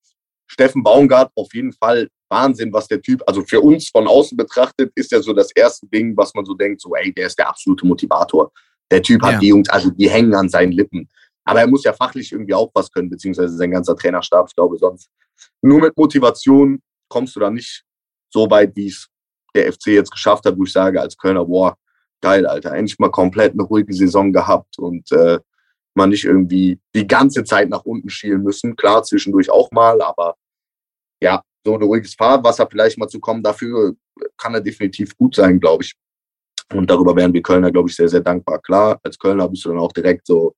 Steffen 0.47 0.83
Baumgart 0.83 1.31
auf 1.35 1.53
jeden 1.53 1.73
Fall 1.73 2.07
Wahnsinn, 2.29 2.71
was 2.71 2.87
der 2.87 3.01
Typ, 3.01 3.21
also 3.27 3.43
für 3.43 3.59
uns 3.59 3.89
von 3.89 4.07
außen 4.07 4.37
betrachtet, 4.37 4.91
ist 4.95 5.11
er 5.11 5.21
so 5.21 5.33
das 5.33 5.51
erste 5.53 5.85
Ding, 5.87 6.15
was 6.15 6.33
man 6.33 6.45
so 6.45 6.53
denkt, 6.53 6.79
so 6.81 6.95
ey, 6.95 7.13
der 7.13 7.27
ist 7.27 7.37
der 7.37 7.49
absolute 7.49 7.85
Motivator. 7.85 8.51
Der 8.89 9.01
Typ 9.01 9.21
hat 9.21 9.33
Ja. 9.33 9.39
die 9.39 9.47
Jungs, 9.47 9.69
also 9.69 9.89
die 9.89 10.09
hängen 10.09 10.33
an 10.33 10.47
seinen 10.49 10.71
Lippen. 10.71 11.09
Aber 11.43 11.61
er 11.61 11.67
muss 11.67 11.83
ja 11.83 11.93
fachlich 11.93 12.31
irgendwie 12.31 12.53
auch 12.53 12.69
was 12.73 12.91
können, 12.91 13.09
beziehungsweise 13.09 13.55
sein 13.55 13.71
ganzer 13.71 13.95
Trainerstab. 13.95 14.47
Ich 14.47 14.55
glaube, 14.55 14.77
sonst 14.77 15.09
nur 15.61 15.79
mit 15.79 15.97
Motivation 15.97 16.81
kommst 17.09 17.35
du 17.35 17.39
da 17.39 17.49
nicht 17.49 17.83
so 18.31 18.49
weit, 18.49 18.75
wie 18.75 18.87
es 18.87 19.07
der 19.55 19.71
FC 19.71 19.87
jetzt 19.87 20.11
geschafft 20.11 20.45
hat, 20.45 20.57
wo 20.57 20.63
ich 20.63 20.71
sage 20.71 21.01
als 21.01 21.17
Kölner, 21.17 21.45
boah, 21.45 21.75
geil, 22.21 22.45
Alter, 22.45 22.73
endlich 22.73 22.99
mal 22.99 23.11
komplett 23.11 23.53
eine 23.53 23.63
ruhige 23.63 23.93
Saison 23.93 24.31
gehabt 24.31 24.77
und 24.77 25.11
äh, 25.11 25.39
man 25.95 26.09
nicht 26.09 26.23
irgendwie 26.23 26.79
die 26.95 27.07
ganze 27.07 27.43
Zeit 27.43 27.69
nach 27.69 27.83
unten 27.83 28.09
schielen 28.09 28.43
müssen. 28.43 28.75
Klar, 28.75 29.03
zwischendurch 29.03 29.49
auch 29.49 29.69
mal, 29.71 30.01
aber 30.01 30.35
ja, 31.21 31.43
so 31.65 31.75
ein 31.75 31.83
ruhiges 31.83 32.15
Fahrwasser 32.15 32.67
vielleicht 32.69 32.97
mal 32.97 33.07
zu 33.07 33.19
kommen, 33.19 33.43
dafür 33.43 33.95
kann 34.37 34.53
er 34.53 34.61
definitiv 34.61 35.17
gut 35.17 35.35
sein, 35.35 35.59
glaube 35.59 35.83
ich. 35.83 35.93
Und 36.73 36.89
darüber 36.89 37.15
wären 37.15 37.33
wir 37.33 37.41
Kölner, 37.41 37.71
glaube 37.71 37.89
ich, 37.89 37.95
sehr, 37.95 38.07
sehr 38.07 38.21
dankbar. 38.21 38.59
Klar, 38.61 38.99
als 39.03 39.19
Kölner 39.19 39.49
bist 39.49 39.65
du 39.65 39.69
dann 39.69 39.79
auch 39.79 39.91
direkt 39.91 40.25
so 40.25 40.55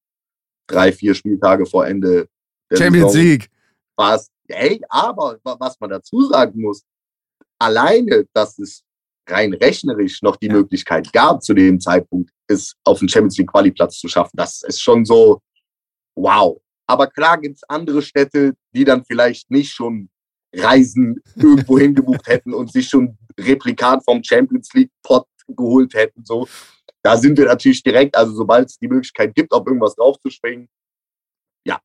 drei, 0.67 0.91
vier 0.91 1.15
Spieltage 1.15 1.65
vor 1.65 1.85
Ende 1.85 2.27
der 2.71 2.77
Champions 2.77 3.13
Saison. 3.13 3.27
League. 3.27 3.49
Was, 3.95 4.31
hey, 4.49 4.81
aber 4.89 5.39
was 5.43 5.79
man 5.79 5.89
dazu 5.89 6.27
sagen 6.27 6.61
muss, 6.61 6.83
alleine, 7.59 8.25
dass 8.33 8.57
es 8.59 8.83
rein 9.27 9.53
rechnerisch 9.53 10.21
noch 10.21 10.35
die 10.35 10.49
Möglichkeit 10.49 11.11
gab, 11.13 11.43
zu 11.43 11.53
dem 11.53 11.79
Zeitpunkt, 11.79 12.31
es 12.47 12.75
auf 12.83 12.99
den 12.99 13.09
Champions 13.09 13.37
League 13.37 13.51
Quali-Platz 13.51 13.99
zu 13.99 14.07
schaffen, 14.07 14.35
das 14.35 14.63
ist 14.63 14.81
schon 14.81 15.05
so, 15.05 15.41
wow. 16.15 16.59
Aber 16.87 17.07
klar 17.07 17.39
gibt 17.39 17.57
es 17.57 17.63
andere 17.69 18.01
Städte, 18.01 18.53
die 18.73 18.83
dann 18.83 19.05
vielleicht 19.05 19.49
nicht 19.49 19.71
schon 19.71 20.09
Reisen 20.53 21.21
irgendwo 21.35 21.79
hingebucht 21.79 22.27
hätten 22.27 22.53
und 22.53 22.71
sich 22.71 22.89
schon 22.89 23.17
Replikat 23.39 24.03
vom 24.03 24.23
Champions 24.23 24.71
League 24.73 24.91
Pot 25.01 25.25
geholt 25.47 25.93
hätten. 25.93 26.23
So, 26.25 26.47
da 27.03 27.17
sind 27.17 27.37
wir 27.37 27.45
natürlich 27.45 27.83
direkt, 27.83 28.15
also 28.15 28.33
sobald 28.33 28.69
es 28.69 28.79
die 28.79 28.87
Möglichkeit 28.87 29.35
gibt, 29.35 29.51
auf 29.51 29.67
irgendwas 29.67 29.95
draufzuspringen, 29.95 30.67
ja, 31.65 31.79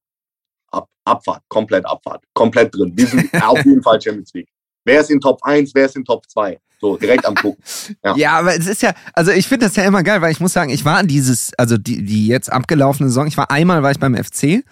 Ab, 0.70 0.88
Abfahrt, 1.04 1.42
komplett 1.48 1.85
Abfahrt, 1.85 2.24
komplett 2.33 2.74
drin. 2.74 2.92
Wir 2.94 3.07
sind 3.07 3.31
auf 3.42 3.64
jeden 3.64 3.83
Fall 3.83 4.00
Champions 4.00 4.33
League. 4.33 4.48
Wer 4.85 5.00
ist 5.00 5.11
in 5.11 5.20
Top 5.20 5.40
1, 5.42 5.74
wer 5.74 5.87
ist 5.87 5.96
in 5.96 6.04
Top 6.04 6.24
2? 6.28 6.59
So, 6.81 6.96
direkt 6.96 7.26
am 7.26 7.35
gucken. 7.35 7.62
Ja. 8.04 8.16
ja, 8.16 8.33
aber 8.38 8.57
es 8.57 8.68
ist 8.68 8.83
ja, 8.83 8.94
also 9.12 9.33
ich 9.33 9.48
finde 9.48 9.66
das 9.66 9.74
ja 9.74 9.83
immer 9.85 10.04
geil, 10.04 10.22
weil 10.22 10.31
ich 10.31 10.38
muss 10.38 10.52
sagen, 10.52 10.70
ich 10.70 10.85
war 10.85 10.98
an 10.98 11.09
dieses, 11.09 11.52
also 11.59 11.76
die, 11.76 12.04
die 12.04 12.28
jetzt 12.28 12.52
abgelaufene 12.52 13.09
Saison, 13.09 13.26
ich 13.26 13.37
war 13.37 13.50
einmal, 13.50 13.83
war 13.83 13.90
ich 13.90 13.98
beim 13.98 14.14
FC, 14.14 14.62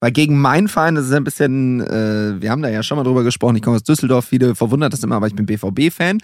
weil 0.00 0.12
gegen 0.12 0.40
meinen 0.40 0.68
Verein, 0.68 0.94
das 0.94 1.04
ist 1.04 1.12
ein 1.12 1.24
bisschen, 1.24 1.82
äh, 1.82 2.40
wir 2.40 2.50
haben 2.50 2.62
da 2.62 2.70
ja 2.70 2.82
schon 2.82 2.96
mal 2.96 3.04
drüber 3.04 3.22
gesprochen, 3.22 3.56
ich 3.56 3.62
komme 3.62 3.76
aus 3.76 3.82
Düsseldorf, 3.82 4.24
viele 4.24 4.54
verwundert 4.54 4.94
das 4.94 5.02
immer, 5.02 5.16
aber 5.16 5.26
ich 5.26 5.34
bin 5.34 5.44
BVB-Fan. 5.44 6.18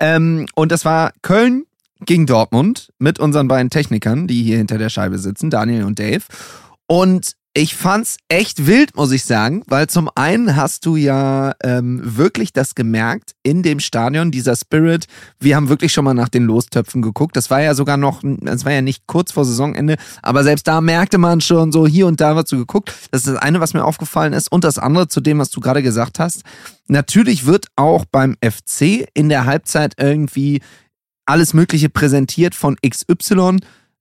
Ähm, 0.00 0.46
und 0.54 0.72
das 0.72 0.86
war 0.86 1.12
Köln 1.20 1.66
gegen 2.04 2.26
Dortmund 2.26 2.90
mit 2.98 3.18
unseren 3.18 3.48
beiden 3.48 3.70
Technikern, 3.70 4.26
die 4.26 4.42
hier 4.42 4.58
hinter 4.58 4.78
der 4.78 4.88
Scheibe 4.88 5.18
sitzen, 5.18 5.50
Daniel 5.50 5.84
und 5.84 5.98
Dave. 5.98 6.24
Und 6.86 7.36
ich 7.54 7.74
fand's 7.74 8.18
echt 8.28 8.68
wild, 8.68 8.94
muss 8.94 9.10
ich 9.10 9.24
sagen, 9.24 9.64
weil 9.66 9.88
zum 9.88 10.08
einen 10.14 10.54
hast 10.54 10.86
du 10.86 10.94
ja 10.94 11.54
ähm, 11.62 12.00
wirklich 12.04 12.52
das 12.52 12.76
gemerkt 12.76 13.32
in 13.42 13.64
dem 13.64 13.80
Stadion, 13.80 14.30
dieser 14.30 14.54
Spirit. 14.54 15.06
Wir 15.40 15.56
haben 15.56 15.68
wirklich 15.68 15.92
schon 15.92 16.04
mal 16.04 16.14
nach 16.14 16.28
den 16.28 16.44
Lostöpfen 16.44 17.02
geguckt. 17.02 17.36
Das 17.36 17.50
war 17.50 17.60
ja 17.60 17.74
sogar 17.74 17.96
noch, 17.96 18.22
das 18.22 18.64
war 18.64 18.72
ja 18.72 18.80
nicht 18.80 19.08
kurz 19.08 19.32
vor 19.32 19.44
Saisonende, 19.44 19.96
aber 20.22 20.44
selbst 20.44 20.68
da 20.68 20.80
merkte 20.80 21.18
man 21.18 21.40
schon 21.40 21.72
so 21.72 21.84
hier 21.86 22.06
und 22.06 22.20
da 22.20 22.36
was 22.36 22.44
du 22.44 22.58
geguckt. 22.58 22.92
Das 23.10 23.22
ist 23.22 23.34
das 23.34 23.42
eine, 23.42 23.58
was 23.58 23.74
mir 23.74 23.84
aufgefallen 23.84 24.34
ist. 24.34 24.52
Und 24.52 24.62
das 24.62 24.78
andere 24.78 25.08
zu 25.08 25.20
dem, 25.20 25.40
was 25.40 25.50
du 25.50 25.60
gerade 25.60 25.82
gesagt 25.82 26.20
hast. 26.20 26.42
Natürlich 26.86 27.44
wird 27.44 27.66
auch 27.74 28.04
beim 28.04 28.36
FC 28.40 29.08
in 29.14 29.28
der 29.28 29.46
Halbzeit 29.46 29.94
irgendwie 29.98 30.60
alles 31.28 31.54
Mögliche 31.54 31.88
präsentiert 31.88 32.54
von 32.54 32.76
XY 32.76 33.58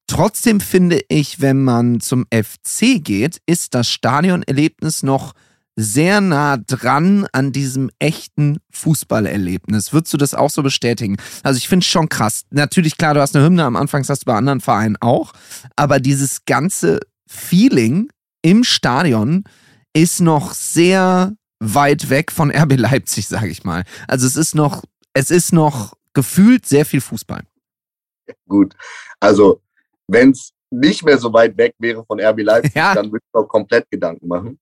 Trotzdem 0.07 0.61
finde 0.61 1.01
ich, 1.09 1.41
wenn 1.41 1.63
man 1.63 1.99
zum 1.99 2.25
FC 2.33 3.03
geht, 3.03 3.41
ist 3.45 3.75
das 3.75 3.89
Stadionerlebnis 3.89 5.03
noch 5.03 5.33
sehr 5.75 6.21
nah 6.21 6.57
dran 6.57 7.27
an 7.33 7.51
diesem 7.51 7.91
echten 7.99 8.57
Fußballerlebnis. 8.71 9.93
Würdest 9.93 10.13
du 10.13 10.17
das 10.17 10.33
auch 10.33 10.49
so 10.49 10.63
bestätigen? 10.63 11.17
Also 11.43 11.57
ich 11.57 11.67
finde 11.67 11.83
es 11.83 11.87
schon 11.87 12.09
krass. 12.09 12.43
Natürlich, 12.49 12.97
klar, 12.97 13.13
du 13.13 13.21
hast 13.21 13.35
eine 13.35 13.45
Hymne 13.45 13.65
am 13.65 13.75
Anfang, 13.75 14.03
hast 14.07 14.21
du 14.21 14.25
bei 14.25 14.35
anderen 14.35 14.61
Vereinen 14.61 14.95
auch. 15.01 15.33
Aber 15.75 15.99
dieses 15.99 16.45
ganze 16.45 17.01
Feeling 17.27 18.09
im 18.41 18.63
Stadion 18.63 19.43
ist 19.93 20.21
noch 20.21 20.53
sehr 20.53 21.35
weit 21.59 22.09
weg 22.09 22.31
von 22.31 22.49
RB 22.49 22.77
Leipzig, 22.77 23.27
sage 23.27 23.49
ich 23.49 23.65
mal. 23.65 23.83
Also 24.07 24.25
es 24.25 24.37
ist 24.37 24.55
noch, 24.55 24.83
es 25.13 25.29
ist 25.29 25.51
noch 25.51 25.96
gefühlt 26.17 26.65
sehr 26.65 26.83
viel 26.83 26.99
Fußball. 26.99 27.43
Gut, 28.49 28.75
also 29.19 29.61
wenn 30.07 30.31
es 30.31 30.51
nicht 30.71 31.05
mehr 31.05 31.19
so 31.19 31.31
weit 31.31 31.55
weg 31.55 31.75
wäre 31.77 32.03
von 32.03 32.19
RB 32.19 32.41
Leipzig, 32.41 32.73
ja. 32.73 32.95
dann 32.95 33.11
würde 33.11 33.23
ich 33.23 33.35
auch 33.35 33.47
komplett 33.47 33.87
Gedanken 33.91 34.27
machen. 34.27 34.59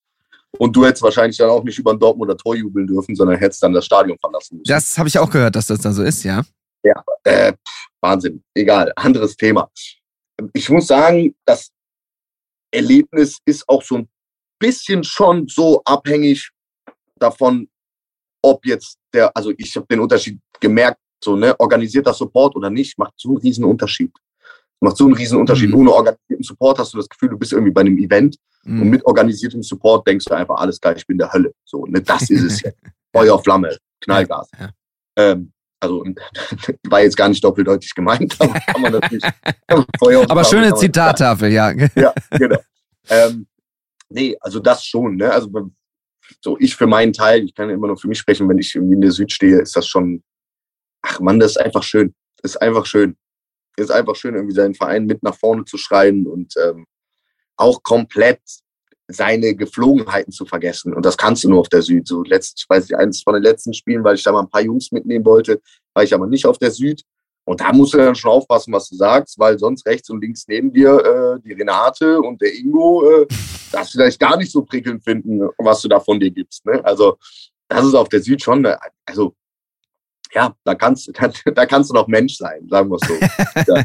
Und 0.57 0.75
du 0.75 0.85
hättest 0.85 1.01
wahrscheinlich 1.01 1.37
dann 1.37 1.49
auch 1.49 1.63
nicht 1.63 1.79
über 1.79 1.93
den 1.93 1.99
Dortmunder 1.99 2.35
Tor 2.35 2.55
jubeln 2.55 2.87
dürfen, 2.87 3.15
sondern 3.15 3.37
hättest 3.37 3.63
dann 3.63 3.71
das 3.71 3.85
Stadion 3.85 4.17
verlassen 4.19 4.57
müssen. 4.57 4.69
Das 4.69 4.97
habe 4.97 5.07
ich 5.07 5.17
auch 5.17 5.29
gehört, 5.29 5.55
dass 5.55 5.67
das 5.67 5.79
dann 5.79 5.93
so 5.93 6.03
ist, 6.03 6.23
ja. 6.23 6.43
Ja, 6.83 7.01
äh, 7.23 7.53
Wahnsinn. 8.01 8.43
Egal, 8.53 8.91
anderes 8.97 9.37
Thema. 9.37 9.69
Ich 10.53 10.69
muss 10.69 10.87
sagen, 10.87 11.33
das 11.45 11.71
Erlebnis 12.69 13.37
ist 13.45 13.67
auch 13.69 13.81
so 13.81 13.95
ein 13.99 14.09
bisschen 14.59 15.05
schon 15.05 15.47
so 15.47 15.81
abhängig 15.85 16.51
davon, 17.15 17.69
ob 18.41 18.65
jetzt 18.65 18.97
der, 19.13 19.35
also 19.35 19.53
ich 19.57 19.73
habe 19.77 19.87
den 19.87 20.01
Unterschied 20.01 20.37
gemerkt, 20.59 20.99
so, 21.25 21.35
ne, 21.35 21.59
organisierter 21.59 22.13
Support 22.13 22.55
oder 22.55 22.69
nicht, 22.69 22.97
macht 22.97 23.13
so 23.17 23.29
einen 23.29 23.37
riesen 23.39 23.65
Unterschied 23.65 24.13
macht 24.85 24.97
so 24.97 25.05
einen 25.05 25.13
riesen 25.13 25.39
Unterschied. 25.39 25.69
Mhm. 25.69 25.75
Ohne 25.75 25.91
organisierten 25.91 26.43
Support 26.43 26.79
hast 26.79 26.93
du 26.93 26.97
das 26.97 27.09
Gefühl, 27.09 27.29
du 27.29 27.37
bist 27.37 27.51
irgendwie 27.51 27.71
bei 27.71 27.81
einem 27.81 27.97
Event 27.97 28.37
mhm. 28.63 28.81
und 28.81 28.89
mit 28.89 29.05
organisiertem 29.05 29.63
Support 29.63 30.07
denkst 30.07 30.25
du 30.25 30.33
einfach, 30.33 30.55
alles 30.55 30.79
klar, 30.79 30.95
ich 30.95 31.05
bin 31.05 31.17
der 31.17 31.31
Hölle. 31.31 31.53
So, 31.65 31.85
ne, 31.85 32.01
das 32.01 32.29
ist 32.29 32.43
es 32.43 32.61
jetzt. 32.61 32.77
Feuer, 33.13 33.37
Flamme, 33.39 33.77
Knallgas. 34.01 34.49
Ja. 34.59 34.69
Ähm, 35.17 35.51
also 35.79 36.03
war 36.83 37.01
jetzt 37.01 37.17
gar 37.17 37.29
nicht 37.29 37.43
doppeldeutig 37.43 37.93
gemeint, 37.93 38.35
aber 38.39 38.53
kann 38.53 38.81
man 38.81 38.93
natürlich. 38.93 39.23
Feuer 39.99 40.25
aber 40.29 40.43
schöne 40.43 40.73
Zitattafel, 40.73 41.51
ja. 41.51 41.71
Ja, 41.95 42.13
genau. 42.31 42.57
Ähm, 43.09 43.47
nee, 44.09 44.35
also 44.39 44.59
das 44.59 44.83
schon. 44.85 45.17
Ne? 45.17 45.31
Also 45.31 45.49
so 46.41 46.57
ich 46.59 46.75
für 46.75 46.87
meinen 46.87 47.13
Teil, 47.13 47.43
ich 47.43 47.53
kann 47.53 47.69
ja 47.69 47.75
immer 47.75 47.87
nur 47.87 47.97
für 47.97 48.07
mich 48.07 48.17
sprechen, 48.17 48.49
wenn 48.49 48.57
ich 48.57 48.73
irgendwie 48.73 48.95
in 48.95 49.01
der 49.01 49.11
Süd 49.11 49.31
stehe, 49.31 49.59
ist 49.59 49.75
das 49.75 49.87
schon, 49.87 50.23
ach 51.05 51.19
man, 51.19 51.39
das 51.39 51.51
ist 51.51 51.57
einfach 51.57 51.83
schön. 51.83 52.13
Das 52.41 52.51
ist 52.51 52.61
einfach 52.61 52.85
schön 52.85 53.15
ist 53.77 53.91
einfach 53.91 54.15
schön, 54.15 54.35
irgendwie 54.35 54.55
seinen 54.55 54.75
Verein 54.75 55.05
mit 55.05 55.23
nach 55.23 55.35
vorne 55.35 55.65
zu 55.65 55.77
schreien 55.77 56.27
und 56.27 56.53
ähm, 56.63 56.85
auch 57.57 57.83
komplett 57.83 58.39
seine 59.07 59.55
Geflogenheiten 59.55 60.31
zu 60.31 60.45
vergessen. 60.45 60.93
Und 60.93 61.05
das 61.05 61.17
kannst 61.17 61.43
du 61.43 61.49
nur 61.49 61.59
auf 61.59 61.69
der 61.69 61.83
Süd. 61.83 62.07
So 62.07 62.23
letzt, 62.23 62.59
ich 62.59 62.69
weiß 62.69 62.89
nicht, 62.89 62.97
eines 62.97 63.21
von 63.21 63.35
den 63.35 63.43
letzten 63.43 63.73
Spielen, 63.73 64.03
weil 64.03 64.15
ich 64.15 64.23
da 64.23 64.31
mal 64.31 64.41
ein 64.41 64.49
paar 64.49 64.63
Jungs 64.63 64.91
mitnehmen 64.91 65.25
wollte, 65.25 65.61
war 65.93 66.03
ich 66.03 66.13
aber 66.13 66.27
nicht 66.27 66.45
auf 66.45 66.57
der 66.57 66.71
Süd. 66.71 67.03
Und 67.47 67.61
da 67.61 67.71
musst 67.71 67.93
du 67.93 67.97
dann 67.97 68.15
schon 68.15 68.31
aufpassen, 68.31 68.73
was 68.73 68.89
du 68.89 68.95
sagst, 68.95 69.37
weil 69.37 69.59
sonst 69.59 69.85
rechts 69.85 70.09
und 70.09 70.21
links 70.21 70.47
neben 70.47 70.73
dir 70.73 71.37
äh, 71.37 71.39
die 71.41 71.53
Renate 71.53 72.19
und 72.19 72.41
der 72.41 72.55
Ingo 72.55 73.07
äh, 73.07 73.27
das 73.71 73.91
vielleicht 73.91 74.19
gar 74.19 74.37
nicht 74.37 74.51
so 74.51 74.63
prickelnd 74.63 75.03
finden, 75.03 75.47
was 75.59 75.81
du 75.81 75.87
da 75.87 75.99
von 75.99 76.19
dir 76.19 76.31
gibst. 76.31 76.65
Ne? 76.65 76.83
Also 76.83 77.17
das 77.67 77.85
ist 77.85 77.93
auf 77.93 78.09
der 78.09 78.21
Süd 78.21 78.41
schon, 78.41 78.65
also 79.05 79.35
ja, 80.35 80.53
da 80.65 80.75
kannst, 80.75 81.09
da 81.55 81.65
kannst 81.65 81.89
du 81.89 81.93
noch 81.93 82.07
Mensch 82.07 82.35
sein, 82.37 82.67
sagen 82.69 82.89
wir 82.89 82.97
es 83.01 83.07
so. 83.07 83.15
Ja. 83.73 83.83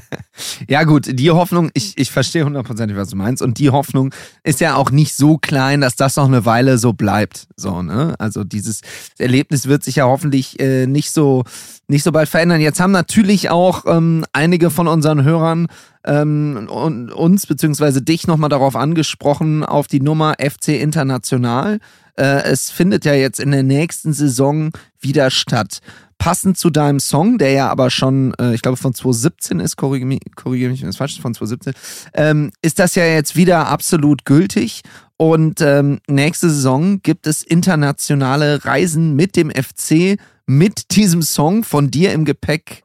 ja. 0.68 0.84
gut, 0.84 1.06
die 1.18 1.30
Hoffnung, 1.30 1.70
ich, 1.74 1.96
ich 1.96 2.10
verstehe 2.10 2.44
hundertprozentig, 2.44 2.96
was 2.96 3.10
du 3.10 3.16
meinst. 3.16 3.40
Und 3.40 3.58
die 3.58 3.70
Hoffnung 3.70 4.12
ist 4.42 4.60
ja 4.60 4.74
auch 4.74 4.90
nicht 4.90 5.14
so 5.14 5.38
klein, 5.38 5.80
dass 5.80 5.94
das 5.96 6.16
noch 6.16 6.26
eine 6.26 6.44
Weile 6.44 6.76
so 6.76 6.92
bleibt. 6.92 7.46
So, 7.56 7.82
ne? 7.82 8.16
Also 8.18 8.42
dieses 8.42 8.80
Erlebnis 9.18 9.68
wird 9.68 9.84
sich 9.84 9.96
ja 9.96 10.06
hoffentlich 10.06 10.58
äh, 10.58 10.86
nicht 10.86 11.12
so 11.12 11.44
nicht 11.86 12.04
so 12.04 12.12
bald 12.12 12.28
verändern. 12.28 12.60
Jetzt 12.60 12.80
haben 12.80 12.92
natürlich 12.92 13.50
auch 13.50 13.84
ähm, 13.86 14.24
einige 14.32 14.70
von 14.70 14.86
unseren 14.86 15.24
Hörern 15.24 15.66
ähm, 16.04 16.68
und 16.70 17.12
uns 17.12 17.46
beziehungsweise 17.46 18.00
dich 18.00 18.26
nochmal 18.26 18.48
darauf 18.48 18.76
angesprochen, 18.76 19.64
auf 19.64 19.88
die 19.88 20.00
Nummer 20.00 20.34
FC 20.40 20.68
International. 20.68 21.80
Äh, 22.20 22.42
es 22.44 22.70
findet 22.70 23.04
ja 23.04 23.14
jetzt 23.14 23.40
in 23.40 23.50
der 23.50 23.62
nächsten 23.62 24.12
Saison 24.12 24.72
wieder 25.00 25.30
statt 25.30 25.80
passend 26.20 26.58
zu 26.58 26.68
deinem 26.68 27.00
Song, 27.00 27.38
der 27.38 27.50
ja 27.52 27.68
aber 27.70 27.90
schon, 27.90 28.34
äh, 28.38 28.54
ich 28.54 28.60
glaube, 28.60 28.76
von 28.76 28.92
2017 28.92 29.58
ist, 29.58 29.76
korrigiere 29.76 30.06
mich, 30.06 30.20
korrigier 30.36 30.68
mich 30.68 30.82
wenn 30.82 30.90
es 30.90 30.98
falsch 30.98 31.14
ist, 31.14 31.22
von 31.22 31.34
2017, 31.34 31.72
ähm, 32.12 32.52
ist 32.60 32.78
das 32.78 32.94
ja 32.94 33.06
jetzt 33.06 33.34
wieder 33.34 33.68
absolut 33.68 34.26
gültig. 34.26 34.82
Und 35.16 35.62
ähm, 35.62 36.00
nächste 36.06 36.50
Saison 36.50 37.00
gibt 37.02 37.26
es 37.26 37.42
internationale 37.42 38.64
Reisen 38.64 39.16
mit 39.16 39.34
dem 39.34 39.50
FC, 39.50 40.18
mit 40.46 40.94
diesem 40.94 41.22
Song 41.22 41.64
von 41.64 41.90
dir 41.90 42.12
im 42.12 42.26
Gepäck. 42.26 42.82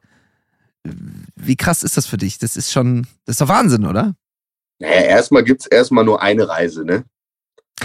Wie 1.34 1.56
krass 1.56 1.82
ist 1.82 1.96
das 1.98 2.06
für 2.06 2.16
dich? 2.16 2.38
Das 2.38 2.56
ist 2.56 2.72
schon, 2.72 3.06
das 3.26 3.34
ist 3.34 3.40
doch 3.42 3.48
Wahnsinn, 3.48 3.84
oder? 3.84 4.14
Naja, 4.78 5.02
erstmal 5.02 5.44
gibt 5.44 5.60
es 5.62 5.66
erstmal 5.66 6.04
nur 6.04 6.22
eine 6.22 6.48
Reise, 6.48 6.84
ne? 6.84 7.04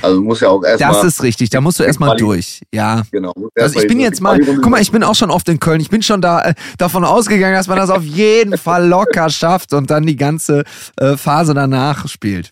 Also 0.01 0.21
muss 0.21 0.39
ja 0.39 0.49
auch 0.49 0.63
erstmal. 0.63 0.93
Das 0.93 1.03
ist 1.03 1.21
richtig, 1.21 1.49
da 1.49 1.59
musst 1.59 1.79
du 1.79 1.83
erstmal 1.83 2.15
durch. 2.15 2.61
Ja. 2.73 3.03
Genau. 3.11 3.33
Also 3.55 3.79
ich 3.79 3.87
bin 3.87 3.99
jetzt 3.99 4.21
mal, 4.21 4.39
guck 4.39 4.69
mal, 4.69 4.81
ich 4.81 4.91
bin 4.91 5.03
auch 5.03 5.15
schon 5.15 5.29
oft 5.29 5.47
in 5.49 5.59
Köln. 5.59 5.81
Ich 5.81 5.89
bin 5.89 6.01
schon 6.01 6.21
da 6.21 6.41
äh, 6.41 6.53
davon 6.77 7.03
ausgegangen, 7.03 7.55
dass 7.55 7.67
man 7.67 7.77
das 7.77 7.89
auf 7.89 8.03
jeden 8.03 8.57
Fall 8.57 8.87
locker 8.87 9.29
schafft 9.29 9.73
und 9.73 9.91
dann 9.91 10.05
die 10.05 10.15
ganze 10.15 10.63
äh, 10.97 11.17
Phase 11.17 11.53
danach 11.53 12.07
spielt. 12.07 12.51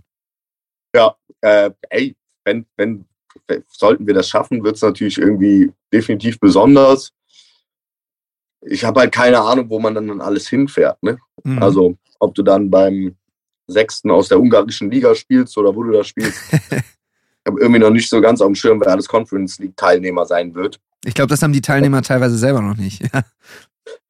Ja, 0.94 1.16
äh, 1.42 1.72
ey, 1.90 2.16
wenn, 2.44 2.66
wenn, 2.76 3.06
sollten 3.70 4.06
wir 4.06 4.14
das 4.14 4.30
schaffen, 4.30 4.64
wird 4.64 4.76
es 4.76 4.82
natürlich 4.82 5.18
irgendwie 5.18 5.72
definitiv 5.94 6.40
besonders. 6.40 7.12
Ich 8.62 8.84
habe 8.84 9.00
halt 9.00 9.14
keine 9.14 9.40
Ahnung, 9.40 9.70
wo 9.70 9.80
man 9.80 9.96
dann 9.96 10.22
alles 10.22 10.50
hinfährt. 10.50 11.02
Ne? 11.02 11.18
Mhm. 11.44 11.64
Also, 11.64 11.98
ob 12.20 12.36
du 12.36 12.44
dann 12.44 12.70
beim 12.70 13.16
Sechsten 13.68 14.12
aus 14.12 14.28
der 14.28 14.40
ungarischen 14.40 14.92
Liga 14.92 15.16
spielst 15.16 15.58
oder 15.58 15.74
wo 15.74 15.84
du 15.84 15.92
da 15.92 16.04
spielst. 16.04 16.40
habe 17.50 17.60
irgendwie 17.60 17.80
noch 17.80 17.90
nicht 17.90 18.10
so 18.10 18.22
ganz 18.22 18.42
auf 18.42 18.48
dem 18.48 18.56
Schirm, 18.56 18.80
wer 18.82 18.92
alles 18.92 19.08
Conference 19.08 19.60
League 19.60 19.76
Teilnehmer 19.76 20.26
sein 20.26 20.54
wird. 20.56 20.80
Ich 21.06 21.14
glaube, 21.14 21.30
das 21.30 21.42
haben 21.42 21.54
die 21.54 21.62
Teilnehmer 21.62 22.02
teilweise 22.02 22.38
selber 22.38 22.62
noch 22.62 22.78
nicht. 22.78 23.02
Ja, 23.14 23.24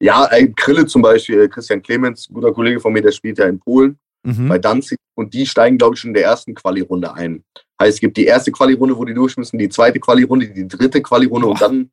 ja 0.00 0.24
ey, 0.26 0.52
Krille 0.52 0.86
zum 0.86 1.02
Beispiel, 1.02 1.48
Christian 1.48 1.82
Clemens, 1.82 2.28
guter 2.32 2.52
Kollege 2.52 2.80
von 2.80 2.92
mir, 2.92 3.02
der 3.02 3.12
spielt 3.12 3.38
ja 3.38 3.46
in 3.46 3.58
Polen 3.58 3.98
mhm. 4.22 4.48
bei 4.48 4.58
Danzig 4.58 4.98
und 5.14 5.32
die 5.34 5.46
steigen, 5.46 5.78
glaube 5.78 5.94
ich, 5.94 6.00
schon 6.00 6.10
in 6.10 6.14
der 6.14 6.24
ersten 6.24 6.54
Quali-Runde 6.54 7.14
ein. 7.14 7.44
Heißt, 7.80 7.94
es 7.94 8.00
gibt 8.00 8.16
die 8.16 8.26
erste 8.26 8.52
Quali-Runde, 8.52 8.96
wo 8.96 9.04
die 9.04 9.14
durch 9.14 9.36
müssen, 9.36 9.58
die 9.58 9.68
zweite 9.68 10.00
Quali-Runde, 10.00 10.48
die 10.48 10.68
dritte 10.68 11.00
Quali-Runde 11.00 11.46
und 11.46 11.60
dann, 11.60 11.90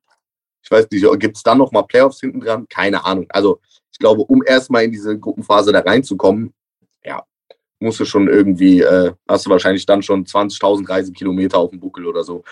ich 0.63 0.71
weiß 0.71 0.87
nicht, 0.91 1.19
gibt 1.19 1.37
es 1.37 1.43
dann 1.43 1.59
nochmal 1.59 1.85
Playoffs 1.85 2.19
hinten 2.19 2.41
dran? 2.41 2.65
Keine 2.69 3.05
Ahnung. 3.05 3.25
Also 3.29 3.61
ich 3.91 3.99
glaube, 3.99 4.21
um 4.23 4.43
erstmal 4.45 4.83
in 4.83 4.91
diese 4.91 5.17
Gruppenphase 5.17 5.71
da 5.71 5.79
reinzukommen, 5.79 6.53
ja, 7.03 7.23
musst 7.79 7.99
du 7.99 8.05
schon 8.05 8.27
irgendwie, 8.27 8.81
äh, 8.81 9.13
hast 9.27 9.45
du 9.45 9.49
wahrscheinlich 9.49 9.85
dann 9.85 10.01
schon 10.01 10.25
20.000 10.25 10.89
Reisekilometer 10.89 11.57
auf 11.57 11.69
dem 11.71 11.79
Buckel 11.79 12.05
oder 12.05 12.23
so. 12.23 12.43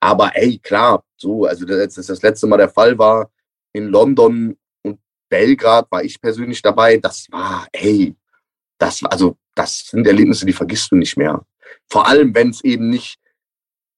Aber 0.00 0.34
ey, 0.34 0.58
klar, 0.58 1.04
so, 1.16 1.44
also 1.44 1.64
das, 1.64 1.94
das, 1.94 2.06
das 2.06 2.22
letzte 2.22 2.46
Mal 2.46 2.56
der 2.56 2.68
Fall 2.68 2.98
war 2.98 3.30
in 3.72 3.86
London 3.86 4.56
und 4.82 4.98
Belgrad, 5.28 5.90
war 5.90 6.02
ich 6.02 6.20
persönlich 6.20 6.62
dabei. 6.62 6.98
Das 6.98 7.26
war, 7.30 7.66
ey, 7.72 8.14
das 8.78 9.02
war, 9.02 9.12
also, 9.12 9.36
das 9.54 9.86
sind 9.88 10.06
Erlebnisse, 10.06 10.46
die 10.46 10.52
vergisst 10.52 10.90
du 10.90 10.96
nicht 10.96 11.16
mehr. 11.16 11.44
Vor 11.88 12.06
allem, 12.06 12.34
wenn 12.34 12.50
es 12.50 12.64
eben 12.64 12.88
nicht 12.88 13.18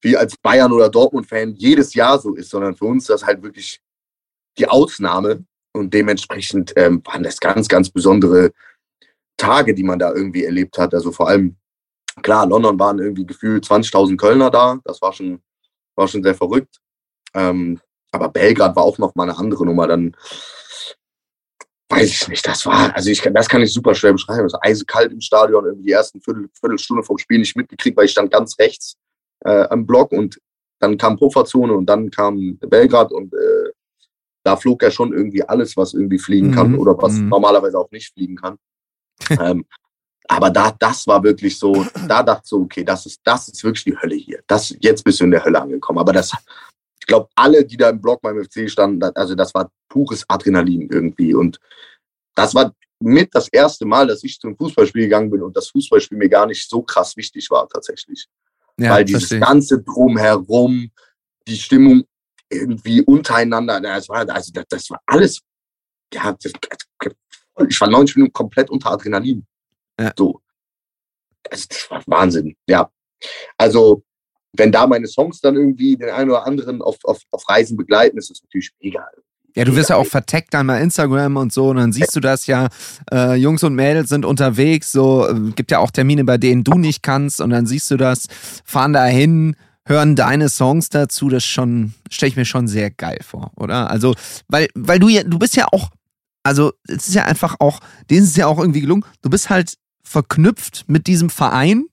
wie 0.03 0.17
als 0.17 0.37
Bayern- 0.37 0.73
oder 0.73 0.91
Dortmund-Fan 0.91 1.55
jedes 1.55 1.95
Jahr 1.95 2.19
so 2.19 2.35
ist, 2.35 2.51
sondern 2.51 2.77
für 2.77 2.85
uns 2.85 3.07
das 3.07 3.25
halt 3.25 3.43
wirklich 3.43 3.81
die 4.59 4.69
Ausnahme. 4.69 5.45
Und 5.73 5.93
dementsprechend 5.93 6.73
ähm, 6.77 7.03
waren 7.05 7.25
das 7.25 7.41
ganz, 7.41 7.67
ganz 7.67 7.91
besondere 7.91 8.53
Tage, 9.37 9.75
die 9.75 9.83
man 9.83 9.99
da 9.99 10.13
irgendwie 10.13 10.45
erlebt 10.45 10.79
hat. 10.79 10.95
Also 10.95 11.13
vor 11.13 11.29
allem, 11.29 11.57
klar, 12.23 12.47
London 12.47 12.79
waren 12.79 12.99
irgendwie 12.99 13.27
gefühlt 13.27 13.65
20.000 13.65 14.17
Kölner 14.17 14.51
da. 14.51 14.79
Das 14.85 15.01
war 15.03 15.13
schon, 15.13 15.41
war 15.97 16.09
schon 16.09 16.23
sehr 16.23 16.35
verrückt. 16.35 16.81
Ähm, 17.35 17.81
aber 18.13 18.29
Belgrad 18.29 18.77
war 18.77 18.85
auch 18.85 18.99
noch 18.99 19.15
mal 19.15 19.25
eine 19.25 19.37
andere 19.37 19.67
Nummer. 19.67 19.89
Dann 19.89 20.17
weiß 21.89 22.09
ich 22.09 22.29
nicht, 22.29 22.47
das 22.47 22.65
war, 22.67 22.95
also 22.95 23.11
ich 23.11 23.21
das 23.21 23.49
kann 23.49 23.63
ich 23.63 23.73
super 23.73 23.95
schwer 23.95 24.13
beschreiben. 24.13 24.47
Es 24.47 24.53
war 24.53 24.65
eisekalt 24.65 25.13
im 25.13 25.21
Stadion, 25.21 25.65
irgendwie 25.65 25.87
die 25.87 25.93
ersten 25.93 26.21
Viertel, 26.21 26.49
Viertelstunde 26.59 27.03
vom 27.03 27.19
Spiel 27.19 27.39
nicht 27.39 27.57
mitgekriegt, 27.57 27.97
weil 27.97 28.07
ich 28.07 28.13
stand 28.13 28.31
ganz 28.31 28.59
rechts 28.59 28.97
äh, 29.45 29.67
am 29.69 29.87
Block 29.87 30.13
und 30.13 30.39
dann 30.81 30.99
kam 30.99 31.17
Pufferzone 31.17 31.73
und 31.73 31.87
dann 31.87 32.11
kam 32.11 32.59
Belgrad 32.59 33.13
und 33.13 33.33
äh, 33.33 33.73
da 34.45 34.57
flog 34.57 34.83
ja 34.83 34.91
schon 34.91 35.13
irgendwie 35.13 35.43
alles, 35.43 35.77
was 35.77 35.95
irgendwie 35.95 36.19
fliegen 36.19 36.53
kann 36.53 36.73
Mhm, 36.73 36.79
oder 36.79 36.97
was 37.01 37.15
mhm. 37.15 37.29
normalerweise 37.29 37.79
auch 37.79 37.91
nicht 37.91 38.13
fliegen 38.13 38.37
kann. 38.37 38.59
Ähm, 39.31 39.65
aber 40.29 40.51
da, 40.51 40.75
das 40.79 41.07
war 41.07 41.23
wirklich 41.23 41.59
so, 41.59 41.87
da 42.09 42.23
dachte 42.23 42.43
ich 42.45 42.49
so, 42.49 42.61
okay, 42.61 42.85
das 42.85 43.07
ist, 43.07 43.21
das 43.25 43.49
ist 43.49 43.63
wirklich 43.63 43.85
die 43.85 43.97
Hölle 43.97 44.15
hier. 44.15 44.43
Das, 44.47 44.75
jetzt 44.81 45.05
bist 45.05 45.21
du 45.21 45.25
in 45.25 45.31
der 45.31 45.45
Hölle 45.45 45.61
angekommen. 45.61 45.99
Aber 45.99 46.13
das, 46.13 46.33
ich 46.99 47.07
glaube, 47.07 47.29
alle, 47.35 47.65
die 47.65 47.77
da 47.77 47.91
im 47.91 48.01
Block 48.01 48.23
beim 48.23 48.43
FC 48.43 48.69
standen, 48.71 49.03
also 49.03 49.35
das 49.35 49.53
war 49.55 49.71
pures 49.89 50.25
Adrenalin 50.29 50.89
irgendwie. 50.91 51.35
Und 51.35 51.61
das 52.35 52.55
war 52.55 52.73
mit 53.01 53.35
das 53.35 53.49
erste 53.49 53.85
Mal, 53.85 54.07
dass 54.07 54.25
ich 54.25 54.41
zum 54.41 54.57
Fußballspiel 54.57 55.03
gegangen 55.03 55.31
bin 55.31 55.43
und 55.43 55.57
das 55.57 55.69
Fußballspiel 55.69 56.17
mir 56.17 56.31
gar 56.31 56.47
nicht 56.47 56.69
so 56.69 56.83
krass 56.83 57.17
wichtig 57.17 57.51
war 57.51 57.69
tatsächlich. 57.69 58.27
Ja, 58.79 58.91
Weil 58.91 59.05
dieses 59.05 59.29
verstehe 59.29 59.41
ganze 59.41 59.83
Drumherum, 59.83 60.91
die 61.47 61.57
Stimmung 61.57 62.05
irgendwie 62.49 63.03
untereinander, 63.03 63.81
das 63.81 64.09
war, 64.09 64.29
also 64.29 64.53
das, 64.53 64.65
das 64.69 64.91
war 64.91 65.01
alles, 65.07 65.41
ja, 66.13 66.35
das, 66.43 66.53
ich 67.69 67.81
war 67.81 67.89
90 67.89 68.17
Minuten 68.17 68.33
komplett 68.33 68.71
unter 68.71 68.91
Adrenalin. 68.91 69.47
Ja. 69.99 70.13
So. 70.17 70.41
Das, 71.45 71.69
das 71.69 71.91
war 71.91 72.03
Wahnsinn, 72.07 72.57
ja. 72.67 72.91
Also, 73.59 74.03
wenn 74.53 74.73
da 74.73 74.87
meine 74.87 75.07
Songs 75.07 75.41
dann 75.41 75.57
irgendwie 75.57 75.97
den 75.97 76.11
einen 76.11 76.31
oder 76.31 76.47
anderen 76.47 76.81
auf, 76.83 76.97
auf, 77.05 77.21
auf 77.31 77.49
Reisen 77.49 77.77
begleiten, 77.77 78.19
ist 78.19 78.31
das 78.31 78.43
natürlich 78.43 78.71
mega. 78.81 79.07
Ja, 79.57 79.65
du 79.65 79.77
wirst 79.77 79.91
ja 79.91 79.97
auch 79.97 80.07
verteckt 80.07 80.53
dann 80.53 80.67
bei 80.67 80.81
Instagram 80.81 81.37
und 81.37 81.53
so 81.53 81.69
und 81.69 81.77
dann 81.77 81.93
siehst 81.93 82.17
du 82.17 82.21
das 82.21 82.49
ja, 82.49 82.69
äh, 83.13 83.37
Jungs 83.37 83.63
und 83.63 83.75
Mädels 83.75 84.09
sind 84.09 84.25
unterwegs, 84.25 84.91
so, 84.91 85.29
äh, 85.29 85.53
gibt 85.55 85.71
ja 85.71 85.79
auch 85.79 85.93
Termine, 85.93 86.25
bei 86.25 86.39
denen 86.39 86.65
du 86.65 86.77
nicht 86.77 87.05
kannst 87.05 87.41
und 87.41 87.51
dann 87.51 87.65
siehst 87.65 87.89
du 87.91 87.97
das, 87.97 88.27
fahren 88.65 88.93
da 88.93 89.05
hin, 89.05 89.55
hören 89.87 90.17
deine 90.17 90.49
Songs 90.49 90.89
dazu, 90.89 91.29
das 91.29 91.45
schon, 91.45 91.95
stelle 92.11 92.31
ich 92.31 92.37
mir 92.37 92.47
schon 92.47 92.67
sehr 92.67 92.91
geil 92.91 93.19
vor, 93.23 93.53
oder? 93.57 93.91
Also, 93.91 94.15
weil, 94.49 94.69
weil 94.75 94.99
du 94.99 95.09
ja, 95.09 95.23
du 95.23 95.39
bist 95.39 95.55
ja 95.55 95.67
auch, 95.71 95.91
also, 96.45 96.73
es 96.87 97.09
ist 97.09 97.15
ja 97.15 97.25
einfach 97.25 97.57
auch, 97.59 97.81
denen 98.11 98.23
ist 98.23 98.31
es 98.31 98.37
ja 98.37 98.47
auch 98.47 98.59
irgendwie 98.59 98.83
gelungen, 98.83 99.05
du 99.23 99.31
bist 99.31 99.51
halt 99.51 99.75
verknüpft 100.03 100.85
mit 100.87 101.07
diesem 101.07 101.31
Verein, 101.31 101.87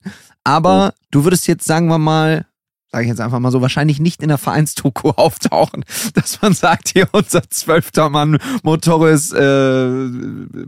aber 0.44 0.94
du 1.10 1.24
würdest 1.24 1.48
jetzt, 1.48 1.66
sagen 1.66 1.88
wir 1.88 1.98
mal, 1.98 2.46
sage 2.92 3.06
ich 3.06 3.10
jetzt 3.10 3.22
einfach 3.22 3.40
mal 3.40 3.52
so, 3.52 3.62
wahrscheinlich 3.62 4.00
nicht 4.00 4.22
in 4.22 4.28
der 4.28 4.38
Vereinsdoku 4.38 5.10
auftauchen, 5.16 5.86
dass 6.14 6.42
man 6.42 6.54
sagt, 6.54 6.90
hier 6.90 7.08
unser 7.14 7.50
zwölfter 7.50 8.10
Mann 8.10 8.38
Motoris 8.64 9.32
äh, 9.32 10.10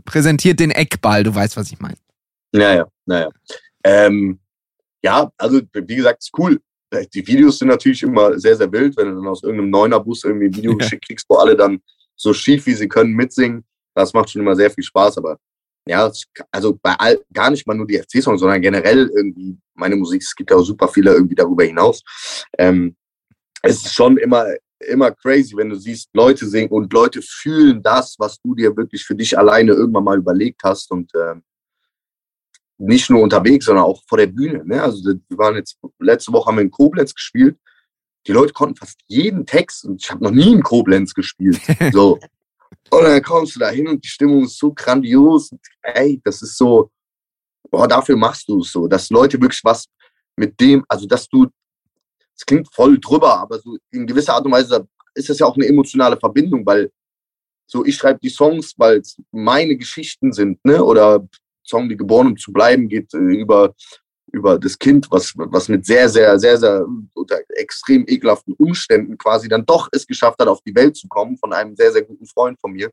präsentiert 0.04 0.58
den 0.60 0.70
Eckball, 0.70 1.22
du 1.22 1.34
weißt, 1.34 1.56
was 1.56 1.70
ich 1.70 1.78
meine. 1.80 1.96
Naja, 2.52 2.86
naja. 3.04 3.28
Ähm, 3.84 4.38
ja, 5.02 5.30
also 5.36 5.60
wie 5.74 5.96
gesagt, 5.96 6.22
ist 6.22 6.32
cool. 6.38 6.60
Die 7.12 7.26
Videos 7.26 7.58
sind 7.58 7.68
natürlich 7.68 8.02
immer 8.04 8.38
sehr, 8.38 8.56
sehr 8.56 8.70
wild, 8.72 8.96
wenn 8.96 9.08
du 9.08 9.16
dann 9.16 9.26
aus 9.26 9.42
irgendeinem 9.42 9.70
Neunerbus 9.70 10.24
irgendwie 10.24 10.46
ein 10.46 10.54
Video 10.54 10.72
Ja. 10.72 10.78
geschickt 10.78 11.04
kriegst, 11.06 11.26
wo 11.28 11.36
alle 11.36 11.56
dann 11.56 11.80
so 12.16 12.32
schief 12.32 12.64
wie 12.66 12.74
sie 12.74 12.88
können 12.88 13.12
mitsingen. 13.12 13.64
Das 13.94 14.12
macht 14.12 14.30
schon 14.30 14.42
immer 14.42 14.56
sehr 14.56 14.70
viel 14.70 14.84
Spaß, 14.84 15.18
aber 15.18 15.38
ja, 15.86 16.10
also 16.50 16.78
bei 16.80 16.94
all, 16.94 17.20
gar 17.32 17.50
nicht 17.50 17.66
mal 17.66 17.74
nur 17.74 17.86
die 17.86 17.98
FC-Songs, 17.98 18.40
sondern 18.40 18.62
generell 18.62 19.10
irgendwie 19.14 19.58
meine 19.74 19.96
Musik, 19.96 20.22
es 20.22 20.34
gibt 20.34 20.50
ja 20.50 20.56
auch 20.56 20.62
super 20.62 20.88
viele 20.88 21.12
irgendwie 21.12 21.34
darüber 21.34 21.64
hinaus. 21.64 22.02
Ähm, 22.58 22.96
es 23.62 23.84
ist 23.84 23.94
schon 23.94 24.16
immer, 24.16 24.46
immer 24.80 25.10
crazy, 25.10 25.56
wenn 25.56 25.70
du 25.70 25.76
siehst, 25.76 26.10
Leute 26.14 26.46
singen 26.46 26.70
und 26.70 26.92
Leute 26.92 27.20
fühlen 27.22 27.82
das, 27.82 28.16
was 28.18 28.40
du 28.42 28.54
dir 28.54 28.76
wirklich 28.76 29.04
für 29.04 29.14
dich 29.14 29.36
alleine 29.38 29.72
irgendwann 29.72 30.04
mal 30.04 30.18
überlegt 30.18 30.62
hast 30.64 30.90
und 30.90 31.10
ähm, 31.14 31.42
nicht 32.78 33.10
nur 33.10 33.22
unterwegs, 33.22 33.66
sondern 33.66 33.84
auch 33.84 34.02
vor 34.08 34.18
der 34.18 34.26
Bühne. 34.26 34.64
Ne? 34.64 34.82
Also 34.82 35.04
wir 35.04 35.38
waren 35.38 35.56
jetzt 35.56 35.78
letzte 35.98 36.32
Woche 36.32 36.48
haben 36.48 36.56
wir 36.56 36.62
in 36.62 36.70
Koblenz 36.70 37.14
gespielt. 37.14 37.56
Die 38.26 38.32
Leute 38.32 38.52
konnten 38.52 38.76
fast 38.76 38.98
jeden 39.06 39.44
Text 39.44 39.84
und 39.84 40.02
ich 40.02 40.10
habe 40.10 40.24
noch 40.24 40.30
nie 40.30 40.52
in 40.52 40.62
Koblenz 40.62 41.14
gespielt. 41.14 41.60
So. 41.92 42.18
Und 42.90 43.04
dann 43.04 43.22
kommst 43.22 43.56
du 43.56 43.60
da 43.60 43.70
hin 43.70 43.88
und 43.88 44.04
die 44.04 44.08
Stimmung 44.08 44.44
ist 44.44 44.58
so 44.58 44.72
grandios. 44.72 45.50
Und, 45.52 45.60
ey, 45.82 46.20
das 46.24 46.42
ist 46.42 46.56
so, 46.56 46.90
boah, 47.70 47.88
dafür 47.88 48.16
machst 48.16 48.48
du 48.48 48.60
es 48.60 48.72
so, 48.72 48.86
dass 48.86 49.10
Leute 49.10 49.40
wirklich 49.40 49.62
was 49.64 49.86
mit 50.36 50.58
dem, 50.60 50.84
also 50.88 51.06
dass 51.06 51.28
du, 51.28 51.46
es 52.36 52.44
klingt 52.44 52.72
voll 52.72 52.98
drüber, 52.98 53.38
aber 53.38 53.58
so 53.58 53.76
in 53.90 54.06
gewisser 54.06 54.34
Art 54.34 54.44
und 54.44 54.52
Weise 54.52 54.86
ist 55.14 55.28
das 55.28 55.38
ja 55.38 55.46
auch 55.46 55.56
eine 55.56 55.66
emotionale 55.66 56.16
Verbindung, 56.16 56.66
weil 56.66 56.90
so 57.66 57.84
ich 57.84 57.96
schreibe 57.96 58.18
die 58.20 58.28
Songs, 58.28 58.74
weil 58.76 58.98
es 58.98 59.16
meine 59.30 59.76
Geschichten 59.76 60.32
sind, 60.32 60.62
ne? 60.64 60.82
Oder 60.82 61.26
Song, 61.66 61.88
die 61.88 61.96
geboren 61.96 62.28
um 62.28 62.36
zu 62.36 62.52
bleiben, 62.52 62.88
geht 62.88 63.12
äh, 63.14 63.18
über 63.18 63.74
über 64.32 64.58
das 64.58 64.78
Kind, 64.78 65.06
was 65.10 65.32
was 65.36 65.68
mit 65.68 65.86
sehr 65.86 66.08
sehr 66.08 66.38
sehr 66.38 66.58
sehr 66.58 66.86
unter 67.14 67.38
extrem 67.56 68.04
ekelhaften 68.06 68.54
Umständen 68.54 69.16
quasi 69.18 69.48
dann 69.48 69.64
doch 69.64 69.88
es 69.92 70.06
geschafft 70.06 70.40
hat, 70.40 70.48
auf 70.48 70.62
die 70.62 70.74
Welt 70.74 70.96
zu 70.96 71.08
kommen 71.08 71.36
von 71.36 71.52
einem 71.52 71.76
sehr 71.76 71.92
sehr 71.92 72.02
guten 72.02 72.26
Freund 72.26 72.58
von 72.60 72.72
mir. 72.72 72.90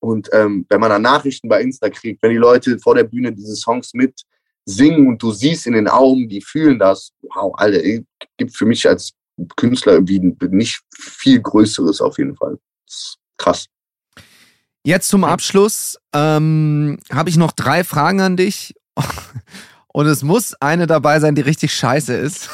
Und 0.00 0.30
ähm, 0.32 0.64
wenn 0.68 0.80
man 0.80 0.90
dann 0.90 1.02
Nachrichten 1.02 1.48
bei 1.48 1.60
Insta 1.60 1.90
kriegt, 1.90 2.22
wenn 2.22 2.30
die 2.30 2.36
Leute 2.36 2.78
vor 2.78 2.94
der 2.94 3.04
Bühne 3.04 3.32
diese 3.32 3.54
Songs 3.54 3.92
mit 3.92 4.22
singen 4.64 5.06
und 5.06 5.22
du 5.22 5.30
siehst 5.32 5.66
in 5.66 5.74
den 5.74 5.88
Augen, 5.88 6.28
die 6.28 6.40
fühlen 6.40 6.78
das, 6.78 7.12
wow, 7.22 7.54
ey, 7.58 8.04
gibt 8.36 8.56
für 8.56 8.66
mich 8.66 8.88
als 8.88 9.12
Künstler 9.56 9.94
irgendwie 9.94 10.20
nicht 10.50 10.80
viel 10.94 11.40
Größeres 11.40 12.00
auf 12.00 12.18
jeden 12.18 12.36
Fall. 12.36 12.58
Das 12.86 12.96
ist 12.96 13.18
krass. 13.36 13.66
Jetzt 14.82 15.08
zum 15.08 15.24
Abschluss 15.24 15.98
ähm, 16.14 16.98
habe 17.12 17.28
ich 17.28 17.36
noch 17.36 17.52
drei 17.52 17.84
Fragen 17.84 18.20
an 18.20 18.36
dich. 18.36 18.74
Und 19.92 20.06
es 20.06 20.22
muss 20.22 20.54
eine 20.60 20.86
dabei 20.86 21.20
sein, 21.20 21.34
die 21.34 21.42
richtig 21.42 21.74
scheiße 21.74 22.14
ist. 22.14 22.48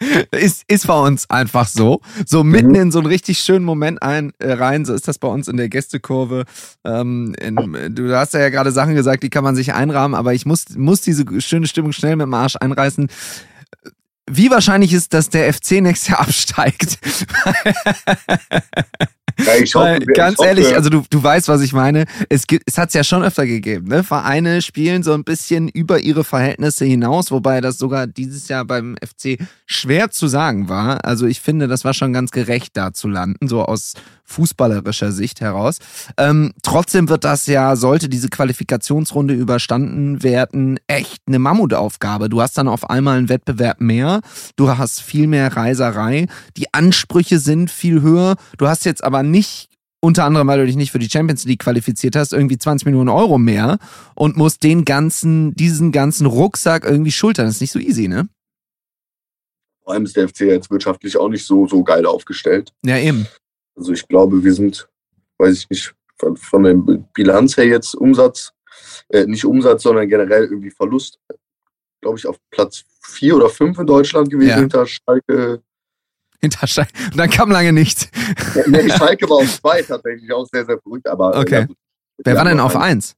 ist, 0.30 0.64
ist 0.68 0.86
bei 0.86 0.98
uns 0.98 1.28
einfach 1.28 1.68
so. 1.68 2.00
So 2.26 2.44
mitten 2.44 2.74
in 2.74 2.90
so 2.90 2.98
einen 2.98 3.08
richtig 3.08 3.38
schönen 3.38 3.64
Moment 3.64 4.02
ein, 4.02 4.32
äh, 4.38 4.52
rein, 4.52 4.84
so 4.84 4.94
ist 4.94 5.08
das 5.08 5.18
bei 5.18 5.28
uns 5.28 5.48
in 5.48 5.56
der 5.56 5.68
Gästekurve. 5.68 6.44
Ähm, 6.84 7.34
in, 7.40 7.56
du 7.94 8.16
hast 8.16 8.34
ja 8.34 8.48
gerade 8.48 8.72
Sachen 8.72 8.94
gesagt, 8.94 9.22
die 9.22 9.30
kann 9.30 9.44
man 9.44 9.56
sich 9.56 9.74
einrahmen, 9.74 10.14
aber 10.14 10.34
ich 10.34 10.46
muss, 10.46 10.64
muss 10.76 11.00
diese 11.00 11.24
schöne 11.40 11.66
Stimmung 11.66 11.92
schnell 11.92 12.16
mit 12.16 12.24
dem 12.24 12.34
Arsch 12.34 12.56
einreißen. 12.56 13.08
Wie 14.30 14.50
wahrscheinlich 14.50 14.92
ist, 14.92 15.14
dass 15.14 15.30
der 15.30 15.52
FC 15.52 15.72
nächstes 15.82 16.08
Jahr 16.08 16.20
absteigt? 16.28 16.98
Ja, 19.38 19.54
ich 19.54 19.74
hoffe, 19.74 19.86
Weil, 19.86 20.02
ich 20.02 20.14
ganz 20.14 20.38
hoffe, 20.38 20.48
ehrlich, 20.48 20.74
also 20.74 20.90
du, 20.90 21.04
du 21.08 21.22
weißt, 21.22 21.48
was 21.48 21.62
ich 21.62 21.72
meine. 21.72 22.06
Es, 22.28 22.46
gibt, 22.46 22.64
es 22.66 22.76
hat 22.76 22.88
es 22.88 22.94
ja 22.94 23.04
schon 23.04 23.22
öfter 23.22 23.46
gegeben. 23.46 23.88
Ne? 23.88 24.02
Vereine 24.02 24.62
spielen 24.62 25.02
so 25.02 25.12
ein 25.14 25.24
bisschen 25.24 25.68
über 25.68 26.00
ihre 26.00 26.24
Verhältnisse 26.24 26.84
hinaus, 26.84 27.30
wobei 27.30 27.60
das 27.60 27.78
sogar 27.78 28.06
dieses 28.06 28.48
Jahr 28.48 28.64
beim 28.64 28.96
FC 28.96 29.38
schwer 29.66 30.10
zu 30.10 30.26
sagen 30.26 30.68
war. 30.68 31.04
Also 31.04 31.26
ich 31.26 31.40
finde, 31.40 31.68
das 31.68 31.84
war 31.84 31.94
schon 31.94 32.12
ganz 32.12 32.30
gerecht, 32.30 32.76
da 32.76 32.92
zu 32.92 33.08
landen, 33.08 33.48
so 33.48 33.64
aus 33.64 33.94
fußballerischer 34.28 35.10
Sicht 35.10 35.40
heraus. 35.40 35.78
Ähm, 36.16 36.52
trotzdem 36.62 37.08
wird 37.08 37.24
das 37.24 37.46
ja, 37.46 37.74
sollte 37.76 38.08
diese 38.08 38.28
Qualifikationsrunde 38.28 39.34
überstanden 39.34 40.22
werden, 40.22 40.78
echt 40.86 41.22
eine 41.26 41.38
Mammutaufgabe. 41.38 42.28
Du 42.28 42.40
hast 42.40 42.58
dann 42.58 42.68
auf 42.68 42.88
einmal 42.88 43.18
einen 43.18 43.28
Wettbewerb 43.28 43.80
mehr, 43.80 44.20
du 44.56 44.76
hast 44.76 45.00
viel 45.00 45.26
mehr 45.26 45.56
Reiserei, 45.56 46.26
die 46.56 46.72
Ansprüche 46.72 47.38
sind 47.38 47.70
viel 47.70 48.02
höher. 48.02 48.36
Du 48.58 48.68
hast 48.68 48.84
jetzt 48.84 49.02
aber 49.02 49.22
nicht 49.22 49.68
unter 50.00 50.24
anderem, 50.24 50.46
weil 50.46 50.60
du 50.60 50.66
dich 50.66 50.76
nicht 50.76 50.92
für 50.92 50.98
die 50.98 51.10
Champions 51.10 51.44
League 51.44 51.60
qualifiziert 51.60 52.14
hast, 52.14 52.32
irgendwie 52.32 52.58
20 52.58 52.86
Millionen 52.86 53.08
Euro 53.08 53.38
mehr 53.38 53.78
und 54.14 54.36
musst 54.36 54.62
den 54.62 54.84
ganzen, 54.84 55.54
diesen 55.54 55.90
ganzen 55.90 56.26
Rucksack 56.26 56.84
irgendwie 56.84 57.12
schultern. 57.12 57.46
Das 57.46 57.56
ist 57.56 57.60
nicht 57.60 57.72
so 57.72 57.80
easy, 57.80 58.06
ne? 58.06 58.28
Vor 59.82 59.94
allem 59.94 60.04
ist 60.04 60.16
der 60.16 60.28
FC 60.28 60.42
jetzt 60.42 60.70
wirtschaftlich 60.70 61.16
auch 61.16 61.30
nicht 61.30 61.46
so, 61.46 61.66
so 61.66 61.82
geil 61.82 62.04
aufgestellt. 62.06 62.72
Ja, 62.84 62.98
eben. 62.98 63.26
Also 63.78 63.92
ich 63.92 64.06
glaube, 64.08 64.42
wir 64.42 64.52
sind, 64.52 64.88
weiß 65.38 65.56
ich 65.60 65.70
nicht, 65.70 65.94
von, 66.18 66.36
von 66.36 66.62
der 66.64 66.74
Bilanz 67.14 67.56
her 67.56 67.66
jetzt 67.66 67.94
Umsatz, 67.94 68.52
äh, 69.10 69.24
nicht 69.24 69.44
Umsatz, 69.44 69.84
sondern 69.84 70.08
generell 70.08 70.44
irgendwie 70.44 70.70
Verlust, 70.70 71.20
glaube 72.00 72.18
ich, 72.18 72.26
auf 72.26 72.36
Platz 72.50 72.84
vier 73.02 73.36
oder 73.36 73.48
fünf 73.48 73.78
in 73.78 73.86
Deutschland 73.86 74.30
gewesen 74.30 74.48
Ja. 74.50 74.56
hinter 74.56 74.84
Schalke. 74.86 75.62
Hinter 76.40 76.66
Schalke. 76.66 76.92
Und 77.04 77.16
dann 77.16 77.30
kam 77.30 77.50
lange 77.52 77.72
nichts. 77.72 78.10
Ja, 78.54 78.62
nee, 78.66 78.88
Schalke 78.90 79.28
war 79.30 79.38
auf 79.38 79.56
zwei 79.60 79.80
tatsächlich 79.82 80.30
auch 80.32 80.46
sehr, 80.46 80.64
sehr 80.66 80.80
verrückt. 80.80 81.06
Aber 81.06 81.34
äh, 81.36 81.38
Okay. 81.40 81.60
ja. 81.68 81.74
Wer 82.24 82.34
war 82.34 82.44
denn 82.44 82.58
auf 82.58 82.74
eins? 82.74 83.14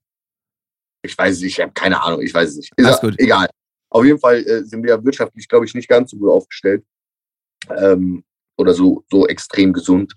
Ich 1.02 1.16
weiß 1.16 1.36
es 1.36 1.42
nicht, 1.42 1.58
ich 1.58 1.61
habe 1.62 1.72
keine 1.72 2.02
Ahnung, 2.02 2.20
ich 2.20 2.34
weiß 2.34 2.50
es 2.50 2.56
nicht. 2.56 2.72
Ist 2.76 2.84
Alles 2.86 3.00
gut. 3.00 3.14
Egal. 3.18 3.48
Auf 3.88 4.04
jeden 4.04 4.18
Fall 4.18 4.36
äh, 4.46 4.62
sind 4.64 4.82
wir 4.82 4.90
ja 4.90 5.02
wirtschaftlich, 5.02 5.48
glaube 5.48 5.64
ich, 5.64 5.74
nicht 5.74 5.88
ganz 5.88 6.11
so 6.11 6.18
gut 6.18 6.30
aufgestellt. 6.30 6.84
Ähm, 7.78 8.22
oder 8.61 8.74
so, 8.74 9.04
so 9.11 9.26
extrem 9.26 9.72
gesund. 9.72 10.12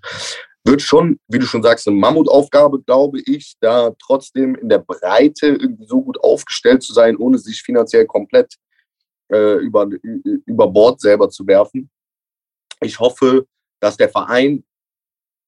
Wird 0.66 0.82
schon, 0.82 1.20
wie 1.28 1.40
du 1.40 1.46
schon 1.46 1.64
sagst, 1.64 1.88
eine 1.88 1.98
Mammutaufgabe, 1.98 2.82
glaube 2.84 3.20
ich, 3.26 3.56
da 3.60 3.92
trotzdem 4.00 4.56
in 4.56 4.70
der 4.70 4.80
Breite 4.80 5.48
irgendwie 5.48 5.86
so 5.86 6.02
gut 6.02 6.18
aufgestellt 6.24 6.84
zu 6.84 6.94
sein, 6.94 7.18
ohne 7.18 7.38
sich 7.38 7.62
finanziell 7.62 8.06
komplett 8.06 8.56
äh, 9.32 9.56
über, 9.58 9.90
über 10.46 10.68
Bord 10.68 11.02
selber 11.02 11.30
zu 11.30 11.46
werfen. 11.48 11.90
Ich 12.82 13.00
hoffe, 13.00 13.46
dass 13.82 13.98
der 13.98 14.10
Verein 14.10 14.64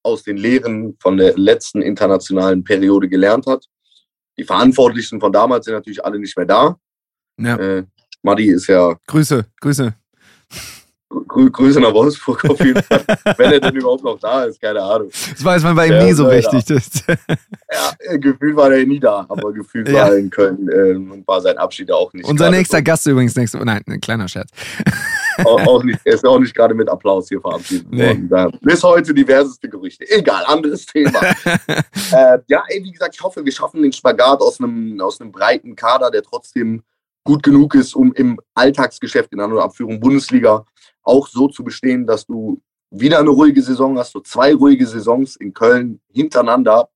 aus 0.03 0.23
den 0.23 0.37
Lehren 0.37 0.97
von 0.99 1.17
der 1.17 1.37
letzten 1.37 1.81
internationalen 1.81 2.63
Periode 2.63 3.07
gelernt 3.09 3.47
hat. 3.47 3.65
Die 4.37 4.43
Verantwortlichen 4.43 5.19
von 5.19 5.31
damals 5.31 5.65
sind 5.65 5.73
natürlich 5.73 6.03
alle 6.03 6.19
nicht 6.19 6.35
mehr 6.37 6.45
da. 6.45 6.77
Ja. 7.39 7.55
Äh, 7.57 7.85
Madi 8.21 8.47
ist 8.47 8.67
ja 8.67 8.95
Grüße, 9.07 9.45
Grüße. 9.61 9.95
Grü 11.27 11.49
Grüße 11.51 11.79
nach 11.79 11.93
Wolfsburg 11.93 12.43
auf 12.49 12.59
jeden 12.59 12.81
Fall. 12.83 13.03
Wenn 13.37 13.51
er 13.53 13.59
denn 13.59 13.75
überhaupt 13.75 14.03
noch 14.03 14.19
da 14.19 14.43
ist, 14.45 14.59
keine 14.61 14.81
Ahnung. 14.81 15.09
Das 15.11 15.43
weiß 15.43 15.63
man 15.63 15.75
bei 15.75 15.87
ihm 15.87 15.93
Ja, 15.93 16.03
nie 16.03 16.13
so 16.13 16.25
richtig. 16.27 16.63
Ja, 17.71 17.91
äh, 17.99 18.19
gefühlt 18.19 18.55
war 18.55 18.71
er 18.71 18.85
nie 18.85 18.99
da, 18.99 19.25
aber 19.27 19.51
gefühlt 19.51 19.89
Ja. 19.89 19.95
war 19.95 20.09
er 20.11 20.17
in 20.17 20.29
Köln 20.29 20.69
äh, 20.69 20.93
und 20.95 21.27
war 21.27 21.41
sein 21.41 21.57
Abschied 21.57 21.91
auch 21.91 22.13
nicht. 22.13 22.25
unser 22.27 22.49
nächster 22.49 22.77
so- 22.77 22.83
Gast 22.83 23.05
übrigens 23.07 23.35
nächste 23.35 23.57
Nein, 23.65 23.81
ein 23.87 23.99
kleiner 23.99 24.27
Scherz. 24.27 24.49
auch, 25.43 25.65
auch 25.67 25.83
nicht, 25.83 25.99
er 26.05 26.13
ist 26.13 26.25
auch 26.25 26.39
nicht 26.39 26.55
gerade 26.55 26.73
mit 26.73 26.87
Applaus 26.87 27.27
hier 27.27 27.41
verabschiedet 27.41 27.87
Nee. 27.91 28.07
worden. 28.07 28.29
Da, 28.29 28.49
bis 28.61 28.81
heute 28.83 29.13
diverseste 29.13 29.67
Gerüchte. 29.67 30.09
Egal, 30.09 30.43
anderes 30.45 30.85
Thema. 30.85 31.19
äh, 32.11 32.37
ja, 32.47 32.63
ey, 32.69 32.83
wie 32.83 32.91
gesagt, 32.91 33.15
ich 33.15 33.21
hoffe, 33.21 33.43
wir 33.43 33.51
schaffen 33.51 33.81
den 33.81 33.91
Spagat 33.91 34.39
aus 34.39 34.59
einem, 34.59 34.99
aus 35.01 35.19
einem 35.19 35.31
breiten 35.31 35.75
Kader, 35.75 36.11
der 36.11 36.21
trotzdem 36.23 36.83
gut 37.25 37.41
genug 37.43 37.73
ist, 37.75 37.95
um 37.95 38.13
im 38.13 38.39
Alltagsgeschäft 38.53 39.33
in 39.33 39.39
An- 39.39 39.51
und 39.51 39.59
Abführung 39.59 39.99
Bundesliga 39.99 40.63
auch 41.05 41.27
so 41.27 41.47
zu 41.47 41.63
bestehen, 41.63 42.05
dass 42.05 42.25
du 42.25 42.61
wieder 42.91 43.19
eine 43.19 43.29
ruhige 43.29 43.61
Saison 43.61 43.97
hast, 43.97 44.11
so 44.11 44.19
zwei 44.19 44.53
ruhige 44.53 44.85
Saisons 44.85 45.35
in 45.37 45.53
Köln 45.53 46.01
hintereinander. 46.11 46.89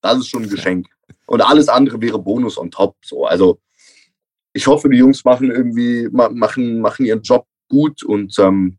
Das 0.00 0.18
ist 0.18 0.28
schon 0.28 0.44
ein 0.44 0.48
Geschenk. 0.48 0.86
Und 1.26 1.40
alles 1.40 1.68
andere 1.68 2.00
wäre 2.00 2.18
Bonus 2.18 2.58
on 2.58 2.70
top. 2.70 2.96
So, 3.04 3.26
also 3.26 3.60
ich 4.52 4.66
hoffe, 4.66 4.88
die 4.88 4.98
Jungs 4.98 5.24
machen 5.24 5.50
irgendwie, 5.50 6.08
ma- 6.10 6.28
machen, 6.28 6.80
machen 6.80 7.06
ihren 7.06 7.22
Job 7.22 7.46
gut 7.68 8.02
und 8.02 8.38
ähm, 8.38 8.78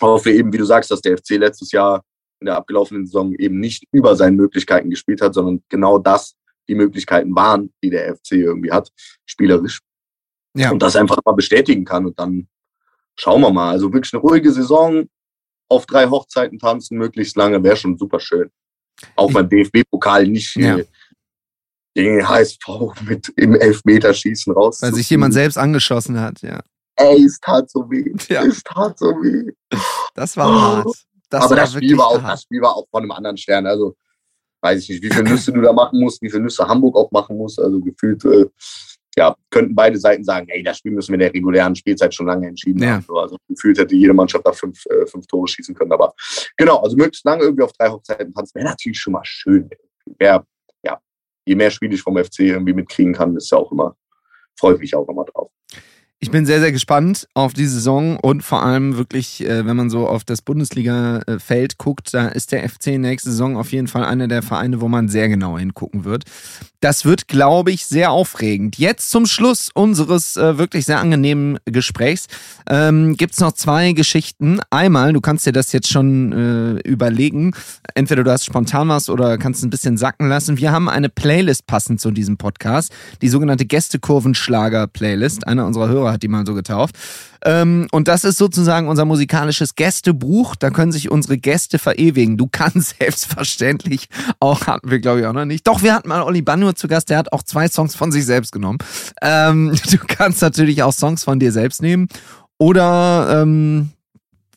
hoffe 0.00 0.32
eben, 0.32 0.52
wie 0.52 0.58
du 0.58 0.64
sagst, 0.64 0.90
dass 0.90 1.00
der 1.00 1.18
FC 1.18 1.30
letztes 1.32 1.72
Jahr 1.72 2.04
in 2.40 2.46
der 2.46 2.56
abgelaufenen 2.56 3.06
Saison 3.06 3.34
eben 3.34 3.60
nicht 3.60 3.84
über 3.92 4.16
seinen 4.16 4.36
Möglichkeiten 4.36 4.90
gespielt 4.90 5.20
hat, 5.20 5.34
sondern 5.34 5.62
genau 5.68 5.98
das 5.98 6.34
die 6.68 6.74
Möglichkeiten 6.74 7.34
waren, 7.34 7.72
die 7.82 7.90
der 7.90 8.16
FC 8.16 8.32
irgendwie 8.32 8.72
hat, 8.72 8.90
spielerisch. 9.26 9.80
Ja. 10.54 10.70
Und 10.70 10.82
das 10.82 10.96
einfach 10.96 11.18
mal 11.24 11.32
bestätigen 11.32 11.84
kann 11.84 12.06
und 12.06 12.18
dann 12.18 12.48
schauen 13.16 13.40
wir 13.40 13.50
mal. 13.50 13.70
Also 13.70 13.92
wirklich 13.92 14.12
eine 14.14 14.22
ruhige 14.22 14.52
Saison, 14.52 15.08
auf 15.68 15.86
drei 15.86 16.06
Hochzeiten 16.08 16.58
tanzen, 16.58 16.98
möglichst 16.98 17.36
lange, 17.36 17.62
wäre 17.62 17.76
schon 17.76 17.96
super 17.96 18.20
schön. 18.20 18.50
Auch 19.16 19.32
beim 19.32 19.48
DFB-Pokal 19.48 20.26
nicht 20.26 20.54
Ja. 20.56 20.78
den 21.96 22.26
HSV 22.28 22.58
mit 23.06 23.32
im 23.36 23.54
Elfmeterschießen 23.54 24.52
raus. 24.52 24.80
Weil 24.82 24.94
sich 24.94 25.08
jemand 25.10 25.34
selbst 25.34 25.56
angeschossen 25.58 26.20
hat, 26.20 26.40
ja. 26.42 26.60
Ey, 26.96 27.24
es 27.24 27.38
tat 27.40 27.70
so 27.70 27.90
weh. 27.90 28.12
Ja. 28.28 28.44
Es 28.44 28.62
tat 28.62 28.98
so 28.98 29.06
weh. 29.22 29.50
Das 30.14 30.36
war 30.36 30.60
hart. 30.60 30.86
Das 31.30 31.42
Aber 31.44 31.50
war 31.50 31.56
das 31.56 31.72
Spiel 31.72 31.96
war 31.96 32.08
auch, 32.08 32.22
hart. 32.22 32.34
das 32.34 32.42
Spiel 32.42 32.60
war 32.60 32.76
auch 32.76 32.86
von 32.90 33.02
einem 33.02 33.12
anderen 33.12 33.36
Stern. 33.38 33.66
Also 33.66 33.96
weiß 34.60 34.82
ich 34.82 34.88
nicht, 34.90 35.02
wie 35.02 35.10
viele 35.10 35.24
Nüsse 35.30 35.52
du 35.52 35.60
da 35.62 35.72
machen 35.72 35.98
musst, 36.00 36.20
wie 36.20 36.30
viele 36.30 36.42
Nüsse 36.42 36.68
Hamburg 36.68 36.94
auch 36.96 37.10
machen 37.10 37.38
muss. 37.38 37.58
Also 37.58 37.80
gefühlt, 37.80 38.22
äh, 38.26 38.46
ja, 39.16 39.36
könnten 39.50 39.74
beide 39.74 39.98
Seiten 39.98 40.24
sagen, 40.24 40.48
ey, 40.48 40.62
das 40.62 40.78
Spiel 40.78 40.92
müssen 40.92 41.08
wir 41.10 41.14
in 41.14 41.20
der 41.20 41.34
regulären 41.34 41.74
Spielzeit 41.74 42.14
schon 42.14 42.26
lange 42.26 42.48
entschieden 42.48 42.82
Ja. 42.82 42.92
haben. 42.94 43.02
So, 43.06 43.18
Also 43.18 43.36
gefühlt 43.48 43.78
hätte 43.78 43.94
jede 43.94 44.14
Mannschaft 44.14 44.46
da 44.46 44.52
fünf, 44.52 44.84
äh, 44.86 45.06
fünf 45.06 45.26
Tore 45.26 45.46
schießen 45.48 45.74
können. 45.74 45.92
Aber 45.92 46.14
genau, 46.56 46.78
also 46.78 46.96
möglichst 46.96 47.24
lange 47.24 47.42
irgendwie 47.42 47.64
auf 47.64 47.72
drei 47.74 47.90
Hochzeiten 47.90 48.32
tanzen, 48.32 48.54
wäre 48.54 48.68
natürlich 48.68 48.98
schon 48.98 49.12
mal 49.12 49.24
schön. 49.24 49.68
Wär, 50.18 50.44
ja, 50.82 50.98
je 51.44 51.54
mehr 51.54 51.70
Spiele 51.70 51.94
ich 51.94 52.02
vom 52.02 52.16
FC 52.16 52.40
irgendwie 52.40 52.72
mitkriegen 52.72 53.12
kann, 53.12 53.36
ist 53.36 53.50
ja 53.50 53.58
auch 53.58 53.70
immer, 53.70 53.96
freue 54.58 54.74
ich 54.74 54.80
mich 54.80 54.94
auch 54.94 55.08
immer 55.08 55.24
drauf. 55.24 55.50
Ich 56.24 56.30
bin 56.30 56.46
sehr, 56.46 56.60
sehr 56.60 56.70
gespannt 56.70 57.26
auf 57.34 57.52
die 57.52 57.66
Saison 57.66 58.16
und 58.16 58.44
vor 58.44 58.62
allem 58.62 58.96
wirklich, 58.96 59.44
äh, 59.44 59.66
wenn 59.66 59.76
man 59.76 59.90
so 59.90 60.06
auf 60.06 60.22
das 60.22 60.40
Bundesliga-Feld 60.40 61.78
guckt, 61.78 62.14
da 62.14 62.28
ist 62.28 62.52
der 62.52 62.62
FC 62.62 62.96
nächste 62.96 63.30
Saison 63.30 63.56
auf 63.56 63.72
jeden 63.72 63.88
Fall 63.88 64.04
einer 64.04 64.28
der 64.28 64.42
Vereine, 64.42 64.80
wo 64.80 64.86
man 64.86 65.08
sehr 65.08 65.28
genau 65.28 65.58
hingucken 65.58 66.04
wird. 66.04 66.22
Das 66.78 67.04
wird, 67.04 67.26
glaube 67.26 67.72
ich, 67.72 67.86
sehr 67.86 68.12
aufregend. 68.12 68.78
Jetzt 68.78 69.10
zum 69.10 69.26
Schluss 69.26 69.70
unseres 69.74 70.36
äh, 70.36 70.58
wirklich 70.58 70.84
sehr 70.84 71.00
angenehmen 71.00 71.58
Gesprächs 71.64 72.26
ähm, 72.68 73.16
gibt 73.16 73.34
es 73.34 73.40
noch 73.40 73.52
zwei 73.52 73.92
Geschichten. 73.92 74.60
Einmal, 74.70 75.12
du 75.12 75.20
kannst 75.20 75.44
dir 75.46 75.52
das 75.52 75.72
jetzt 75.72 75.88
schon 75.88 76.32
äh, 76.32 76.88
überlegen, 76.88 77.52
entweder 77.94 78.22
du 78.22 78.30
hast 78.30 78.44
spontan 78.44 78.88
was 78.88 79.08
oder 79.08 79.38
kannst 79.38 79.64
ein 79.64 79.70
bisschen 79.70 79.96
sacken 79.96 80.28
lassen. 80.28 80.56
Wir 80.56 80.70
haben 80.70 80.88
eine 80.88 81.08
Playlist 81.08 81.66
passend 81.66 82.00
zu 82.00 82.12
diesem 82.12 82.36
Podcast, 82.36 82.92
die 83.22 83.28
sogenannte 83.28 83.64
Gästekurvenschlager-Playlist. 83.64 85.46
Einer 85.48 85.66
unserer 85.66 85.88
Hörer 85.88 86.11
hat 86.12 86.22
die 86.22 86.28
mal 86.28 86.46
so 86.46 86.54
getauft. 86.54 86.96
Ähm, 87.44 87.88
und 87.90 88.08
das 88.08 88.24
ist 88.24 88.38
sozusagen 88.38 88.88
unser 88.88 89.04
musikalisches 89.04 89.74
Gästebuch. 89.74 90.54
Da 90.56 90.70
können 90.70 90.92
sich 90.92 91.10
unsere 91.10 91.38
Gäste 91.38 91.78
verewigen. 91.78 92.36
Du 92.36 92.48
kannst 92.50 92.96
selbstverständlich 93.00 94.08
auch, 94.38 94.66
hatten 94.66 94.90
wir 94.90 95.00
glaube 95.00 95.20
ich 95.20 95.26
auch 95.26 95.32
noch 95.32 95.44
nicht. 95.44 95.66
Doch, 95.66 95.82
wir 95.82 95.94
hatten 95.94 96.08
mal 96.08 96.22
Olli 96.22 96.42
Banur 96.42 96.74
zu 96.74 96.88
Gast, 96.88 97.10
der 97.10 97.18
hat 97.18 97.32
auch 97.32 97.42
zwei 97.42 97.68
Songs 97.68 97.94
von 97.94 98.12
sich 98.12 98.24
selbst 98.24 98.52
genommen. 98.52 98.78
Ähm, 99.20 99.72
du 99.90 99.98
kannst 99.98 100.42
natürlich 100.42 100.82
auch 100.82 100.92
Songs 100.92 101.24
von 101.24 101.38
dir 101.38 101.52
selbst 101.52 101.82
nehmen. 101.82 102.08
Oder 102.58 103.42
ähm, 103.42 103.90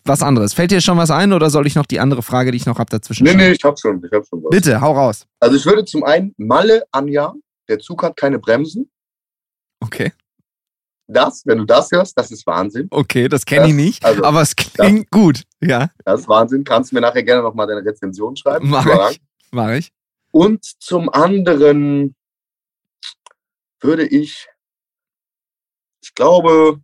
was 0.06 0.22
anderes. 0.22 0.54
Fällt 0.54 0.72
dir 0.72 0.82
schon 0.82 0.98
was 0.98 1.10
ein 1.10 1.34
oder 1.34 1.50
soll 1.50 1.66
ich 1.68 1.76
noch 1.76 1.86
die 1.86 2.00
andere 2.00 2.22
Frage, 2.22 2.52
die 2.52 2.58
ich 2.58 2.66
noch 2.66 2.78
habe, 2.78 2.90
dazwischen 2.90 3.24
Nee, 3.24 3.34
nee, 3.34 3.52
ich 3.52 3.64
hab 3.64 3.80
schon, 3.80 4.04
ich 4.04 4.12
hab 4.12 4.26
schon 4.28 4.44
was. 4.44 4.52
Bitte, 4.52 4.80
hau 4.80 4.94
raus. 4.94 5.26
Also 5.40 5.56
ich 5.58 5.66
würde 5.66 5.84
zum 5.86 6.04
einen 6.04 6.34
Malle, 6.38 6.84
Anja, 6.92 7.34
der 7.68 7.80
Zug 7.80 8.04
hat 8.04 8.16
keine 8.16 8.40
Bremsen. 8.40 8.90
Okay. 9.80 10.14
Das, 11.08 11.44
wenn 11.46 11.60
du 11.60 11.66
das 11.66 11.92
hörst, 11.92 12.18
das 12.18 12.32
ist 12.32 12.46
Wahnsinn. 12.48 12.88
Okay, 12.90 13.28
das 13.30 13.46
kenne 13.46 13.66
ich 13.68 13.72
Das- 13.74 13.78
nicht, 13.86 14.06
also, 14.06 14.24
aber 14.24 14.42
es 14.42 14.56
klingt 14.56 15.10
gut. 15.12 15.44
Ja, 15.62 15.90
Das 16.04 16.22
ist 16.22 16.28
Wahnsinn. 16.28 16.64
Kannst 16.64 16.92
du 16.92 16.96
mir 16.96 17.02
nachher 17.02 17.24
gerne 17.24 17.44
nochmal 17.44 17.68
deine 17.68 17.86
Rezension 17.86 18.36
schreiben? 18.36 18.70
mach 18.70 18.86
ich. 19.12 19.22
Mach 19.52 19.70
ich. 19.72 19.92
Und 20.32 20.66
zum 20.82 21.10
anderen 21.10 22.16
würde 23.82 24.06
ich, 24.08 24.48
ich 26.02 26.14
glaube, 26.16 26.82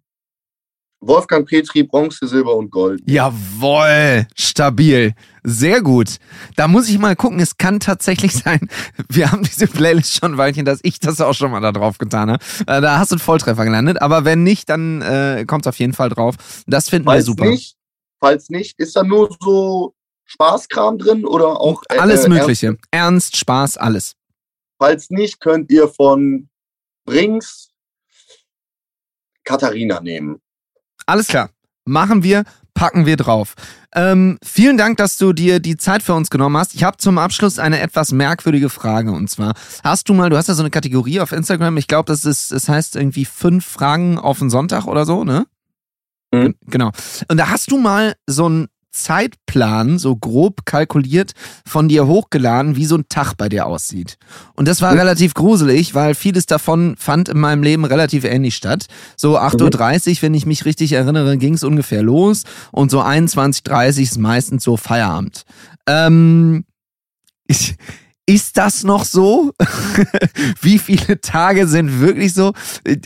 Wolfgang 0.99 1.47
Petri, 1.47 1.81
Bronze, 1.83 2.27
Silber 2.27 2.55
und 2.55 2.69
Gold. 2.69 3.01
Jawoll, 3.09 4.27
stabil. 4.35 5.13
Sehr 5.43 5.81
gut. 5.81 6.17
Da 6.55 6.67
muss 6.67 6.87
ich 6.87 6.99
mal 6.99 7.15
gucken. 7.15 7.39
Es 7.39 7.57
kann 7.57 7.79
tatsächlich 7.79 8.33
sein, 8.33 8.69
wir 9.09 9.31
haben 9.31 9.43
diese 9.43 9.67
Playlist 9.67 10.15
schon 10.15 10.33
ein 10.33 10.37
Weilchen, 10.37 10.65
dass 10.65 10.79
ich 10.83 10.99
das 10.99 11.19
auch 11.19 11.33
schon 11.33 11.51
mal 11.51 11.61
da 11.61 11.71
drauf 11.71 11.97
getan 11.97 12.29
habe. 12.31 12.43
Äh, 12.67 12.81
Da 12.81 12.99
hast 12.99 13.11
du 13.11 13.15
einen 13.15 13.21
Volltreffer 13.21 13.65
gelandet. 13.65 14.01
Aber 14.01 14.23
wenn 14.25 14.43
nicht, 14.43 14.69
dann 14.69 15.01
äh, 15.01 15.45
kommt 15.47 15.67
auf 15.67 15.79
jeden 15.79 15.93
Fall 15.93 16.09
drauf. 16.09 16.35
Das 16.67 16.89
finden 16.89 17.07
wir 17.07 17.13
Falls 17.13 17.25
super. 17.25 17.45
nicht, 17.45 17.75
falls 18.19 18.49
nicht, 18.49 18.79
ist 18.79 18.95
da 18.95 19.03
nur 19.03 19.35
so 19.41 19.95
Spaßkram 20.25 20.97
drin 20.99 21.25
oder 21.25 21.59
auch 21.59 21.81
äh, 21.89 21.97
alles 21.97 22.25
äh, 22.25 22.29
Mögliche. 22.29 22.77
Ernst, 22.91 23.35
Spaß, 23.37 23.77
alles. 23.77 24.15
Falls 24.79 25.09
nicht, 25.09 25.39
könnt 25.41 25.71
ihr 25.71 25.87
von 25.87 26.49
Brings 27.05 27.69
Katharina 29.43 29.99
nehmen. 29.99 30.39
Alles 31.05 31.27
klar. 31.27 31.49
Machen 31.83 32.23
wir, 32.23 32.43
packen 32.81 33.05
wir 33.05 33.15
drauf. 33.15 33.53
Ähm, 33.93 34.39
vielen 34.43 34.75
Dank, 34.75 34.97
dass 34.97 35.19
du 35.19 35.33
dir 35.33 35.59
die 35.59 35.77
Zeit 35.77 36.01
für 36.01 36.15
uns 36.15 36.31
genommen 36.31 36.57
hast. 36.57 36.73
Ich 36.73 36.83
habe 36.83 36.97
zum 36.97 37.19
Abschluss 37.19 37.59
eine 37.59 37.79
etwas 37.79 38.11
merkwürdige 38.11 38.69
Frage 38.69 39.11
und 39.11 39.29
zwar 39.29 39.53
hast 39.83 40.09
du 40.09 40.15
mal, 40.15 40.31
du 40.31 40.37
hast 40.37 40.47
ja 40.47 40.55
so 40.55 40.63
eine 40.63 40.71
Kategorie 40.71 41.19
auf 41.19 41.31
Instagram. 41.31 41.77
Ich 41.77 41.85
glaube, 41.85 42.07
das 42.07 42.25
ist, 42.25 42.51
es 42.51 42.67
heißt 42.67 42.95
irgendwie 42.95 43.25
fünf 43.25 43.67
Fragen 43.67 44.17
auf 44.17 44.39
den 44.39 44.49
Sonntag 44.49 44.87
oder 44.87 45.05
so, 45.05 45.23
ne? 45.23 45.45
Mhm. 46.33 46.55
Genau. 46.65 46.89
Und 47.27 47.37
da 47.37 47.49
hast 47.49 47.69
du 47.69 47.77
mal 47.77 48.15
so 48.25 48.49
ein 48.49 48.67
Zeitplan 48.91 49.97
so 49.97 50.15
grob 50.15 50.65
kalkuliert 50.65 51.31
von 51.65 51.87
dir 51.87 52.07
hochgeladen, 52.07 52.75
wie 52.75 52.85
so 52.85 52.95
ein 52.95 53.05
Tag 53.09 53.35
bei 53.35 53.49
dir 53.49 53.65
aussieht. 53.65 54.17
Und 54.53 54.67
das 54.67 54.81
war 54.81 54.93
relativ 54.93 55.33
gruselig, 55.33 55.95
weil 55.95 56.13
vieles 56.13 56.45
davon 56.45 56.95
fand 56.97 57.29
in 57.29 57.39
meinem 57.39 57.63
Leben 57.63 57.85
relativ 57.85 58.23
ähnlich 58.23 58.55
statt. 58.55 58.87
So 59.15 59.39
8.30 59.39 60.09
Uhr, 60.09 60.21
wenn 60.21 60.33
ich 60.33 60.45
mich 60.45 60.65
richtig 60.65 60.91
erinnere, 60.93 61.37
ging 61.37 61.53
es 61.53 61.63
ungefähr 61.63 62.03
los 62.03 62.43
und 62.71 62.91
so 62.91 63.01
21.30 63.01 63.71
Uhr 63.71 64.03
ist 64.03 64.17
meistens 64.17 64.63
so 64.63 64.77
Feierabend. 64.77 65.43
Ähm, 65.87 66.65
ich, 67.47 67.75
ist 68.25 68.57
das 68.57 68.83
noch 68.83 69.03
so? 69.03 69.51
Wie 70.61 70.79
viele 70.79 71.19
Tage 71.19 71.67
sind 71.67 71.99
wirklich 71.99 72.33
so? 72.33 72.53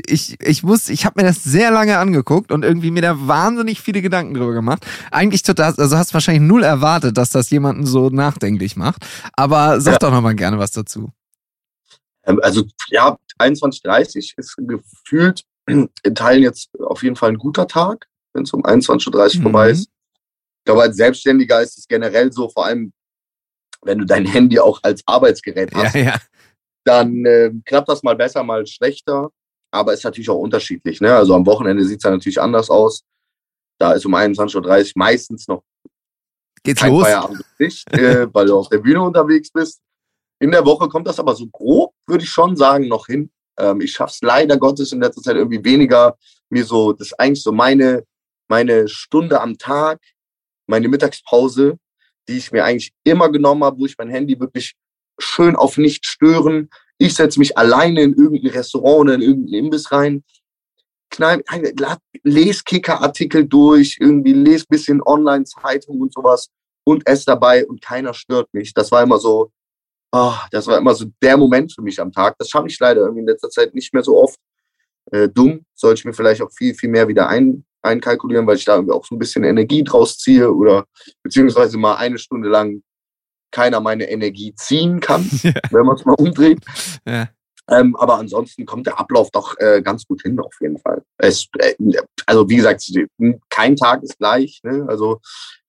Ich, 0.08 0.40
ich 0.42 0.64
muss, 0.64 0.90
ich 0.90 1.06
habe 1.06 1.22
mir 1.22 1.28
das 1.28 1.44
sehr 1.44 1.72
lange 1.72 1.98
angeguckt 1.98 2.52
und 2.52 2.64
irgendwie 2.64 2.92
mir 2.92 3.02
da 3.02 3.28
wahnsinnig 3.28 3.82
viele 3.82 4.02
Gedanken 4.02 4.34
drüber 4.34 4.54
gemacht. 4.54 4.86
Eigentlich 5.12 5.44
total, 5.44 5.74
also 5.76 5.98
hast 5.98 6.14
wahrscheinlich 6.14 6.48
null 6.48 6.64
erwartet, 6.64 7.18
dass 7.18 7.30
das 7.30 7.50
jemanden 7.50 7.86
so 7.86 8.10
nachdenklich 8.10 8.76
macht. 8.76 9.06
Aber 9.34 9.80
sag 9.82 9.94
ja. 9.94 10.00
doch 10.00 10.12
noch 10.12 10.22
mal 10.22 10.36
gerne 10.36 10.60
was 10.60 10.72
dazu. 10.72 11.12
Ähm, 12.26 12.40
also 12.44 12.64
ja, 12.90 13.18
21.30 13.40 14.34
ist 14.38 14.56
gefühlt 14.58 15.44
in 15.68 15.90
Teilen 16.14 16.44
jetzt 16.44 16.70
auf 16.80 17.02
jeden 17.04 17.16
Fall 17.16 17.32
ein 17.32 17.38
guter 17.38 17.68
Tag, 17.68 18.08
wenn 18.34 18.44
es 18.44 18.54
um 18.54 18.64
21.30 18.64 19.08
Uhr 19.08 19.40
mhm. 19.40 19.44
vorbei 19.44 19.70
ist. 19.72 19.90
Ich 20.60 20.66
glaube, 20.66 20.82
als 20.84 20.98
Selbstständiger 20.98 21.62
ist 21.62 21.78
es 21.78 21.88
generell 21.88 22.32
so, 22.32 22.50
vor 22.50 22.66
allem 22.66 22.92
wenn 23.86 24.00
du 24.00 24.06
dein 24.06 24.26
Handy 24.26 24.60
auch 24.60 24.80
als 24.84 25.02
Arbeitsgerät 25.06 25.74
hast, 25.74 25.96
ja, 25.96 26.02
ja. 26.02 26.16
dann 26.84 27.26
äh, 27.26 27.52
klappt 27.66 27.90
das 27.90 28.04
mal 28.04 28.16
besser, 28.16 28.44
mal 28.44 28.66
schlechter. 28.66 29.30
Aber 29.72 29.94
ist 29.94 30.04
natürlich 30.04 30.30
auch 30.30 30.40
unterschiedlich. 30.40 31.02
Ne? 31.02 31.14
Also 31.14 31.36
am 31.36 31.46
Wochenende 31.46 31.84
sieht 31.84 31.98
es 31.98 32.04
ja 32.04 32.12
natürlich 32.12 32.40
anders 32.40 32.70
aus. 32.70 33.04
Da 33.78 33.94
ist 33.94 34.06
um 34.06 34.16
21.30 34.16 34.56
Uhr 34.56 34.92
meistens 34.96 35.48
noch 35.48 35.64
Geht's 36.64 36.82
kein 36.82 36.94
los? 36.94 37.04
Feierabend 37.04 37.46
nicht, 37.60 37.92
äh, 37.94 38.34
weil 38.34 38.48
du 38.48 38.58
auf 38.58 38.70
der 38.70 38.80
Bühne 38.80 39.02
unterwegs 39.02 39.52
bist. 39.52 39.82
In 40.40 40.52
der 40.52 40.66
Woche 40.66 40.90
kommt 40.90 41.08
das 41.08 41.20
aber 41.20 41.36
so 41.36 41.48
grob, 41.48 41.94
würde 42.08 42.24
ich 42.24 42.30
schon 42.30 42.56
sagen, 42.56 42.88
noch 42.88 43.06
hin. 43.06 43.30
Ähm, 43.58 43.82
ich 43.82 43.92
schaffe 43.92 44.14
es 44.14 44.22
leider 44.22 44.58
Gottes 44.58 44.92
in 44.92 45.02
letzter 45.02 45.22
Zeit 45.22 45.36
irgendwie 45.36 45.64
weniger, 45.64 46.18
mir 46.50 46.66
so, 46.66 46.94
das 46.94 47.08
ist 47.08 47.20
eigentlich 47.20 47.44
so 47.44 47.52
meine, 47.52 48.04
meine 48.48 48.88
Stunde 48.88 49.42
am 49.42 49.58
Tag, 49.58 50.00
meine 50.68 50.88
Mittagspause, 50.88 51.78
die 52.28 52.38
ich 52.38 52.52
mir 52.52 52.64
eigentlich 52.64 52.94
immer 53.04 53.30
genommen 53.30 53.64
habe, 53.64 53.80
wo 53.80 53.86
ich 53.86 53.98
mein 53.98 54.10
Handy 54.10 54.40
wirklich 54.40 54.76
schön 55.20 55.56
auf 55.56 55.78
nicht 55.78 56.06
stören. 56.06 56.70
Ich 56.98 57.16
setze 57.16 57.40
mich 57.40 57.58
alleine 57.58 58.02
in 58.02 58.14
irgendein 58.14 58.52
Restaurant 58.52 59.02
oder 59.02 59.14
in 59.16 59.22
irgendeinen 59.22 59.66
Imbiss 59.66 59.92
rein, 59.92 60.24
lese 62.24 62.64
Kicker-Artikel 62.64 63.48
durch, 63.48 63.98
irgendwie 64.00 64.34
lese 64.34 64.66
bisschen 64.68 65.02
Online-Zeitung 65.02 66.02
und 66.02 66.14
sowas 66.14 66.50
und 66.84 67.08
esse 67.08 67.26
dabei 67.26 67.66
und 67.66 67.82
keiner 67.82 68.14
stört 68.14 68.54
mich. 68.54 68.74
Das 68.74 68.92
war 68.92 69.04
immer 69.04 69.20
so, 69.20 69.52
oh, 70.12 70.36
das 70.52 70.68
war 70.68 70.78
immer 70.78 70.96
so 70.96 71.06
der 71.22 71.38
Moment 71.38 71.74
für 71.74 71.82
mich 71.82 72.00
am 72.00 72.12
Tag. 72.12 72.36
Das 72.38 72.50
schaffe 72.50 72.68
ich 72.68 72.80
leider 72.80 73.02
irgendwie 73.02 73.22
in 73.22 73.28
letzter 73.28 73.50
Zeit 73.50 73.74
nicht 73.74 73.94
mehr 73.94 74.04
so 74.04 74.18
oft. 74.18 74.40
Äh, 75.12 75.30
dumm, 75.30 75.66
sollte 75.74 76.00
ich 76.00 76.06
mir 76.06 76.14
vielleicht 76.14 76.42
auch 76.42 76.52
viel, 76.52 76.74
viel 76.74 76.90
mehr 76.90 77.08
wieder 77.08 77.28
ein, 77.28 77.66
einkalkulieren, 77.86 78.46
weil 78.48 78.58
ich 78.58 78.66
da 78.66 78.76
irgendwie 78.76 78.94
auch 78.94 79.06
so 79.06 79.16
ein 79.16 79.20
bisschen 79.20 79.44
Energie 79.44 79.84
draus 79.84 80.18
ziehe 80.18 80.52
oder 80.52 80.86
beziehungsweise 81.24 81.78
mal 81.78 81.96
eine 81.96 82.18
Stunde 82.18 82.50
lang 82.50 82.82
keiner 83.52 83.80
meine 83.80 84.10
Energie 84.10 84.54
ziehen 84.56 85.00
kann, 85.00 85.30
ja. 85.44 85.54
wenn 85.72 85.86
man 85.86 85.96
es 85.96 86.06
mal 86.06 86.16
umdreht. 86.16 86.60
Ja. 87.06 87.30
Ähm, 87.68 87.96
aber 87.96 88.20
ansonsten 88.20 88.66
kommt 88.66 88.86
der 88.86 89.00
Ablauf 89.00 89.32
doch 89.32 89.58
äh, 89.60 89.82
ganz 89.82 90.06
gut 90.06 90.22
hin, 90.22 90.40
auf 90.40 90.54
jeden 90.62 90.78
Fall. 90.78 91.02
Es, 91.18 91.48
äh, 91.58 91.74
also 92.26 92.48
wie 92.48 92.58
gesagt, 92.58 92.86
kein 93.50 93.76
Tag 93.76 94.04
ist 94.04 94.20
gleich. 94.20 94.60
Ne? 94.64 94.86
Also 94.88 95.20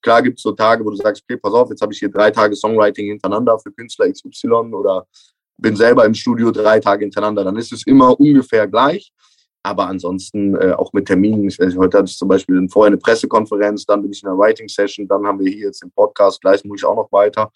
klar 0.02 0.20
gibt 0.22 0.38
es 0.38 0.42
so 0.42 0.52
Tage, 0.52 0.84
wo 0.84 0.90
du 0.90 0.96
sagst, 0.96 1.22
okay, 1.22 1.38
pass 1.38 1.54
auf, 1.54 1.70
jetzt 1.70 1.80
habe 1.80 1.92
ich 1.94 1.98
hier 1.98 2.10
drei 2.10 2.30
Tage 2.30 2.54
Songwriting 2.54 3.06
hintereinander 3.06 3.58
für 3.58 3.72
Künstler 3.72 4.10
XY 4.10 4.74
oder 4.74 5.06
bin 5.58 5.74
selber 5.74 6.04
im 6.04 6.12
Studio 6.12 6.50
drei 6.50 6.80
Tage 6.80 7.04
hintereinander. 7.04 7.44
Dann 7.44 7.56
ist 7.56 7.72
es 7.72 7.86
immer 7.86 8.18
ungefähr 8.20 8.66
gleich. 8.66 9.10
Aber 9.66 9.88
ansonsten 9.88 10.54
äh, 10.54 10.70
auch 10.74 10.92
mit 10.92 11.06
Terminen. 11.06 11.48
Ich 11.48 11.58
heute 11.58 11.98
hatte 11.98 12.08
ich 12.08 12.16
zum 12.16 12.28
Beispiel 12.28 12.68
vorher 12.68 12.86
eine 12.86 12.98
Pressekonferenz, 12.98 13.84
dann 13.84 14.00
bin 14.00 14.12
ich 14.12 14.22
in 14.22 14.28
einer 14.28 14.38
Writing 14.38 14.68
Session, 14.68 15.08
dann 15.08 15.26
haben 15.26 15.40
wir 15.40 15.50
hier 15.50 15.66
jetzt 15.66 15.82
den 15.82 15.90
Podcast, 15.90 16.40
gleich 16.40 16.64
muss 16.64 16.78
ich 16.78 16.84
auch 16.84 16.94
noch 16.94 17.10
weiter. 17.10 17.50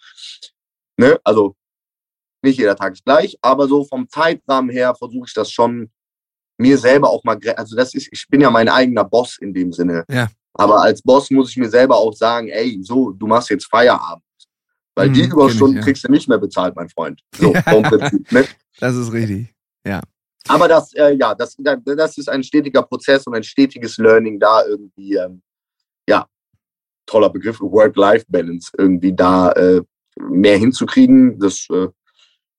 Ne? 0.96 1.20
Also 1.22 1.54
nicht 2.42 2.58
jeder 2.58 2.74
Tag 2.74 2.94
ist 2.94 3.04
gleich, 3.04 3.38
aber 3.42 3.68
so 3.68 3.84
vom 3.84 4.08
Zeitrahmen 4.08 4.70
her 4.70 4.92
versuche 4.96 5.26
ich 5.28 5.34
das 5.34 5.52
schon 5.52 5.88
mir 6.58 6.78
selber 6.78 7.10
auch 7.10 7.22
mal, 7.22 7.38
also 7.54 7.76
das 7.76 7.94
ist, 7.94 8.08
ich 8.10 8.26
bin 8.28 8.40
ja 8.40 8.50
mein 8.50 8.68
eigener 8.68 9.04
Boss 9.04 9.38
in 9.38 9.54
dem 9.54 9.72
Sinne. 9.72 10.04
Ja. 10.10 10.28
Aber 10.54 10.82
als 10.82 11.00
Boss 11.02 11.30
muss 11.30 11.50
ich 11.50 11.58
mir 11.58 11.70
selber 11.70 11.96
auch 11.96 12.12
sagen, 12.12 12.48
ey, 12.48 12.80
so, 12.82 13.12
du 13.12 13.28
machst 13.28 13.50
jetzt 13.50 13.66
Feierabend. 13.70 14.24
Weil 14.96 15.06
hm, 15.06 15.14
die 15.14 15.24
Überstunden 15.26 15.76
ich, 15.76 15.82
ja. 15.82 15.84
kriegst 15.84 16.02
du 16.02 16.10
nicht 16.10 16.28
mehr 16.28 16.38
bezahlt, 16.38 16.74
mein 16.74 16.88
Freund. 16.88 17.22
So, 17.36 17.54
ja. 17.54 17.60
Prinzip, 17.60 18.32
ne? 18.32 18.44
Das 18.80 18.96
ist 18.96 19.12
richtig. 19.12 19.54
Ja. 19.86 20.00
Aber 20.48 20.68
das, 20.68 20.92
äh, 20.94 21.14
ja, 21.14 21.34
das, 21.34 21.56
das 21.58 22.18
ist 22.18 22.28
ein 22.28 22.42
stetiger 22.42 22.82
Prozess 22.82 23.26
und 23.26 23.34
ein 23.34 23.42
stetiges 23.42 23.98
Learning 23.98 24.38
da 24.38 24.64
irgendwie, 24.66 25.14
ähm, 25.14 25.42
ja, 26.08 26.26
toller 27.06 27.30
Begriff, 27.30 27.60
Work-Life-Balance, 27.60 28.70
irgendwie 28.78 29.12
da 29.12 29.52
äh, 29.52 29.82
mehr 30.18 30.56
hinzukriegen. 30.56 31.38
Das 31.38 31.66
äh, 31.70 31.88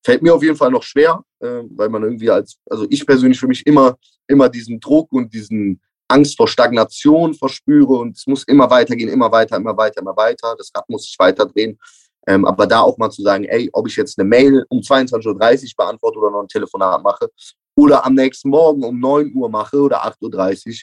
fällt 0.03 0.21
mir 0.21 0.33
auf 0.33 0.43
jeden 0.43 0.55
Fall 0.55 0.71
noch 0.71 0.83
schwer, 0.83 1.23
äh, 1.39 1.63
weil 1.69 1.89
man 1.89 2.03
irgendwie 2.03 2.29
als, 2.29 2.57
also 2.69 2.85
ich 2.89 3.05
persönlich 3.05 3.39
für 3.39 3.47
mich 3.47 3.65
immer, 3.65 3.97
immer 4.27 4.49
diesen 4.49 4.79
Druck 4.79 5.11
und 5.11 5.33
diesen 5.33 5.81
Angst 6.07 6.37
vor 6.37 6.47
Stagnation 6.47 7.33
verspüre 7.33 7.93
und 7.93 8.17
es 8.17 8.27
muss 8.27 8.43
immer 8.43 8.69
weitergehen, 8.69 9.09
immer 9.09 9.31
weiter, 9.31 9.55
immer 9.55 9.75
weiter, 9.75 10.01
immer 10.01 10.15
weiter. 10.15 10.55
Das 10.57 10.71
Rad 10.75 10.87
muss 10.89 11.05
sich 11.05 11.15
weiterdrehen. 11.17 11.79
Ähm, 12.27 12.45
aber 12.45 12.67
da 12.67 12.81
auch 12.81 12.97
mal 12.97 13.09
zu 13.09 13.23
sagen, 13.23 13.45
ey, 13.45 13.69
ob 13.73 13.87
ich 13.87 13.95
jetzt 13.95 14.19
eine 14.19 14.27
Mail 14.27 14.63
um 14.69 14.79
22.30 14.79 15.25
Uhr 15.25 15.35
beantworte 15.77 16.19
oder 16.19 16.29
noch 16.29 16.41
ein 16.41 16.47
Telefonat 16.47 17.01
mache 17.01 17.29
oder 17.75 18.05
am 18.05 18.13
nächsten 18.13 18.49
Morgen 18.49 18.83
um 18.83 18.99
9 18.99 19.33
Uhr 19.33 19.49
mache 19.49 19.79
oder 19.79 20.05
8.30 20.05 20.67
Uhr, 20.67 20.73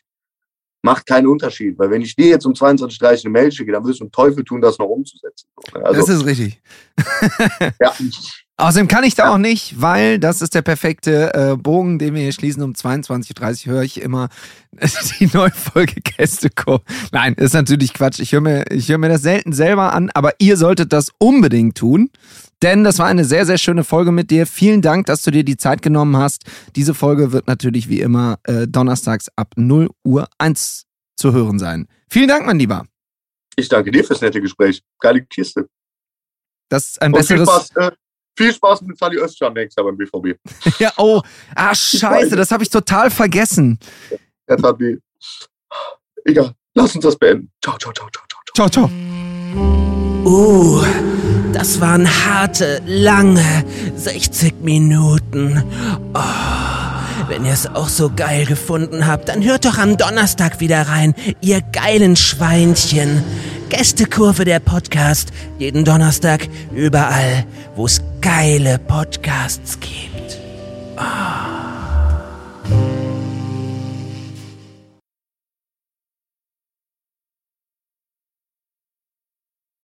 macht 0.82 1.06
keinen 1.06 1.26
Unterschied. 1.26 1.78
Weil 1.78 1.90
wenn 1.90 2.02
ich 2.02 2.14
dir 2.14 2.28
jetzt 2.28 2.46
um 2.46 2.52
22.30 2.52 3.02
Uhr 3.02 3.10
eine 3.24 3.30
Mail 3.30 3.52
schicke, 3.52 3.72
dann 3.72 3.84
wirst 3.84 4.00
du 4.00 4.04
einen 4.04 4.12
Teufel 4.12 4.44
tun, 4.44 4.60
das 4.60 4.78
noch 4.78 4.88
umzusetzen. 4.88 5.48
Also, 5.72 6.00
das 6.00 6.08
ist 6.08 6.24
richtig. 6.24 6.60
ja. 7.80 7.94
Außerdem 8.60 8.88
kann 8.88 9.04
ich 9.04 9.14
da 9.14 9.32
auch 9.32 9.38
nicht, 9.38 9.80
weil 9.80 10.18
das 10.18 10.42
ist 10.42 10.52
der 10.52 10.62
perfekte 10.62 11.32
äh, 11.32 11.56
Bogen, 11.56 12.00
den 12.00 12.14
wir 12.14 12.22
hier 12.22 12.32
schließen. 12.32 12.60
Um 12.60 12.72
22.30 12.72 13.68
Uhr 13.68 13.74
höre 13.74 13.82
ich 13.84 14.00
immer 14.00 14.30
die 15.20 15.30
neue 15.32 15.52
Folge 15.52 16.00
Gästeco. 16.00 16.80
Nein, 17.12 17.34
ist 17.34 17.54
natürlich 17.54 17.94
Quatsch. 17.94 18.18
Ich 18.18 18.32
höre 18.32 18.40
mir, 18.40 18.64
ich 18.72 18.88
höre 18.88 18.98
mir 18.98 19.10
das 19.10 19.22
selten 19.22 19.52
selber 19.52 19.92
an, 19.92 20.10
aber 20.12 20.32
ihr 20.40 20.56
solltet 20.56 20.92
das 20.92 21.12
unbedingt 21.18 21.78
tun. 21.78 22.10
Denn 22.60 22.82
das 22.82 22.98
war 22.98 23.06
eine 23.06 23.24
sehr, 23.24 23.46
sehr 23.46 23.58
schöne 23.58 23.84
Folge 23.84 24.10
mit 24.10 24.32
dir. 24.32 24.44
Vielen 24.44 24.82
Dank, 24.82 25.06
dass 25.06 25.22
du 25.22 25.30
dir 25.30 25.44
die 25.44 25.56
Zeit 25.56 25.80
genommen 25.80 26.16
hast. 26.16 26.42
Diese 26.74 26.94
Folge 26.94 27.30
wird 27.30 27.46
natürlich 27.46 27.88
wie 27.88 28.00
immer 28.00 28.40
äh, 28.42 28.66
donnerstags 28.66 29.28
ab 29.36 29.52
0 29.54 29.88
Uhr 30.02 30.28
1 30.38 30.84
zu 31.16 31.32
hören 31.32 31.60
sein. 31.60 31.86
Vielen 32.10 32.26
Dank, 32.26 32.44
mein 32.44 32.58
Lieber. 32.58 32.86
Ich 33.54 33.68
danke 33.68 33.92
dir 33.92 34.02
fürs 34.02 34.20
nette 34.20 34.40
Gespräch. 34.40 34.82
Geile 34.98 35.24
Kiste. 35.24 35.68
Das 36.68 36.86
ist 36.86 37.02
ein 37.02 37.12
Und 37.12 37.20
besseres. 37.20 37.48
Viel 37.48 37.66
Spaß, 37.70 37.92
äh, 37.92 37.96
viel 38.38 38.54
Spaß 38.54 38.82
mit 38.82 38.96
Sally 38.96 39.18
Özcan 39.18 39.52
nächstes 39.52 39.76
Jahr 39.76 39.84
beim 39.84 39.96
BVB. 39.96 40.38
ja, 40.78 40.92
oh, 40.96 41.20
ah, 41.54 41.74
scheiße, 41.74 42.36
das 42.36 42.50
habe 42.50 42.62
ich 42.62 42.70
total 42.70 43.10
vergessen. 43.10 43.78
Er 44.46 44.56
tat 44.56 44.78
weh. 44.78 44.96
Egal, 46.24 46.52
lass 46.74 46.94
uns 46.94 47.04
das 47.04 47.16
beenden. 47.16 47.50
Ciao, 47.62 47.76
ciao, 47.78 47.92
ciao, 47.92 48.08
ciao, 48.10 48.24
ciao. 48.54 48.68
Ciao, 48.68 48.68
ciao. 48.68 48.90
Uh, 50.24 50.84
das 51.52 51.80
waren 51.80 52.06
harte, 52.06 52.80
lange 52.86 53.64
60 53.96 54.62
Minuten. 54.62 55.62
Oh. 56.14 56.68
Wenn 57.28 57.44
ihr 57.44 57.52
es 57.52 57.66
auch 57.66 57.90
so 57.90 58.10
geil 58.14 58.46
gefunden 58.46 59.06
habt, 59.06 59.28
dann 59.28 59.44
hört 59.44 59.66
doch 59.66 59.76
am 59.76 59.98
Donnerstag 59.98 60.60
wieder 60.60 60.88
rein, 60.88 61.14
ihr 61.42 61.60
geilen 61.60 62.16
Schweinchen. 62.16 63.22
Gästekurve 63.68 64.44
der 64.44 64.60
Podcast. 64.60 65.30
Jeden 65.58 65.84
Donnerstag 65.84 66.48
überall, 66.74 67.44
wo 67.76 67.86
es 67.86 68.02
geile 68.20 68.78
Podcasts 68.78 69.78
gibt. 69.80 70.38
Oh. 70.96 71.77